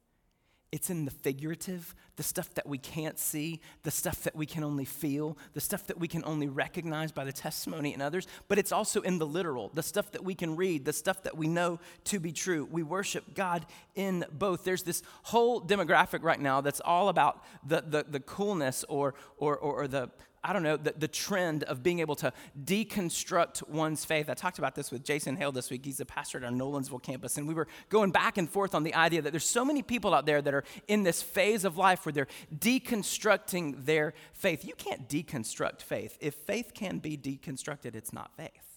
It's 0.75 0.89
in 0.89 1.05
the 1.05 1.11
figurative, 1.11 1.95
the 2.17 2.23
stuff 2.23 2.53
that 2.55 2.67
we 2.67 2.77
can't 2.77 3.17
see, 3.17 3.61
the 3.83 3.91
stuff 3.91 4.23
that 4.23 4.35
we 4.35 4.45
can 4.45 4.61
only 4.61 4.83
feel, 4.83 5.38
the 5.53 5.61
stuff 5.61 5.88
that 5.88 5.97
we 5.97 6.09
can 6.09 6.21
only 6.25 6.49
recognize 6.49 7.13
by 7.13 7.23
the 7.23 7.31
testimony 7.31 7.93
in 7.93 8.01
others, 8.01 8.27
but 8.49 8.59
it's 8.59 8.73
also 8.73 8.99
in 8.99 9.17
the 9.17 9.25
literal, 9.25 9.71
the 9.73 9.81
stuff 9.81 10.11
that 10.11 10.25
we 10.25 10.35
can 10.35 10.57
read, 10.57 10.83
the 10.83 10.91
stuff 10.91 11.23
that 11.23 11.38
we 11.38 11.47
know 11.47 11.79
to 12.03 12.19
be 12.19 12.33
true. 12.33 12.67
We 12.69 12.83
worship 12.83 13.33
God 13.33 13.65
in 13.95 14.25
both. 14.33 14.65
There's 14.65 14.83
this 14.83 15.01
whole 15.23 15.61
demographic 15.61 16.23
right 16.23 16.41
now 16.41 16.59
that's 16.59 16.81
all 16.83 17.07
about 17.07 17.45
the, 17.65 17.81
the, 17.88 18.05
the 18.09 18.19
coolness 18.19 18.83
or, 18.89 19.13
or, 19.38 19.55
or, 19.55 19.83
or 19.83 19.88
the, 19.88 20.11
I 20.45 20.53
don't 20.53 20.62
know, 20.62 20.77
the, 20.77 20.93
the 20.95 21.08
trend 21.08 21.63
of 21.63 21.81
being 21.81 21.99
able 22.01 22.15
to 22.17 22.31
deconstruct 22.63 23.67
one's 23.67 24.05
faith. 24.05 24.29
I 24.29 24.36
talked 24.36 24.60
about 24.60 24.75
this 24.75 24.91
with 24.91 25.03
Jason 25.03 25.36
Hale 25.36 25.51
this 25.51 25.71
week. 25.71 25.84
He's 25.84 25.99
a 25.99 26.05
pastor 26.05 26.38
at 26.38 26.43
our 26.43 26.51
Nolensville 26.51 27.01
campus. 27.01 27.39
And 27.39 27.47
we 27.47 27.55
were 27.55 27.67
going 27.89 28.12
back 28.12 28.38
and 28.38 28.47
forth 28.47 28.75
on 28.75 28.84
the 28.84 28.93
idea 28.93 29.23
that 29.23 29.31
there's 29.31 29.49
so 29.49 29.65
many 29.65 29.81
people 29.81 30.13
out 30.13 30.27
there 30.27 30.43
that 30.43 30.53
are 30.53 30.63
in 30.88 31.01
this 31.01 31.23
phase 31.23 31.65
of 31.65 31.77
life 31.77 32.05
where 32.05 32.13
they're 32.13 32.27
deconstructing 32.55 33.86
their 33.86 34.13
faith. 34.34 34.63
You 34.63 34.75
can't 34.77 35.10
deconstruct 35.10 35.81
faith. 35.81 36.15
If 36.21 36.36
faith 36.36 36.73
can 36.75 36.99
be 36.99 37.17
deconstructed, 37.17 37.95
it's 37.95 38.13
not 38.13 38.29
faith. 38.38 38.74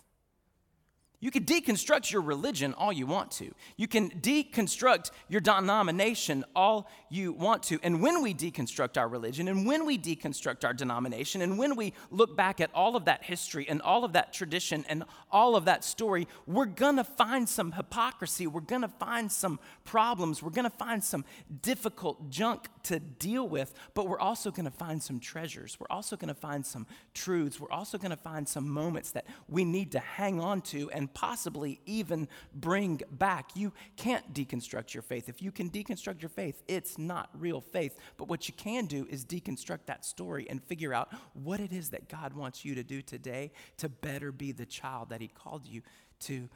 You 1.20 1.32
can 1.32 1.44
deconstruct 1.44 2.12
your 2.12 2.22
religion 2.22 2.74
all 2.74 2.92
you 2.92 3.04
want 3.04 3.32
to. 3.32 3.52
You 3.76 3.88
can 3.88 4.08
deconstruct 4.10 5.10
your 5.28 5.40
denomination 5.40 6.44
all 6.54 6.88
you 7.10 7.32
want 7.32 7.64
to. 7.64 7.80
And 7.82 8.00
when 8.00 8.22
we 8.22 8.34
deconstruct 8.34 8.96
our 8.96 9.08
religion, 9.08 9.48
and 9.48 9.66
when 9.66 9.84
we 9.84 9.98
deconstruct 9.98 10.64
our 10.64 10.72
denomination, 10.72 11.42
and 11.42 11.58
when 11.58 11.74
we 11.74 11.92
look 12.12 12.36
back 12.36 12.60
at 12.60 12.70
all 12.72 12.94
of 12.94 13.06
that 13.06 13.24
history 13.24 13.68
and 13.68 13.82
all 13.82 14.04
of 14.04 14.12
that 14.12 14.32
tradition 14.32 14.84
and 14.88 15.02
all 15.32 15.56
of 15.56 15.64
that 15.64 15.82
story, 15.82 16.28
we're 16.46 16.66
gonna 16.66 17.02
find 17.02 17.48
some 17.48 17.72
hypocrisy. 17.72 18.46
We're 18.46 18.60
gonna 18.60 18.86
find 18.86 19.32
some 19.32 19.58
problems. 19.84 20.40
We're 20.40 20.50
gonna 20.50 20.70
find 20.70 21.02
some 21.02 21.24
difficult 21.62 22.30
junk 22.30 22.68
to 22.84 23.00
deal 23.00 23.48
with, 23.48 23.74
but 23.94 24.06
we're 24.06 24.20
also 24.20 24.52
gonna 24.52 24.70
find 24.70 25.02
some 25.02 25.18
treasures. 25.18 25.78
We're 25.80 25.90
also 25.90 26.16
gonna 26.16 26.32
find 26.32 26.64
some 26.64 26.86
truths. 27.12 27.58
We're 27.58 27.72
also 27.72 27.98
gonna 27.98 28.16
find 28.16 28.48
some 28.48 28.68
moments 28.68 29.10
that 29.12 29.26
we 29.48 29.64
need 29.64 29.90
to 29.92 29.98
hang 29.98 30.40
on 30.40 30.60
to 30.62 30.88
and 30.92 31.07
possibly 31.08 31.80
even 31.86 32.28
bring 32.54 33.00
back. 33.10 33.50
You 33.54 33.72
can't 33.96 34.32
deconstruct 34.32 34.94
your 34.94 35.02
faith. 35.02 35.28
If 35.28 35.42
you 35.42 35.50
can 35.50 35.70
deconstruct 35.70 36.22
your 36.22 36.28
faith, 36.28 36.62
it's 36.68 36.98
not 36.98 37.30
real 37.34 37.60
faith. 37.60 37.96
But 38.16 38.28
what 38.28 38.48
you 38.48 38.54
can 38.54 38.86
do 38.86 39.06
is 39.10 39.24
deconstruct 39.24 39.86
that 39.86 40.04
story 40.04 40.46
and 40.48 40.62
figure 40.62 40.94
out 40.94 41.12
what 41.34 41.60
it 41.60 41.72
is 41.72 41.90
that 41.90 42.08
God 42.08 42.34
wants 42.34 42.64
you 42.64 42.74
to 42.74 42.82
do 42.82 43.02
today 43.02 43.52
to 43.78 43.88
better 43.88 44.32
be 44.32 44.52
the 44.52 44.66
child 44.66 45.10
that 45.10 45.20
He 45.20 45.28
called 45.28 45.66
you 45.66 45.82
to 46.20 46.48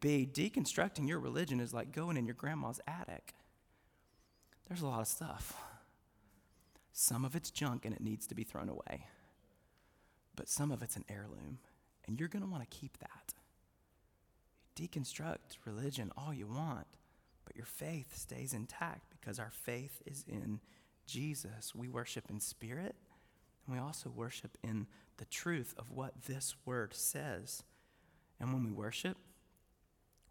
be. 0.00 0.28
Deconstructing 0.32 1.08
your 1.08 1.20
religion 1.20 1.60
is 1.60 1.72
like 1.74 1.92
going 1.92 2.16
in 2.16 2.26
your 2.26 2.34
grandma's 2.34 2.80
attic. 2.86 3.34
There's 4.68 4.82
a 4.82 4.86
lot 4.86 5.00
of 5.00 5.08
stuff. 5.08 5.54
Some 6.92 7.24
of 7.24 7.34
it's 7.34 7.50
junk 7.50 7.84
and 7.84 7.94
it 7.94 8.00
needs 8.00 8.26
to 8.28 8.34
be 8.34 8.44
thrown 8.44 8.68
away. 8.68 9.06
But 10.36 10.48
some 10.48 10.70
of 10.70 10.82
it's 10.82 10.96
an 10.96 11.04
heirloom, 11.08 11.58
and 12.06 12.18
you're 12.18 12.28
going 12.28 12.44
to 12.44 12.50
want 12.50 12.62
to 12.62 12.76
keep 12.76 12.98
that. 12.98 13.34
Deconstruct 14.80 15.58
religion 15.66 16.10
all 16.16 16.32
you 16.32 16.46
want, 16.46 16.86
but 17.44 17.54
your 17.54 17.66
faith 17.66 18.16
stays 18.16 18.54
intact 18.54 19.10
because 19.10 19.38
our 19.38 19.50
faith 19.50 20.00
is 20.06 20.24
in 20.26 20.60
Jesus. 21.06 21.74
We 21.74 21.88
worship 21.88 22.30
in 22.30 22.40
spirit, 22.40 22.94
and 23.66 23.76
we 23.76 23.82
also 23.82 24.08
worship 24.08 24.56
in 24.62 24.86
the 25.18 25.26
truth 25.26 25.74
of 25.76 25.90
what 25.90 26.22
this 26.26 26.54
word 26.64 26.94
says. 26.94 27.62
And 28.38 28.54
when 28.54 28.64
we 28.64 28.70
worship, 28.70 29.18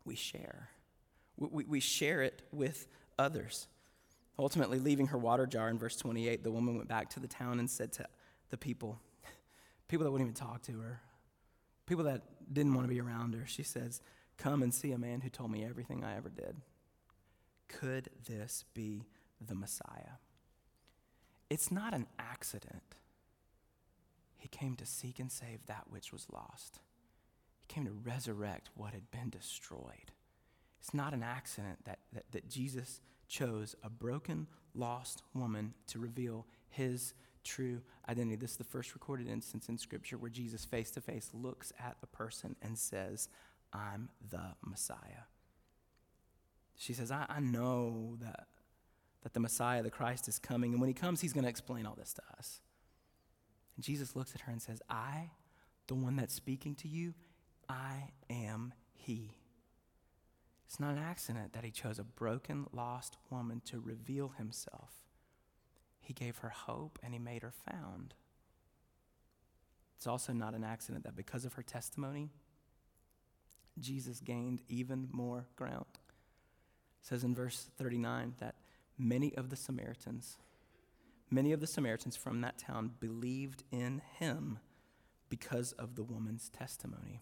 we 0.03 0.15
share. 0.15 0.69
We, 1.38 1.47
we, 1.51 1.63
we 1.65 1.79
share 1.79 2.23
it 2.23 2.41
with 2.51 2.88
others. 3.19 3.67
Ultimately, 4.39 4.79
leaving 4.79 5.07
her 5.07 5.17
water 5.17 5.45
jar 5.45 5.69
in 5.69 5.77
verse 5.77 5.97
28, 5.97 6.43
the 6.43 6.51
woman 6.51 6.75
went 6.75 6.88
back 6.88 7.09
to 7.12 7.19
the 7.19 7.27
town 7.27 7.59
and 7.59 7.69
said 7.69 7.91
to 7.93 8.05
the 8.49 8.57
people, 8.57 8.99
people 9.88 10.05
that 10.05 10.12
wouldn't 10.12 10.27
even 10.27 10.47
talk 10.47 10.63
to 10.63 10.79
her, 10.79 11.01
people 11.85 12.05
that 12.05 12.23
didn't 12.51 12.73
want 12.73 12.88
to 12.88 12.93
be 12.93 12.99
around 12.99 13.35
her, 13.35 13.45
she 13.45 13.62
says, 13.62 14.01
Come 14.39 14.63
and 14.63 14.73
see 14.73 14.93
a 14.93 14.97
man 14.97 15.19
who 15.19 15.30
told 15.30 15.52
me 15.52 15.65
everything 15.65 16.04
I 16.04 16.15
ever 16.15 16.30
did. 16.30 16.56
Could 17.67 18.10
this 18.25 18.63
be 18.73 19.04
the 19.45 19.54
Messiah? 19.54 20.17
It's 21.49 21.71
not 21.71 21.93
an 21.93 22.08
accident. 22.17 22.95
He 24.38 24.47
came 24.47 24.78
to 24.78 24.86
seek 24.86 25.19
and 25.19 25.30
save 25.30 25.65
that 25.67 25.88
which 25.89 26.13
was 26.13 26.25
lost. 26.32 26.80
He 27.60 27.67
came 27.67 27.86
to 27.86 27.91
resurrect 27.91 28.69
what 28.75 28.93
had 28.93 29.12
been 29.12 29.30
destroyed. 29.30 30.13
It's 30.80 30.93
not 30.93 31.13
an 31.13 31.21
accident 31.21 31.80
that, 31.84 31.99
that, 32.13 32.32
that 32.32 32.49
Jesus 32.49 33.02
chose 33.28 33.75
a 33.84 33.89
broken, 33.89 34.47
lost 34.73 35.21
woman 35.36 35.73
to 35.88 35.99
reveal 35.99 36.45
his 36.69 37.13
true 37.43 37.82
identity. 38.08 38.38
This 38.38 38.52
is 38.52 38.58
the 38.58 38.63
first 38.63 38.93
recorded 38.93 39.28
instance 39.28 39.67
in 39.67 39.78
Scripture 39.78 40.17
where 40.17 40.30
Jesus 40.30 40.63
face 40.63 40.91
to 40.91 41.02
face 41.02 41.30
looks 41.34 41.73
at 41.78 41.97
a 42.02 42.08
person 42.08 42.56
and 42.62 42.78
says, 42.78 43.28
I'm 43.73 44.10
the 44.29 44.55
Messiah. 44.65 45.27
She 46.75 46.93
says, 46.93 47.12
I, 47.12 47.25
I 47.27 47.39
know 47.39 48.17
that, 48.21 48.47
that 49.23 49.34
the 49.34 49.39
Messiah, 49.39 49.84
the 49.84 49.89
Christ, 49.89 50.27
is 50.27 50.39
coming. 50.39 50.71
And 50.71 50.82
when 50.82 50.88
he 50.88 50.93
comes, 50.93 51.21
he's 51.21 51.34
going 51.34 51.43
to 51.43 51.49
explain 51.49 51.86
all 51.86 51.95
this 51.95 52.13
to 52.13 52.21
us. 52.38 52.62
And 53.75 53.84
Jesus 53.84 54.15
looks 54.15 54.34
at 54.34 54.41
her 54.41 54.51
and 54.51 54.62
says, 54.62 54.82
I, 54.89 55.32
the 55.88 55.95
one 55.95 56.15
that's 56.15 56.34
speaking 56.34 56.75
to 56.75 56.88
you, 56.88 57.13
I 57.67 58.12
am 58.29 58.73
he. 58.93 59.32
It's 60.65 60.79
not 60.79 60.93
an 60.93 61.03
accident 61.03 61.53
that 61.53 61.63
he 61.63 61.71
chose 61.71 61.97
a 61.99 62.03
broken, 62.03 62.67
lost 62.71 63.17
woman 63.29 63.62
to 63.65 63.79
reveal 63.79 64.34
himself. 64.38 64.91
He 65.99 66.13
gave 66.13 66.38
her 66.38 66.49
hope 66.49 66.99
and 67.03 67.13
he 67.13 67.19
made 67.19 67.41
her 67.41 67.51
found. 67.51 68.13
It's 69.97 70.08
also 70.08 70.32
not 70.32 70.53
an 70.53 70.63
accident 70.63 71.03
that 71.03 71.15
because 71.15 71.43
of 71.43 71.53
her 71.53 71.63
testimony, 71.63 72.29
Jesus 73.79 74.19
gained 74.19 74.61
even 74.67 75.09
more 75.11 75.45
ground. 75.55 75.85
It 77.01 77.07
says 77.07 77.23
in 77.23 77.33
verse 77.33 77.69
39 77.77 78.35
that 78.39 78.55
many 78.97 79.33
of 79.35 79.49
the 79.49 79.55
Samaritans, 79.55 80.37
many 81.29 81.51
of 81.51 81.61
the 81.61 81.67
Samaritans 81.67 82.17
from 82.17 82.41
that 82.41 82.57
town 82.57 82.91
believed 82.99 83.63
in 83.71 84.01
him 84.19 84.59
because 85.29 85.71
of 85.73 85.95
the 85.95 86.03
woman's 86.03 86.49
testimony. 86.49 87.21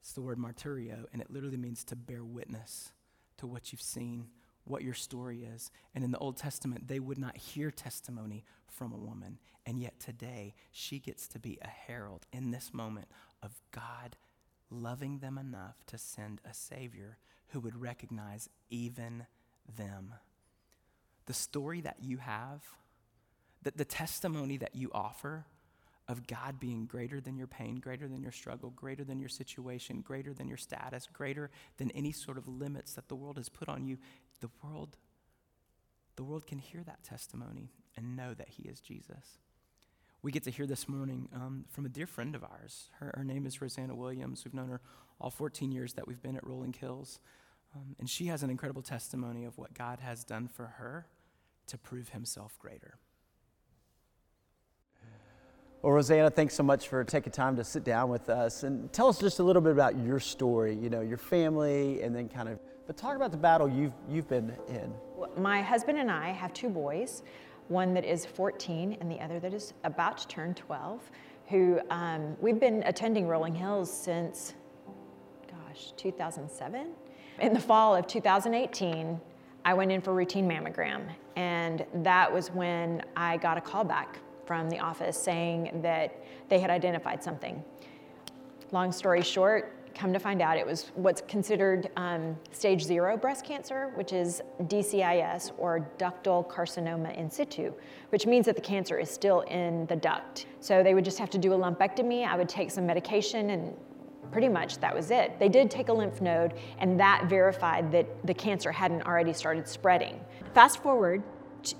It's 0.00 0.12
the 0.12 0.22
word 0.22 0.38
martyrio, 0.38 1.06
and 1.12 1.20
it 1.20 1.30
literally 1.30 1.56
means 1.56 1.82
to 1.84 1.96
bear 1.96 2.22
witness 2.22 2.92
to 3.38 3.46
what 3.46 3.72
you've 3.72 3.82
seen, 3.82 4.28
what 4.64 4.82
your 4.82 4.94
story 4.94 5.42
is. 5.42 5.70
And 5.94 6.04
in 6.04 6.12
the 6.12 6.18
Old 6.18 6.36
Testament, 6.36 6.86
they 6.88 7.00
would 7.00 7.18
not 7.18 7.36
hear 7.36 7.70
testimony 7.70 8.44
from 8.68 8.92
a 8.92 8.98
woman. 8.98 9.38
And 9.64 9.80
yet 9.80 9.98
today, 9.98 10.54
she 10.70 10.98
gets 10.98 11.26
to 11.28 11.38
be 11.38 11.58
a 11.60 11.66
herald 11.66 12.26
in 12.32 12.50
this 12.50 12.72
moment 12.72 13.08
of 13.42 13.60
God 13.72 14.16
loving 14.70 15.18
them 15.18 15.38
enough 15.38 15.76
to 15.86 15.98
send 15.98 16.40
a 16.48 16.54
Savior 16.54 17.18
who 17.48 17.60
would 17.60 17.80
recognize 17.80 18.48
even 18.70 19.26
them. 19.76 20.14
The 21.26 21.34
story 21.34 21.80
that 21.82 21.96
you 22.00 22.18
have, 22.18 22.62
the, 23.62 23.72
the 23.74 23.84
testimony 23.84 24.56
that 24.58 24.74
you 24.74 24.90
offer 24.92 25.46
of 26.08 26.26
God 26.26 26.60
being 26.60 26.86
greater 26.86 27.20
than 27.20 27.36
your 27.36 27.48
pain, 27.48 27.76
greater 27.76 28.06
than 28.06 28.22
your 28.22 28.32
struggle, 28.32 28.70
greater 28.70 29.02
than 29.02 29.18
your 29.18 29.28
situation, 29.28 30.02
greater 30.02 30.32
than 30.32 30.46
your 30.46 30.56
status, 30.56 31.08
greater 31.12 31.50
than 31.78 31.90
any 31.90 32.12
sort 32.12 32.38
of 32.38 32.46
limits 32.46 32.94
that 32.94 33.08
the 33.08 33.16
world 33.16 33.38
has 33.38 33.48
put 33.48 33.68
on 33.68 33.84
you, 33.84 33.98
the 34.40 34.50
world, 34.62 34.96
the 36.14 36.22
world 36.22 36.46
can 36.46 36.58
hear 36.58 36.82
that 36.84 37.02
testimony 37.02 37.72
and 37.96 38.16
know 38.16 38.34
that 38.34 38.48
He 38.48 38.68
is 38.68 38.80
Jesus 38.80 39.38
we 40.26 40.32
get 40.32 40.42
to 40.42 40.50
hear 40.50 40.66
this 40.66 40.88
morning 40.88 41.28
um, 41.36 41.64
from 41.70 41.86
a 41.86 41.88
dear 41.88 42.04
friend 42.04 42.34
of 42.34 42.42
ours. 42.42 42.90
Her, 42.98 43.14
her, 43.16 43.22
name 43.22 43.46
is 43.46 43.62
Rosanna 43.62 43.94
Williams. 43.94 44.44
We've 44.44 44.54
known 44.54 44.70
her 44.70 44.80
all 45.20 45.30
14 45.30 45.70
years 45.70 45.92
that 45.92 46.08
we've 46.08 46.20
been 46.20 46.34
at 46.34 46.44
Rolling 46.44 46.72
Hills. 46.72 47.20
Um, 47.76 47.94
and 48.00 48.10
she 48.10 48.26
has 48.26 48.42
an 48.42 48.50
incredible 48.50 48.82
testimony 48.82 49.44
of 49.44 49.56
what 49.56 49.72
God 49.72 50.00
has 50.00 50.24
done 50.24 50.48
for 50.48 50.66
her 50.78 51.06
to 51.68 51.78
prove 51.78 52.08
himself 52.08 52.58
greater. 52.58 52.98
Well, 55.80 55.92
Rosanna, 55.92 56.28
thanks 56.28 56.54
so 56.54 56.64
much 56.64 56.88
for 56.88 57.04
taking 57.04 57.30
time 57.30 57.54
to 57.54 57.62
sit 57.62 57.84
down 57.84 58.08
with 58.08 58.28
us 58.28 58.64
and 58.64 58.92
tell 58.92 59.06
us 59.06 59.20
just 59.20 59.38
a 59.38 59.44
little 59.44 59.62
bit 59.62 59.70
about 59.70 59.96
your 59.96 60.18
story, 60.18 60.74
you 60.74 60.90
know, 60.90 61.02
your 61.02 61.18
family, 61.18 62.02
and 62.02 62.12
then 62.12 62.28
kind 62.28 62.48
of, 62.48 62.58
but 62.88 62.96
talk 62.96 63.14
about 63.14 63.30
the 63.30 63.38
battle 63.38 63.68
you've, 63.68 63.94
you've 64.08 64.28
been 64.28 64.52
in. 64.66 64.92
My 65.40 65.62
husband 65.62 65.98
and 65.98 66.10
I 66.10 66.32
have 66.32 66.52
two 66.52 66.68
boys 66.68 67.22
one 67.68 67.94
that 67.94 68.04
is 68.04 68.24
14 68.24 68.98
and 69.00 69.10
the 69.10 69.20
other 69.20 69.40
that 69.40 69.52
is 69.52 69.74
about 69.84 70.18
to 70.18 70.28
turn 70.28 70.54
12, 70.54 71.00
who 71.48 71.80
um, 71.90 72.36
we've 72.40 72.60
been 72.60 72.82
attending 72.86 73.28
Rolling 73.28 73.54
Hills 73.54 73.92
since, 73.92 74.54
gosh, 75.48 75.92
2007. 75.96 76.88
In 77.40 77.52
the 77.52 77.60
fall 77.60 77.94
of 77.94 78.06
2018, 78.06 79.20
I 79.64 79.74
went 79.74 79.90
in 79.90 80.00
for 80.00 80.14
routine 80.14 80.48
mammogram, 80.48 81.08
and 81.34 81.84
that 81.94 82.32
was 82.32 82.50
when 82.50 83.02
I 83.16 83.36
got 83.36 83.58
a 83.58 83.60
call 83.60 83.84
back 83.84 84.20
from 84.46 84.70
the 84.70 84.78
office 84.78 85.18
saying 85.18 85.80
that 85.82 86.24
they 86.48 86.60
had 86.60 86.70
identified 86.70 87.22
something. 87.22 87.62
Long 88.70 88.92
story 88.92 89.22
short, 89.22 89.75
come 89.96 90.12
to 90.12 90.18
find 90.18 90.42
out 90.42 90.58
it 90.58 90.66
was 90.66 90.92
what's 90.94 91.22
considered 91.22 91.90
um, 91.96 92.36
stage 92.52 92.82
zero 92.82 93.16
breast 93.16 93.44
cancer, 93.44 93.90
which 93.94 94.12
is 94.12 94.42
DCIS 94.64 95.52
or 95.58 95.88
ductal 95.98 96.46
carcinoma 96.46 97.16
in 97.16 97.30
situ, 97.30 97.72
which 98.10 98.26
means 98.26 98.44
that 98.46 98.54
the 98.54 98.62
cancer 98.62 98.98
is 98.98 99.10
still 99.10 99.40
in 99.42 99.86
the 99.86 99.96
duct. 99.96 100.46
So 100.60 100.82
they 100.82 100.94
would 100.94 101.04
just 101.04 101.18
have 101.18 101.30
to 101.30 101.38
do 101.38 101.54
a 101.54 101.58
lumpectomy. 101.58 102.26
I 102.26 102.36
would 102.36 102.48
take 102.48 102.70
some 102.70 102.86
medication 102.86 103.50
and 103.50 103.74
pretty 104.30 104.48
much 104.48 104.78
that 104.78 104.94
was 104.94 105.10
it. 105.10 105.38
They 105.38 105.48
did 105.48 105.70
take 105.70 105.88
a 105.88 105.92
lymph 105.92 106.20
node 106.20 106.54
and 106.78 107.00
that 107.00 107.24
verified 107.28 107.90
that 107.92 108.26
the 108.26 108.34
cancer 108.34 108.70
hadn't 108.70 109.02
already 109.02 109.32
started 109.32 109.66
spreading. 109.66 110.20
Fast 110.52 110.82
forward 110.82 111.22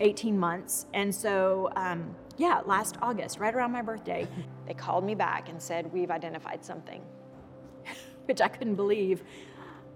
18 0.01 0.37
months, 0.37 0.87
and 0.95 1.15
so 1.15 1.71
um, 1.77 2.13
yeah, 2.39 2.61
last 2.67 2.97
August, 3.03 3.39
right 3.39 3.55
around 3.55 3.71
my 3.71 3.83
birthday, 3.83 4.27
they 4.67 4.75
called 4.75 5.05
me 5.05 5.15
back 5.15 5.49
and 5.49 5.63
said, 5.63 5.93
We've 5.93 6.11
identified 6.11 6.65
something 6.65 7.03
which 8.27 8.41
I 8.41 8.49
couldn't 8.49 8.77
believe. 8.77 9.23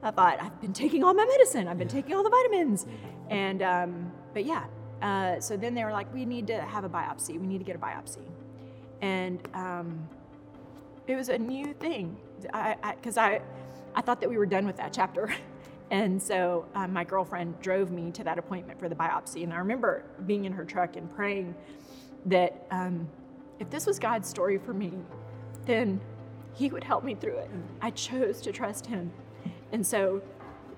I 0.03 0.11
thought, 0.11 0.41
I've 0.41 0.61
been 0.61 0.73
taking 0.73 1.05
all 1.05 1.13
my 1.13 1.27
medicine, 1.27 1.69
I've 1.69 1.79
been 1.79 1.89
taking 1.89 2.15
all 2.15 2.23
the 2.23 2.31
vitamins. 2.31 2.87
And, 3.29 3.63
um, 3.63 4.13
but 4.33 4.45
yeah, 4.45 4.65
uh, 5.03 5.41
so 5.41 5.57
then 5.57 5.75
they 5.75 5.85
were 5.85 5.93
like, 5.93 6.13
we 6.13 6.25
need 6.25 6.47
to 6.49 6.61
have 6.61 6.85
a 6.85 6.89
biopsy, 6.89 7.39
we 7.39 7.47
need 7.47 7.59
to 7.59 7.65
get 7.65 7.77
a 7.77 7.79
biopsy. 7.79 8.25
And 9.03 9.41
um, 9.55 10.09
it 11.07 11.17
was 11.17 11.29
a 11.29 11.39
new 11.39 11.73
thing. 11.75 12.17
Because 12.41 13.19
I, 13.19 13.27
I, 13.29 13.35
I, 13.35 13.41
I 13.95 14.01
thought 14.01 14.21
that 14.21 14.31
we 14.31 14.39
were 14.39 14.47
done 14.47 14.67
with 14.67 14.77
that 14.77 14.93
chapter. 14.93 15.33
And 15.91 16.23
so 16.23 16.67
um, 16.77 16.93
my 16.93 17.03
girlfriend 17.03 17.61
drove 17.61 17.91
me 17.91 18.13
to 18.13 18.23
that 18.23 18.39
appointment 18.39 18.79
for 18.79 18.89
the 18.89 18.95
biopsy. 18.95 19.43
And 19.43 19.53
I 19.53 19.57
remember 19.57 20.05
being 20.25 20.45
in 20.45 20.53
her 20.53 20.65
truck 20.65 20.95
and 20.95 21.13
praying 21.17 21.53
that 22.27 22.67
um, 22.71 23.09
if 23.59 23.71
this 23.71 23.87
was 23.87 23.99
God's 23.99 24.29
story 24.29 24.59
for 24.59 24.73
me, 24.73 24.93
then 25.67 26.01
He 26.55 26.69
would 26.69 26.85
help 26.85 27.05
me 27.05 27.15
through 27.15 27.39
it. 27.39 27.51
I 27.81 27.91
chose 27.91 28.41
to 28.43 28.53
trust 28.53 28.87
Him. 28.87 29.13
And 29.73 29.87
so, 29.87 30.23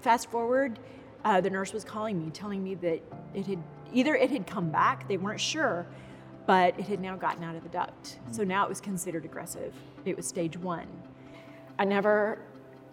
fast 0.00 0.30
forward, 0.30 0.78
uh, 1.24 1.40
the 1.40 1.50
nurse 1.50 1.72
was 1.72 1.84
calling 1.84 2.22
me, 2.22 2.30
telling 2.30 2.62
me 2.62 2.74
that 2.76 3.00
it 3.34 3.46
had 3.46 3.62
either 3.92 4.14
it 4.14 4.30
had 4.30 4.46
come 4.46 4.70
back, 4.70 5.08
they 5.08 5.16
weren't 5.16 5.40
sure, 5.40 5.86
but 6.46 6.78
it 6.78 6.86
had 6.86 7.00
now 7.00 7.16
gotten 7.16 7.44
out 7.44 7.54
of 7.54 7.62
the 7.62 7.68
duct. 7.68 8.18
So 8.30 8.42
now 8.42 8.64
it 8.64 8.68
was 8.68 8.80
considered 8.80 9.24
aggressive. 9.24 9.74
It 10.04 10.16
was 10.16 10.26
stage 10.26 10.56
one. 10.56 10.86
I 11.78 11.84
never, 11.84 12.38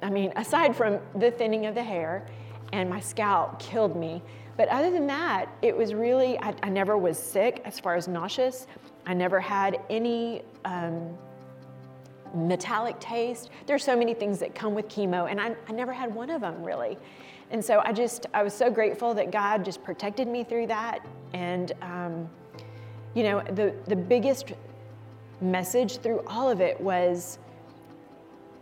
I 0.01 0.09
mean, 0.09 0.31
aside 0.35 0.75
from 0.75 0.99
the 1.15 1.31
thinning 1.31 1.65
of 1.65 1.75
the 1.75 1.83
hair 1.83 2.27
and 2.71 2.89
my 2.89 2.99
scalp 2.99 3.59
killed 3.59 3.95
me, 3.95 4.21
but 4.55 4.67
other 4.67 4.91
than 4.91 5.07
that, 5.07 5.49
it 5.61 5.75
was 5.75 5.93
really, 5.93 6.37
I, 6.39 6.53
I 6.61 6.69
never 6.69 6.97
was 6.97 7.17
sick 7.17 7.61
as 7.65 7.79
far 7.79 7.95
as 7.95 8.07
nauseous. 8.07 8.67
I 9.05 9.13
never 9.13 9.39
had 9.39 9.79
any 9.89 10.43
um, 10.65 11.17
metallic 12.33 12.99
taste. 12.99 13.49
There's 13.65 13.83
so 13.83 13.95
many 13.95 14.13
things 14.13 14.39
that 14.39 14.55
come 14.55 14.73
with 14.73 14.87
chemo, 14.87 15.29
and 15.29 15.39
I, 15.39 15.55
I 15.67 15.71
never 15.71 15.93
had 15.93 16.13
one 16.13 16.29
of 16.29 16.41
them 16.41 16.63
really. 16.63 16.97
And 17.51 17.63
so 17.63 17.81
I 17.83 17.93
just, 17.93 18.27
I 18.33 18.43
was 18.43 18.53
so 18.53 18.69
grateful 18.69 19.13
that 19.15 19.31
God 19.31 19.65
just 19.65 19.83
protected 19.83 20.27
me 20.27 20.43
through 20.43 20.67
that. 20.67 21.05
And, 21.33 21.71
um, 21.81 22.29
you 23.15 23.23
know, 23.23 23.41
the, 23.41 23.73
the 23.87 23.95
biggest 23.95 24.53
message 25.41 25.97
through 25.97 26.21
all 26.27 26.49
of 26.49 26.61
it 26.61 26.79
was 26.79 27.39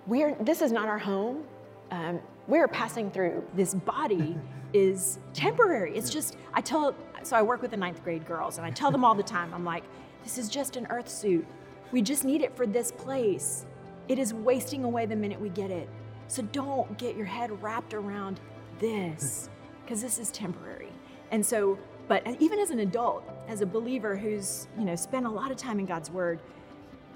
we're, 0.05 0.35
this 0.35 0.61
is 0.61 0.71
not 0.71 0.87
our 0.87 0.97
home. 0.97 1.43
Um, 1.91 2.21
we're 2.47 2.67
passing 2.67 3.11
through. 3.11 3.43
This 3.55 3.73
body 3.73 4.37
is 4.73 5.19
temporary. 5.33 5.95
It's 5.97 6.09
just, 6.09 6.37
I 6.53 6.61
tell, 6.61 6.95
so 7.23 7.35
I 7.35 7.41
work 7.41 7.61
with 7.61 7.71
the 7.71 7.77
ninth 7.77 8.03
grade 8.03 8.25
girls, 8.25 8.57
and 8.57 8.65
I 8.65 8.71
tell 8.71 8.91
them 8.91 9.03
all 9.03 9.15
the 9.15 9.23
time, 9.23 9.53
I'm 9.53 9.65
like, 9.65 9.83
this 10.23 10.37
is 10.37 10.49
just 10.49 10.77
an 10.77 10.87
earth 10.89 11.09
suit. 11.09 11.45
We 11.91 12.01
just 12.01 12.25
need 12.25 12.41
it 12.41 12.55
for 12.55 12.67
this 12.67 12.91
place. 12.91 13.65
It 14.07 14.19
is 14.19 14.33
wasting 14.33 14.83
away 14.83 15.05
the 15.05 15.15
minute 15.15 15.39
we 15.39 15.49
get 15.49 15.71
it. 15.71 15.89
So 16.27 16.41
don't 16.41 16.97
get 16.97 17.15
your 17.15 17.25
head 17.25 17.61
wrapped 17.61 17.93
around 17.93 18.39
this, 18.79 19.47
hmm. 19.47 19.83
because 19.83 20.01
this 20.01 20.19
is 20.19 20.29
temporary. 20.31 20.91
And 21.31 21.45
so, 21.45 21.77
but 22.07 22.25
even 22.39 22.59
as 22.59 22.69
an 22.69 22.79
adult, 22.79 23.23
as 23.47 23.61
a 23.61 23.65
believer 23.65 24.15
who's, 24.15 24.67
you 24.77 24.85
know, 24.85 24.95
spent 24.95 25.25
a 25.25 25.29
lot 25.29 25.51
of 25.51 25.57
time 25.57 25.79
in 25.79 25.85
God's 25.85 26.09
Word, 26.09 26.39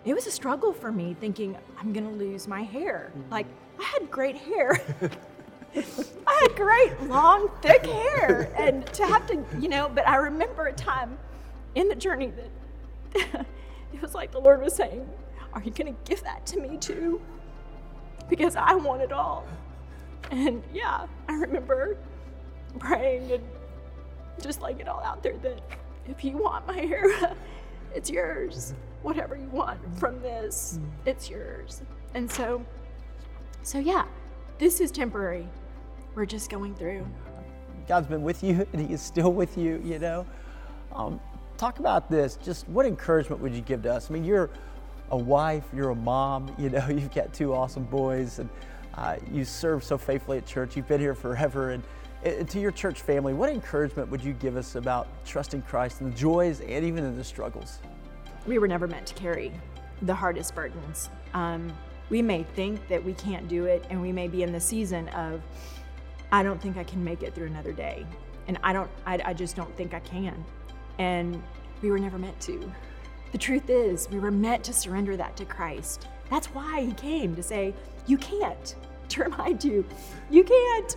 it 0.06 0.14
was 0.14 0.28
a 0.28 0.32
struggle 0.32 0.74
for 0.74 0.92
me 0.92 1.16
thinking, 1.20 1.58
I'm 1.78 1.94
gonna 1.94 2.12
lose 2.12 2.48
my 2.48 2.64
hair. 2.64 3.12
Hmm. 3.14 3.32
Like, 3.32 3.48
I 3.80 3.84
had 3.84 4.10
great 4.10 4.38
hair. 4.38 4.82
I 5.76 6.48
had 6.48 6.56
great, 6.56 7.02
long, 7.04 7.50
thick 7.62 7.86
hair. 7.86 8.54
And 8.58 8.86
to 8.94 9.06
have 9.06 9.26
to, 9.28 9.44
you 9.60 9.70
know, 9.70 9.90
but 9.94 10.08
I 10.08 10.18
remember 10.18 10.68
a 10.68 10.74
time 10.74 11.18
in 11.76 11.88
the 11.88 11.96
journey 11.96 12.34
that 13.14 13.46
it 13.94 14.02
was 14.02 14.14
like 14.14 14.32
the 14.32 14.40
Lord 14.40 14.62
was 14.62 14.76
saying, 14.76 15.08
Are 15.54 15.62
you 15.62 15.72
going 15.72 15.94
to 15.94 16.00
give 16.10 16.24
that 16.24 16.46
to 16.48 16.60
me 16.60 16.78
too? 16.78 17.22
Because 18.30 18.56
I 18.56 18.76
want 18.76 19.02
it 19.02 19.12
all. 19.12 19.46
And 20.32 20.64
yeah, 20.74 21.08
I 21.28 21.34
remember 21.34 21.98
praying 22.80 23.32
and 23.32 23.44
just 24.42 24.62
laying 24.62 24.80
it 24.80 24.88
all 24.88 25.04
out 25.04 25.22
there 25.22 25.38
that 25.40 25.62
if 26.08 26.24
you 26.24 26.38
want 26.38 26.66
my 26.68 26.80
hair, 26.80 27.06
it's 27.96 28.10
yours. 28.10 28.74
Whatever 29.02 29.36
you 29.36 29.48
want 29.48 29.80
from 29.98 30.22
this, 30.22 30.80
it's 31.06 31.30
yours. 31.30 31.82
And 32.14 32.32
so, 32.32 32.64
so 33.64 33.80
yeah, 33.80 34.06
this 34.58 34.80
is 34.80 34.92
temporary. 34.92 35.48
We're 36.16 36.26
just 36.26 36.50
going 36.50 36.76
through. 36.76 37.06
God's 37.88 38.08
been 38.08 38.22
with 38.22 38.44
you 38.44 38.66
and 38.74 38.88
He 38.88 38.94
is 38.94 39.02
still 39.02 39.34
with 39.34 39.58
you, 39.58 39.82
you 39.84 40.00
know. 40.00 40.26
Um, 40.94 41.20
talk 41.62 41.78
about 41.78 42.10
this. 42.10 42.38
Just 42.38 42.68
what 42.70 42.88
encouragement 42.88 43.40
would 43.40 43.54
you 43.54 43.62
give 43.62 43.84
to 43.84 43.94
us? 43.94 44.10
I 44.10 44.14
mean, 44.16 44.26
you're 44.26 44.50
a 45.12 45.18
wife, 45.18 45.64
you're 45.74 45.92
a 45.92 45.96
mom, 45.96 46.54
you 46.60 46.70
know, 46.72 46.88
you've 46.90 47.14
got 47.14 47.32
two 47.34 47.54
awesome 47.54 47.84
boys, 47.84 48.40
and 48.40 48.50
uh, 48.96 49.18
you 49.32 49.46
serve 49.46 49.84
so 49.84 49.98
faithfully 49.98 50.40
at 50.40 50.46
church. 50.46 50.76
You've 50.76 50.88
been 50.88 51.00
here 51.00 51.14
forever. 51.14 51.72
And, 51.72 51.84
and 52.24 52.50
to 52.50 52.60
your 52.60 52.72
church 52.72 53.02
family, 53.02 53.34
what 53.34 53.50
encouragement 53.52 54.10
would 54.10 54.24
you 54.24 54.34
give 54.34 54.58
us 54.58 54.76
about 54.76 55.08
trusting 55.24 55.62
Christ 55.62 56.02
and 56.02 56.12
the 56.12 56.18
joys 56.18 56.62
and 56.62 56.84
even 56.84 57.06
in 57.06 57.16
the 57.16 57.24
struggles? 57.24 57.80
We 58.48 58.58
were 58.58 58.68
never 58.68 58.88
meant 58.88 59.06
to 59.08 59.14
carry 59.14 59.52
the 60.02 60.16
hardest 60.16 60.56
burdens. 60.56 61.12
Um, 61.36 61.72
we 62.10 62.24
may 62.24 62.42
think 62.42 62.88
that 62.88 63.04
we 63.04 63.14
can't 63.14 63.48
do 63.48 63.66
it, 63.66 63.86
and 63.92 64.02
we 64.02 64.12
may 64.12 64.28
be 64.28 64.42
in 64.42 64.52
the 64.52 64.60
season 64.60 65.08
of, 65.10 65.42
I 66.32 66.42
don't 66.42 66.60
think 66.60 66.78
I 66.78 66.84
can 66.84 67.04
make 67.04 67.22
it 67.22 67.36
through 67.36 67.48
another 67.48 67.72
day. 67.72 68.06
And 68.48 68.58
I 68.64 68.74
don't, 68.74 68.90
I, 69.06 69.22
I 69.26 69.34
just 69.36 69.56
don't 69.56 69.76
think 69.78 69.94
I 69.94 70.00
can. 70.00 70.44
And 71.00 71.42
we 71.82 71.92
were 71.92 72.00
never 72.00 72.18
meant 72.18 72.40
to. 72.42 72.72
The 73.32 73.38
truth 73.38 73.70
is, 73.70 74.10
we 74.10 74.20
were 74.20 74.32
meant 74.32 74.64
to 74.66 74.74
surrender 74.74 75.16
that 75.18 75.38
to 75.38 75.46
Christ. 75.46 76.08
That's 76.30 76.48
why 76.48 76.82
He 76.82 76.94
came 76.94 77.36
to 77.36 77.44
say, 77.44 77.74
You 78.08 78.18
can't, 78.18 78.76
to 79.10 79.24
remind 79.24 79.64
you, 79.64 79.86
you 80.30 80.44
can't, 80.44 80.96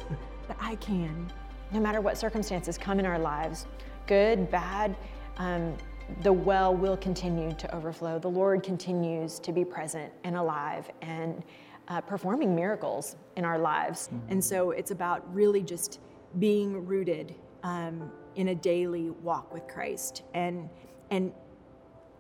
but 0.49 0.57
I 0.61 0.77
can. 0.77 1.33
No 1.73 1.81
matter 1.81 2.01
what 2.01 2.19
circumstances 2.19 2.79
come 2.79 2.99
in 2.99 3.07
our 3.07 3.19
lives, 3.19 3.67
good, 4.07 4.51
bad, 4.51 4.97
um, 5.39 5.77
the 6.23 6.33
well 6.33 6.75
will 6.75 6.97
continue 6.97 7.53
to 7.55 7.75
overflow. 7.75 8.19
The 8.19 8.29
Lord 8.29 8.63
continues 8.63 9.39
to 9.41 9.53
be 9.53 9.65
present 9.65 10.13
and 10.25 10.37
alive 10.37 10.91
and 11.03 11.43
uh, 11.89 12.01
performing 12.01 12.55
miracles 12.55 13.17
in 13.37 13.45
our 13.45 13.59
lives. 13.59 14.09
Mm-hmm. 14.09 14.33
And 14.33 14.45
so 14.45 14.71
it's 14.71 14.91
about 14.91 15.23
really 15.35 15.63
just 15.63 16.01
being 16.39 16.87
rooted 16.87 17.35
um, 17.63 18.11
in 18.37 18.49
a 18.49 18.55
daily 18.55 19.11
walk 19.11 19.53
with 19.53 19.67
Christ 19.69 20.23
and 20.35 20.69
and 21.11 21.33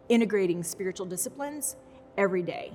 integrating 0.08 0.62
spiritual 0.62 1.06
disciplines 1.06 1.76
every 2.16 2.42
day. 2.42 2.72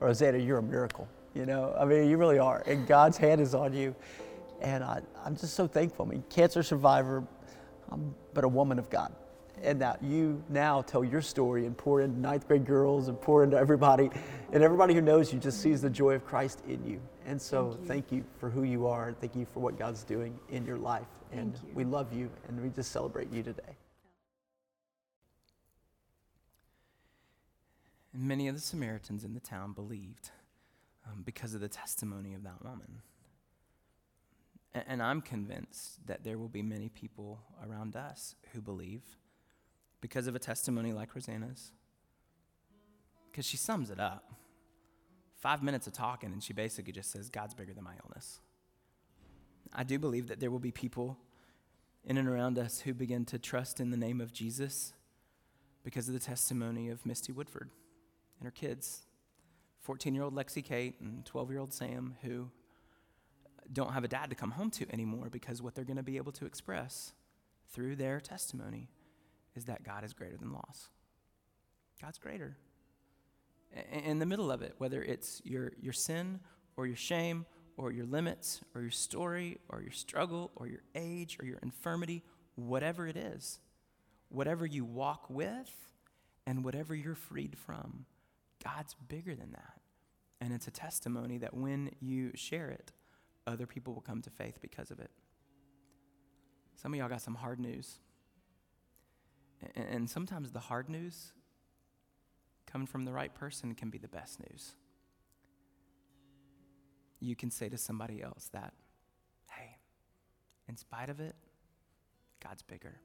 Rosanna, 0.00 0.38
you're 0.38 0.58
a 0.58 0.62
miracle. 0.62 1.08
You 1.34 1.46
know, 1.46 1.74
I 1.78 1.84
mean, 1.84 2.08
you 2.08 2.16
really 2.16 2.38
are, 2.38 2.62
and 2.66 2.86
God's 2.86 3.16
hand 3.16 3.40
is 3.40 3.54
on 3.54 3.72
you. 3.72 3.94
And 4.60 4.82
I, 4.84 5.00
am 5.26 5.36
just 5.36 5.54
so 5.54 5.66
thankful. 5.66 6.06
I 6.06 6.08
mean, 6.08 6.24
cancer 6.30 6.62
survivor, 6.62 7.24
um, 7.90 8.14
but 8.32 8.44
a 8.44 8.48
woman 8.48 8.78
of 8.78 8.88
God 8.88 9.12
and 9.62 9.80
that 9.80 10.02
you 10.02 10.42
now 10.48 10.82
tell 10.82 11.04
your 11.04 11.22
story 11.22 11.66
and 11.66 11.76
pour 11.76 12.00
into 12.00 12.18
ninth 12.18 12.46
grade 12.46 12.66
girls 12.66 13.08
and 13.08 13.20
pour 13.20 13.44
into 13.44 13.56
everybody, 13.56 14.10
and 14.52 14.62
everybody 14.62 14.94
who 14.94 15.00
knows 15.00 15.32
you 15.32 15.38
just 15.38 15.60
sees 15.60 15.80
the 15.82 15.90
joy 15.90 16.14
of 16.14 16.24
Christ 16.24 16.62
in 16.68 16.84
you. 16.84 17.00
And 17.26 17.40
so, 17.40 17.70
thank 17.70 17.80
you, 17.80 17.86
thank 17.86 18.12
you 18.12 18.24
for 18.38 18.50
who 18.50 18.64
you 18.64 18.86
are. 18.86 19.14
Thank 19.20 19.34
you 19.34 19.46
for 19.52 19.60
what 19.60 19.78
God's 19.78 20.04
doing 20.04 20.38
in 20.50 20.66
your 20.66 20.76
life. 20.76 21.06
And 21.36 21.58
we 21.74 21.84
love 21.84 22.12
you, 22.12 22.30
and 22.48 22.62
we 22.62 22.68
just 22.68 22.92
celebrate 22.92 23.32
you 23.32 23.42
today. 23.42 23.76
And 28.12 28.22
many 28.22 28.46
of 28.46 28.54
the 28.54 28.60
Samaritans 28.60 29.24
in 29.24 29.34
the 29.34 29.40
town 29.40 29.72
believed 29.72 30.30
um, 31.06 31.22
because 31.24 31.52
of 31.52 31.60
the 31.60 31.68
testimony 31.68 32.34
of 32.34 32.44
that 32.44 32.62
woman. 32.62 33.02
And, 34.72 34.84
and 34.86 35.02
I'm 35.02 35.20
convinced 35.20 36.06
that 36.06 36.22
there 36.22 36.38
will 36.38 36.48
be 36.48 36.62
many 36.62 36.88
people 36.88 37.40
around 37.68 37.96
us 37.96 38.36
who 38.52 38.60
believe 38.60 39.02
because 40.00 40.28
of 40.28 40.36
a 40.36 40.38
testimony 40.38 40.92
like 40.92 41.16
Rosanna's. 41.16 41.72
Because 43.30 43.44
she 43.44 43.56
sums 43.56 43.90
it 43.90 43.98
up. 43.98 44.34
Five 45.40 45.64
minutes 45.64 45.88
of 45.88 45.92
talking, 45.92 46.32
and 46.32 46.42
she 46.42 46.52
basically 46.52 46.92
just 46.92 47.10
says, 47.10 47.28
God's 47.28 47.54
bigger 47.54 47.74
than 47.74 47.82
my 47.82 47.94
illness. 48.04 48.38
I 49.74 49.82
do 49.82 49.98
believe 49.98 50.28
that 50.28 50.38
there 50.38 50.50
will 50.52 50.60
be 50.60 50.70
people 50.70 51.18
in 52.04 52.18
and 52.18 52.28
around 52.28 52.58
us 52.58 52.80
who 52.80 52.92
begin 52.92 53.24
to 53.26 53.38
trust 53.38 53.80
in 53.80 53.90
the 53.90 53.96
name 53.96 54.20
of 54.20 54.32
Jesus 54.32 54.92
because 55.82 56.08
of 56.08 56.14
the 56.14 56.20
testimony 56.20 56.88
of 56.88 57.04
Misty 57.06 57.32
Woodford 57.32 57.70
and 58.38 58.46
her 58.46 58.50
kids 58.50 59.04
14 59.80 60.14
year 60.14 60.24
old 60.24 60.34
Lexi 60.34 60.64
Kate 60.64 61.00
and 61.00 61.24
12 61.24 61.50
year 61.50 61.60
old 61.60 61.72
Sam, 61.72 62.16
who 62.22 62.50
don't 63.72 63.92
have 63.92 64.04
a 64.04 64.08
dad 64.08 64.30
to 64.30 64.36
come 64.36 64.52
home 64.52 64.70
to 64.72 64.86
anymore 64.92 65.28
because 65.30 65.62
what 65.62 65.74
they're 65.74 65.84
going 65.84 65.96
to 65.96 66.02
be 66.02 66.16
able 66.16 66.32
to 66.32 66.46
express 66.46 67.12
through 67.70 67.96
their 67.96 68.20
testimony 68.20 68.88
is 69.54 69.64
that 69.66 69.84
God 69.84 70.04
is 70.04 70.12
greater 70.12 70.36
than 70.36 70.52
loss. 70.52 70.88
God's 72.00 72.18
greater. 72.18 72.56
In 73.92 74.18
the 74.18 74.26
middle 74.26 74.50
of 74.50 74.62
it, 74.62 74.74
whether 74.78 75.02
it's 75.02 75.40
your, 75.44 75.72
your 75.80 75.92
sin 75.92 76.40
or 76.76 76.86
your 76.86 76.96
shame 76.96 77.46
or 77.76 77.92
your 77.92 78.06
limits 78.06 78.60
or 78.74 78.80
your 78.82 78.90
story 78.90 79.58
or 79.68 79.82
your 79.82 79.92
struggle 79.92 80.50
or 80.56 80.66
your 80.66 80.82
age 80.94 81.38
or 81.40 81.46
your 81.46 81.58
infirmity, 81.62 82.22
whatever 82.54 83.06
it 83.06 83.16
is, 83.16 83.58
whatever 84.28 84.66
you 84.66 84.84
walk 84.84 85.28
with 85.28 85.70
and 86.46 86.64
whatever 86.64 86.94
you're 86.94 87.14
freed 87.14 87.56
from, 87.56 88.06
God's 88.62 88.94
bigger 89.08 89.34
than 89.34 89.52
that. 89.52 89.80
And 90.40 90.52
it's 90.52 90.66
a 90.66 90.70
testimony 90.70 91.38
that 91.38 91.54
when 91.54 91.90
you 92.00 92.32
share 92.34 92.68
it, 92.68 92.92
other 93.46 93.66
people 93.66 93.94
will 93.94 94.00
come 94.00 94.22
to 94.22 94.30
faith 94.30 94.58
because 94.60 94.90
of 94.90 94.98
it. 95.00 95.10
Some 96.76 96.92
of 96.92 96.98
y'all 96.98 97.08
got 97.08 97.22
some 97.22 97.36
hard 97.36 97.58
news. 97.58 97.98
And 99.74 100.10
sometimes 100.10 100.52
the 100.52 100.60
hard 100.60 100.88
news 100.90 101.32
coming 102.66 102.86
from 102.86 103.04
the 103.04 103.12
right 103.12 103.34
person 103.34 103.74
can 103.74 103.88
be 103.88 103.98
the 103.98 104.08
best 104.08 104.40
news. 104.40 104.74
You 107.24 107.34
can 107.34 107.50
say 107.50 107.68
to 107.68 107.78
somebody 107.78 108.22
else 108.22 108.50
that, 108.52 108.74
hey, 109.48 109.76
in 110.68 110.76
spite 110.76 111.08
of 111.08 111.20
it, 111.20 111.34
God's 112.42 112.62
bigger. 112.62 113.00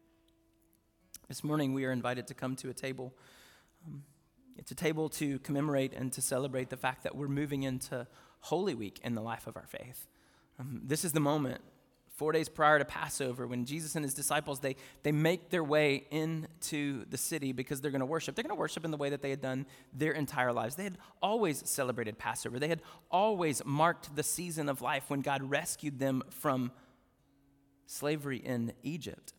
This 1.28 1.44
morning, 1.44 1.74
we 1.74 1.86
are 1.86 1.92
invited 1.92 2.28
to 2.28 2.34
come 2.34 2.56
to 2.58 2.70
a 2.70 2.74
table. 2.74 3.14
Um, 3.86 4.04
it's 4.58 4.72
a 4.72 4.76
table 4.76 5.08
to 5.10 5.40
commemorate 5.40 5.94
and 5.94 6.12
to 6.14 6.22
celebrate 6.22 6.70
the 6.70 6.78
fact 6.78 7.04
that 7.04 7.16
we're 7.16 7.30
moving 7.30 7.64
into 7.64 8.08
Holy 8.42 8.76
Week 8.76 9.00
in 9.04 9.16
the 9.16 9.22
life 9.22 9.48
of 9.48 9.56
our 9.56 9.68
faith. 9.68 10.08
Um, 10.60 10.82
this 10.86 11.06
is 11.06 11.14
the 11.14 11.22
moment 11.22 11.62
four 12.20 12.34
days 12.34 12.50
prior 12.50 12.78
to 12.78 12.84
Passover, 12.84 13.48
when 13.48 13.64
Jesus 13.64 13.96
and 13.96 14.04
his 14.04 14.14
disciples, 14.14 14.60
they, 14.60 14.76
they 15.04 15.14
make 15.14 15.50
their 15.50 15.64
way 15.64 16.06
into 16.12 17.06
the 17.06 17.18
city 17.18 17.54
because 17.54 17.80
they're 17.80 17.92
going 17.92 18.02
to 18.02 18.06
worship. 18.06 18.36
They're 18.36 18.44
going 18.44 18.56
to 18.56 18.60
worship 18.60 18.84
in 18.84 18.92
the 18.92 18.98
way 18.98 19.10
that 19.10 19.22
they 19.22 19.30
had 19.30 19.40
done 19.40 19.66
their 19.94 20.12
entire 20.12 20.52
lives. 20.52 20.76
They 20.76 20.84
had 20.84 20.98
always 21.22 21.68
celebrated 21.68 22.18
Passover. 22.18 22.60
They 22.60 22.68
had 22.68 22.82
always 23.10 23.64
marked 23.64 24.14
the 24.18 24.24
season 24.24 24.68
of 24.68 24.82
life 24.82 25.06
when 25.08 25.22
God 25.22 25.42
rescued 25.50 25.98
them 25.98 26.22
from 26.30 26.74
slavery 27.86 28.40
in 28.40 28.74
Egypt. 28.84 29.34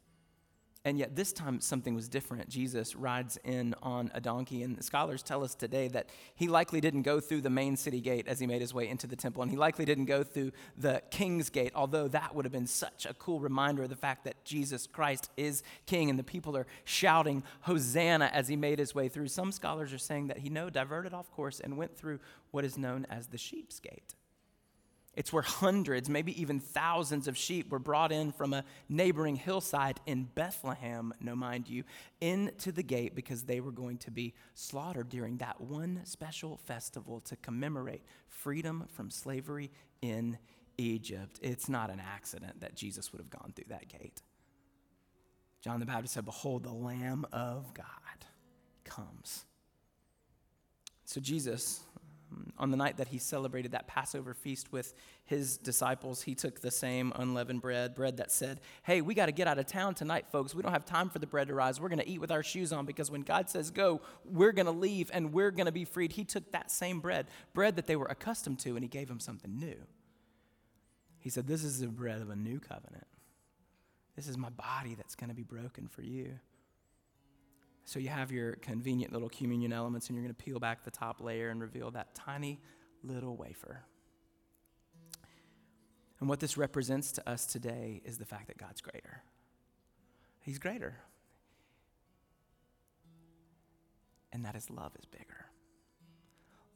And 0.90 0.98
yet, 0.98 1.14
this 1.14 1.32
time, 1.32 1.60
something 1.60 1.94
was 1.94 2.08
different. 2.08 2.48
Jesus 2.48 2.96
rides 2.96 3.38
in 3.44 3.76
on 3.80 4.10
a 4.12 4.20
donkey, 4.20 4.64
and 4.64 4.82
scholars 4.84 5.22
tell 5.22 5.44
us 5.44 5.54
today 5.54 5.86
that 5.86 6.08
he 6.34 6.48
likely 6.48 6.80
didn't 6.80 7.02
go 7.02 7.20
through 7.20 7.42
the 7.42 7.48
main 7.48 7.76
city 7.76 8.00
gate 8.00 8.26
as 8.26 8.40
he 8.40 8.46
made 8.48 8.60
his 8.60 8.74
way 8.74 8.88
into 8.88 9.06
the 9.06 9.14
temple, 9.14 9.40
and 9.40 9.52
he 9.52 9.56
likely 9.56 9.84
didn't 9.84 10.06
go 10.06 10.24
through 10.24 10.50
the 10.76 11.00
king's 11.12 11.48
gate, 11.48 11.70
although 11.76 12.08
that 12.08 12.34
would 12.34 12.44
have 12.44 12.50
been 12.50 12.66
such 12.66 13.06
a 13.06 13.14
cool 13.14 13.38
reminder 13.38 13.84
of 13.84 13.88
the 13.88 13.94
fact 13.94 14.24
that 14.24 14.44
Jesus 14.44 14.88
Christ 14.88 15.30
is 15.36 15.62
king, 15.86 16.10
and 16.10 16.18
the 16.18 16.24
people 16.24 16.56
are 16.56 16.66
shouting, 16.82 17.44
Hosanna, 17.60 18.28
as 18.34 18.48
he 18.48 18.56
made 18.56 18.80
his 18.80 18.92
way 18.92 19.06
through. 19.08 19.28
Some 19.28 19.52
scholars 19.52 19.92
are 19.92 19.98
saying 19.98 20.26
that 20.26 20.38
he, 20.38 20.50
no, 20.50 20.70
diverted 20.70 21.14
off 21.14 21.30
course 21.30 21.60
and 21.60 21.76
went 21.76 21.96
through 21.96 22.18
what 22.50 22.64
is 22.64 22.76
known 22.76 23.06
as 23.08 23.28
the 23.28 23.38
sheep's 23.38 23.78
gate. 23.78 24.16
It's 25.14 25.32
where 25.32 25.42
hundreds, 25.42 26.08
maybe 26.08 26.40
even 26.40 26.60
thousands 26.60 27.26
of 27.26 27.36
sheep 27.36 27.70
were 27.70 27.80
brought 27.80 28.12
in 28.12 28.30
from 28.30 28.54
a 28.54 28.64
neighboring 28.88 29.34
hillside 29.34 29.98
in 30.06 30.24
Bethlehem, 30.34 31.12
no 31.20 31.34
mind 31.34 31.68
you, 31.68 31.82
into 32.20 32.70
the 32.70 32.84
gate 32.84 33.16
because 33.16 33.42
they 33.42 33.60
were 33.60 33.72
going 33.72 33.98
to 33.98 34.10
be 34.12 34.34
slaughtered 34.54 35.08
during 35.08 35.38
that 35.38 35.60
one 35.60 36.00
special 36.04 36.58
festival 36.58 37.20
to 37.22 37.36
commemorate 37.36 38.02
freedom 38.28 38.86
from 38.92 39.10
slavery 39.10 39.70
in 40.00 40.38
Egypt. 40.78 41.40
It's 41.42 41.68
not 41.68 41.90
an 41.90 42.00
accident 42.00 42.60
that 42.60 42.76
Jesus 42.76 43.12
would 43.12 43.20
have 43.20 43.30
gone 43.30 43.52
through 43.54 43.66
that 43.68 43.88
gate. 43.88 44.22
John 45.60 45.80
the 45.80 45.86
Baptist 45.86 46.14
said, 46.14 46.24
Behold, 46.24 46.62
the 46.62 46.72
Lamb 46.72 47.26
of 47.32 47.74
God 47.74 47.86
comes. 48.84 49.44
So 51.04 51.20
Jesus 51.20 51.80
Um, 52.32 52.52
on 52.58 52.70
the 52.70 52.76
night 52.76 52.96
that 52.98 53.08
he 53.08 53.18
celebrated 53.18 53.72
that 53.72 53.86
Passover 53.86 54.34
feast 54.34 54.72
with 54.72 54.94
his 55.24 55.56
disciples, 55.56 56.22
he 56.22 56.34
took 56.34 56.60
the 56.60 56.70
same 56.70 57.12
unleavened 57.16 57.62
bread, 57.62 57.94
bread 57.94 58.18
that 58.18 58.30
said, 58.30 58.60
Hey, 58.82 59.00
we 59.00 59.14
got 59.14 59.26
to 59.26 59.32
get 59.32 59.46
out 59.46 59.58
of 59.58 59.66
town 59.66 59.94
tonight, 59.94 60.26
folks. 60.30 60.54
We 60.54 60.62
don't 60.62 60.72
have 60.72 60.84
time 60.84 61.10
for 61.10 61.18
the 61.18 61.26
bread 61.26 61.48
to 61.48 61.54
rise. 61.54 61.80
We're 61.80 61.88
going 61.88 62.00
to 62.00 62.08
eat 62.08 62.20
with 62.20 62.30
our 62.30 62.42
shoes 62.42 62.72
on 62.72 62.86
because 62.86 63.10
when 63.10 63.22
God 63.22 63.48
says 63.50 63.70
go, 63.70 64.00
we're 64.24 64.52
going 64.52 64.66
to 64.66 64.72
leave 64.72 65.10
and 65.12 65.32
we're 65.32 65.50
going 65.50 65.66
to 65.66 65.72
be 65.72 65.84
freed. 65.84 66.12
He 66.12 66.24
took 66.24 66.52
that 66.52 66.70
same 66.70 67.00
bread, 67.00 67.26
bread 67.54 67.76
that 67.76 67.86
they 67.86 67.96
were 67.96 68.06
accustomed 68.06 68.58
to, 68.60 68.70
and 68.70 68.82
he 68.82 68.88
gave 68.88 69.08
them 69.08 69.20
something 69.20 69.58
new. 69.58 69.76
He 71.18 71.30
said, 71.30 71.46
This 71.46 71.64
is 71.64 71.80
the 71.80 71.88
bread 71.88 72.20
of 72.20 72.30
a 72.30 72.36
new 72.36 72.60
covenant. 72.60 73.06
This 74.16 74.28
is 74.28 74.36
my 74.36 74.50
body 74.50 74.94
that's 74.94 75.14
going 75.14 75.30
to 75.30 75.36
be 75.36 75.44
broken 75.44 75.88
for 75.88 76.02
you. 76.02 76.38
So 77.84 77.98
you 77.98 78.08
have 78.08 78.30
your 78.30 78.52
convenient 78.56 79.12
little 79.12 79.28
communion 79.28 79.72
elements, 79.72 80.08
and 80.08 80.16
you're 80.16 80.24
going 80.24 80.34
to 80.34 80.44
peel 80.44 80.60
back 80.60 80.84
the 80.84 80.90
top 80.90 81.20
layer 81.20 81.48
and 81.50 81.60
reveal 81.60 81.90
that 81.92 82.14
tiny 82.14 82.60
little 83.02 83.36
wafer. 83.36 83.84
And 86.20 86.28
what 86.28 86.40
this 86.40 86.56
represents 86.56 87.12
to 87.12 87.28
us 87.28 87.46
today 87.46 88.02
is 88.04 88.18
the 88.18 88.26
fact 88.26 88.46
that 88.48 88.58
God's 88.58 88.80
greater. 88.80 89.22
He's 90.42 90.58
greater. 90.58 90.96
And 94.32 94.44
that 94.44 94.54
his 94.54 94.70
love 94.70 94.92
is 94.98 95.06
bigger. 95.06 95.46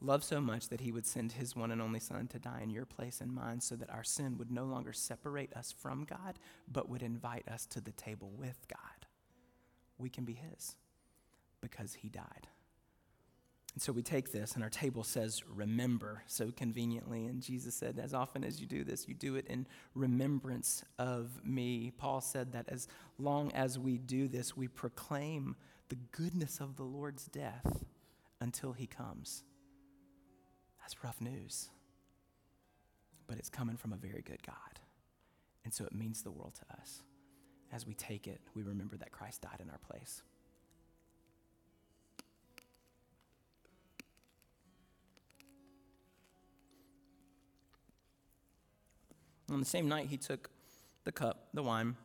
Love 0.01 0.23
so 0.23 0.41
much 0.41 0.67
that 0.69 0.81
he 0.81 0.91
would 0.91 1.05
send 1.05 1.31
his 1.31 1.55
one 1.55 1.71
and 1.71 1.81
only 1.81 1.99
Son 1.99 2.27
to 2.27 2.39
die 2.39 2.59
in 2.61 2.69
your 2.69 2.85
place 2.85 3.21
and 3.21 3.33
mine 3.33 3.61
so 3.61 3.75
that 3.75 3.89
our 3.89 4.03
sin 4.03 4.37
would 4.37 4.51
no 4.51 4.65
longer 4.65 4.91
separate 4.91 5.53
us 5.53 5.73
from 5.79 6.03
God, 6.03 6.37
but 6.67 6.89
would 6.89 7.01
invite 7.01 7.47
us 7.47 7.65
to 7.67 7.81
the 7.81 7.93
table 7.93 8.31
with 8.35 8.67
God. 8.67 9.07
We 9.97 10.09
can 10.09 10.25
be 10.25 10.33
his 10.33 10.75
because 11.71 11.95
he 11.95 12.09
died. 12.09 12.47
And 13.73 13.81
so 13.81 13.91
we 13.91 14.03
take 14.03 14.31
this, 14.31 14.53
and 14.53 14.63
our 14.63 14.69
table 14.69 15.03
says, 15.03 15.43
Remember, 15.53 16.23
so 16.27 16.51
conveniently. 16.55 17.25
And 17.25 17.41
Jesus 17.41 17.75
said, 17.75 17.99
As 18.01 18.13
often 18.13 18.43
as 18.43 18.61
you 18.61 18.67
do 18.67 18.83
this, 18.85 19.07
you 19.07 19.13
do 19.13 19.35
it 19.35 19.47
in 19.47 19.67
remembrance 19.93 20.83
of 20.97 21.43
me. 21.43 21.91
Paul 21.97 22.21
said 22.21 22.53
that 22.53 22.65
as 22.69 22.87
long 23.17 23.51
as 23.51 23.77
we 23.77 23.97
do 23.97 24.27
this, 24.29 24.55
we 24.55 24.69
proclaim 24.69 25.57
the 25.89 25.97
goodness 26.11 26.59
of 26.61 26.77
the 26.77 26.83
Lord's 26.83 27.25
death 27.25 27.83
until 28.39 28.71
he 28.71 28.87
comes. 28.87 29.43
That's 30.79 31.03
rough 31.03 31.19
news. 31.19 31.69
But 33.27 33.39
it's 33.39 33.49
coming 33.49 33.75
from 33.75 33.91
a 33.91 33.97
very 33.97 34.21
good 34.21 34.41
God. 34.45 34.79
And 35.65 35.73
so 35.73 35.83
it 35.83 35.93
means 35.93 36.21
the 36.21 36.31
world 36.31 36.53
to 36.55 36.79
us. 36.79 37.01
As 37.73 37.85
we 37.85 37.93
take 37.93 38.27
it, 38.27 38.39
we 38.53 38.63
remember 38.63 38.95
that 38.97 39.11
Christ 39.11 39.41
died 39.41 39.59
in 39.61 39.69
our 39.69 39.79
place. 39.79 40.21
On 49.55 49.61
the 49.61 49.65
same 49.65 49.87
night, 49.87 50.07
he 50.09 50.17
took 50.17 50.49
the 51.05 51.13
cup, 51.13 51.47
the 51.53 51.63
wine, 51.63 51.95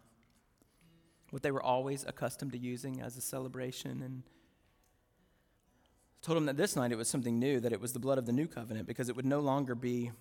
what 1.30 1.42
they 1.42 1.50
were 1.50 1.60
always 1.60 2.04
accustomed 2.06 2.52
to 2.52 2.58
using 2.58 3.00
as 3.00 3.16
a 3.16 3.20
celebration, 3.20 4.02
and 4.04 4.22
told 6.22 6.38
him 6.38 6.46
that 6.46 6.56
this 6.56 6.76
night 6.76 6.92
it 6.92 6.96
was 6.96 7.08
something 7.08 7.40
new, 7.40 7.58
that 7.58 7.72
it 7.72 7.80
was 7.80 7.92
the 7.92 7.98
blood 7.98 8.18
of 8.18 8.26
the 8.26 8.32
new 8.32 8.46
covenant, 8.46 8.86
because 8.86 9.08
it 9.08 9.16
would 9.16 9.26
no 9.26 9.40
longer 9.40 9.74
be 9.74 10.12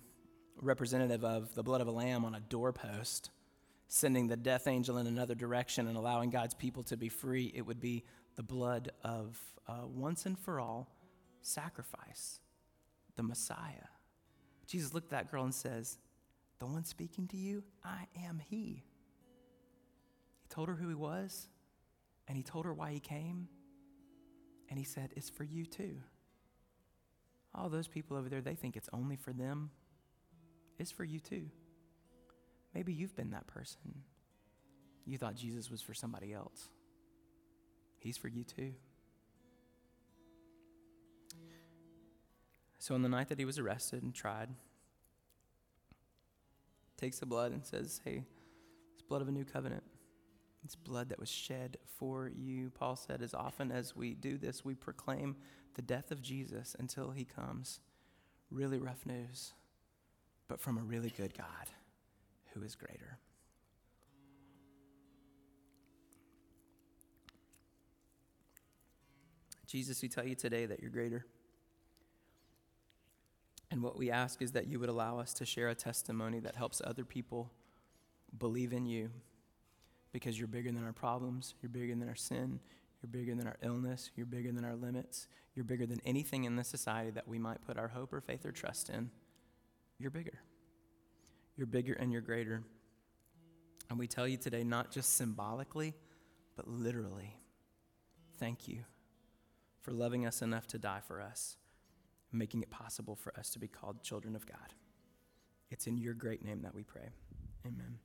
representative 0.60 1.24
of 1.24 1.54
the 1.54 1.62
blood 1.62 1.80
of 1.80 1.86
a 1.86 1.92
lamb 1.92 2.24
on 2.24 2.34
a 2.34 2.40
doorpost, 2.40 3.30
sending 3.86 4.26
the 4.26 4.36
death 4.36 4.66
angel 4.66 4.98
in 4.98 5.06
another 5.06 5.36
direction 5.36 5.86
and 5.86 5.96
allowing 5.96 6.30
God's 6.30 6.54
people 6.54 6.82
to 6.82 6.96
be 6.96 7.08
free. 7.08 7.52
It 7.54 7.62
would 7.62 7.80
be 7.80 8.02
the 8.34 8.42
blood 8.42 8.90
of 9.04 9.38
once 9.84 10.26
and 10.26 10.36
for 10.36 10.58
all 10.58 10.88
sacrifice, 11.42 12.40
the 13.14 13.22
Messiah. 13.22 13.86
Jesus 14.66 14.92
looked 14.92 15.12
at 15.12 15.26
that 15.26 15.30
girl 15.30 15.44
and 15.44 15.54
says, 15.54 15.96
the 16.60 16.66
one 16.66 16.84
speaking 16.84 17.26
to 17.28 17.36
you, 17.36 17.64
I 17.82 18.06
am 18.24 18.38
He. 18.38 18.84
He 20.42 20.48
told 20.48 20.68
her 20.68 20.74
who 20.74 20.88
He 20.88 20.94
was, 20.94 21.48
and 22.28 22.36
He 22.36 22.42
told 22.42 22.66
her 22.66 22.74
why 22.74 22.92
He 22.92 23.00
came, 23.00 23.48
and 24.68 24.78
He 24.78 24.84
said, 24.84 25.10
It's 25.16 25.30
for 25.30 25.42
you 25.42 25.64
too. 25.64 25.96
All 27.54 27.68
those 27.68 27.88
people 27.88 28.16
over 28.16 28.28
there, 28.28 28.42
they 28.42 28.54
think 28.54 28.76
it's 28.76 28.90
only 28.92 29.16
for 29.16 29.32
them. 29.32 29.70
It's 30.78 30.92
for 30.92 31.02
you 31.02 31.18
too. 31.18 31.46
Maybe 32.74 32.92
you've 32.92 33.16
been 33.16 33.30
that 33.30 33.48
person. 33.48 34.04
You 35.04 35.18
thought 35.18 35.34
Jesus 35.34 35.70
was 35.70 35.82
for 35.82 35.94
somebody 35.94 36.32
else. 36.32 36.68
He's 37.98 38.16
for 38.16 38.28
you 38.28 38.44
too. 38.44 38.74
So, 42.78 42.94
on 42.94 43.02
the 43.02 43.08
night 43.08 43.28
that 43.28 43.38
he 43.38 43.44
was 43.44 43.58
arrested 43.58 44.02
and 44.02 44.14
tried, 44.14 44.50
takes 47.00 47.18
the 47.18 47.26
blood 47.26 47.52
and 47.52 47.64
says, 47.64 48.00
Hey, 48.04 48.24
it's 48.92 49.02
blood 49.02 49.22
of 49.22 49.28
a 49.28 49.32
new 49.32 49.44
covenant. 49.44 49.82
It's 50.64 50.76
blood 50.76 51.08
that 51.08 51.18
was 51.18 51.30
shed 51.30 51.78
for 51.98 52.28
you. 52.28 52.70
Paul 52.70 52.96
said, 52.96 53.22
As 53.22 53.32
often 53.32 53.72
as 53.72 53.96
we 53.96 54.14
do 54.14 54.36
this, 54.36 54.64
we 54.64 54.74
proclaim 54.74 55.36
the 55.74 55.82
death 55.82 56.10
of 56.10 56.20
Jesus 56.20 56.76
until 56.78 57.10
he 57.10 57.24
comes. 57.24 57.80
Really 58.50 58.78
rough 58.78 59.06
news, 59.06 59.52
but 60.48 60.60
from 60.60 60.76
a 60.76 60.82
really 60.82 61.12
good 61.16 61.36
God 61.36 61.70
who 62.52 62.62
is 62.62 62.74
greater. 62.74 63.18
Jesus, 69.66 70.02
we 70.02 70.08
tell 70.08 70.26
you 70.26 70.34
today 70.34 70.66
that 70.66 70.80
you're 70.80 70.90
greater. 70.90 71.24
And 73.70 73.82
what 73.82 73.96
we 73.96 74.10
ask 74.10 74.42
is 74.42 74.52
that 74.52 74.66
you 74.66 74.80
would 74.80 74.88
allow 74.88 75.18
us 75.18 75.32
to 75.34 75.46
share 75.46 75.68
a 75.68 75.74
testimony 75.74 76.40
that 76.40 76.56
helps 76.56 76.82
other 76.84 77.04
people 77.04 77.52
believe 78.36 78.72
in 78.72 78.84
you 78.86 79.10
because 80.12 80.38
you're 80.38 80.48
bigger 80.48 80.72
than 80.72 80.84
our 80.84 80.92
problems, 80.92 81.54
you're 81.62 81.70
bigger 81.70 81.94
than 81.94 82.08
our 82.08 82.16
sin, 82.16 82.58
you're 83.00 83.10
bigger 83.10 83.34
than 83.34 83.46
our 83.46 83.56
illness, 83.62 84.10
you're 84.16 84.26
bigger 84.26 84.50
than 84.50 84.64
our 84.64 84.74
limits, 84.74 85.28
you're 85.54 85.64
bigger 85.64 85.86
than 85.86 86.00
anything 86.04 86.44
in 86.44 86.56
this 86.56 86.68
society 86.68 87.10
that 87.10 87.28
we 87.28 87.38
might 87.38 87.64
put 87.64 87.78
our 87.78 87.88
hope 87.88 88.12
or 88.12 88.20
faith 88.20 88.44
or 88.44 88.50
trust 88.50 88.90
in. 88.90 89.10
You're 89.98 90.10
bigger. 90.10 90.40
You're 91.56 91.66
bigger 91.66 91.92
and 91.92 92.10
you're 92.10 92.22
greater. 92.22 92.64
And 93.88 93.98
we 93.98 94.08
tell 94.08 94.26
you 94.26 94.36
today, 94.36 94.64
not 94.64 94.90
just 94.90 95.16
symbolically, 95.16 95.94
but 96.56 96.66
literally, 96.66 97.36
thank 98.38 98.66
you 98.66 98.80
for 99.80 99.92
loving 99.92 100.26
us 100.26 100.42
enough 100.42 100.66
to 100.68 100.78
die 100.78 101.00
for 101.06 101.20
us 101.20 101.56
making 102.32 102.62
it 102.62 102.70
possible 102.70 103.16
for 103.16 103.36
us 103.38 103.50
to 103.50 103.58
be 103.58 103.68
called 103.68 104.02
children 104.02 104.36
of 104.36 104.46
God. 104.46 104.74
It's 105.70 105.86
in 105.86 105.96
your 105.98 106.14
great 106.14 106.44
name 106.44 106.62
that 106.62 106.74
we 106.74 106.82
pray. 106.82 107.10
Amen. 107.66 107.98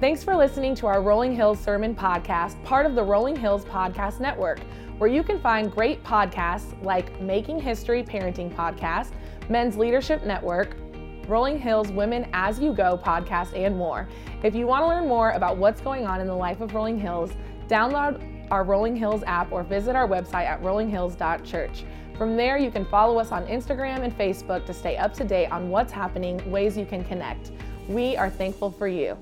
Thanks 0.00 0.22
for 0.22 0.36
listening 0.36 0.74
to 0.76 0.86
our 0.86 1.00
Rolling 1.00 1.34
Hills 1.34 1.58
Sermon 1.58 1.94
Podcast, 1.94 2.62
part 2.62 2.84
of 2.84 2.94
the 2.94 3.02
Rolling 3.02 3.36
Hills 3.36 3.64
Podcast 3.64 4.20
Network, 4.20 4.60
where 4.98 5.08
you 5.08 5.22
can 5.22 5.40
find 5.40 5.72
great 5.72 6.04
podcasts 6.04 6.80
like 6.84 7.20
Making 7.20 7.58
History 7.58 8.02
Parenting 8.02 8.54
Podcast, 8.54 9.12
Men's 9.48 9.76
Leadership 9.76 10.24
Network, 10.24 10.76
Rolling 11.28 11.58
Hills 11.58 11.90
Women 11.90 12.28
As 12.32 12.58
You 12.58 12.72
Go 12.72 12.98
podcast, 13.02 13.56
and 13.56 13.76
more. 13.76 14.08
If 14.42 14.54
you 14.54 14.66
want 14.66 14.82
to 14.82 14.88
learn 14.88 15.08
more 15.08 15.30
about 15.30 15.56
what's 15.56 15.80
going 15.80 16.06
on 16.06 16.20
in 16.20 16.26
the 16.26 16.34
life 16.34 16.60
of 16.60 16.74
Rolling 16.74 16.98
Hills, 16.98 17.32
download 17.68 18.20
our 18.50 18.64
Rolling 18.64 18.94
Hills 18.94 19.22
app 19.26 19.50
or 19.52 19.62
visit 19.62 19.96
our 19.96 20.06
website 20.06 20.46
at 20.46 20.62
rollinghills.church. 20.62 21.84
From 22.16 22.36
there, 22.36 22.58
you 22.58 22.70
can 22.70 22.84
follow 22.84 23.18
us 23.18 23.32
on 23.32 23.46
Instagram 23.46 24.04
and 24.04 24.16
Facebook 24.16 24.66
to 24.66 24.74
stay 24.74 24.96
up 24.96 25.14
to 25.14 25.24
date 25.24 25.48
on 25.48 25.70
what's 25.70 25.92
happening, 25.92 26.50
ways 26.50 26.76
you 26.76 26.86
can 26.86 27.02
connect. 27.04 27.52
We 27.88 28.16
are 28.16 28.30
thankful 28.30 28.70
for 28.70 28.86
you. 28.86 29.16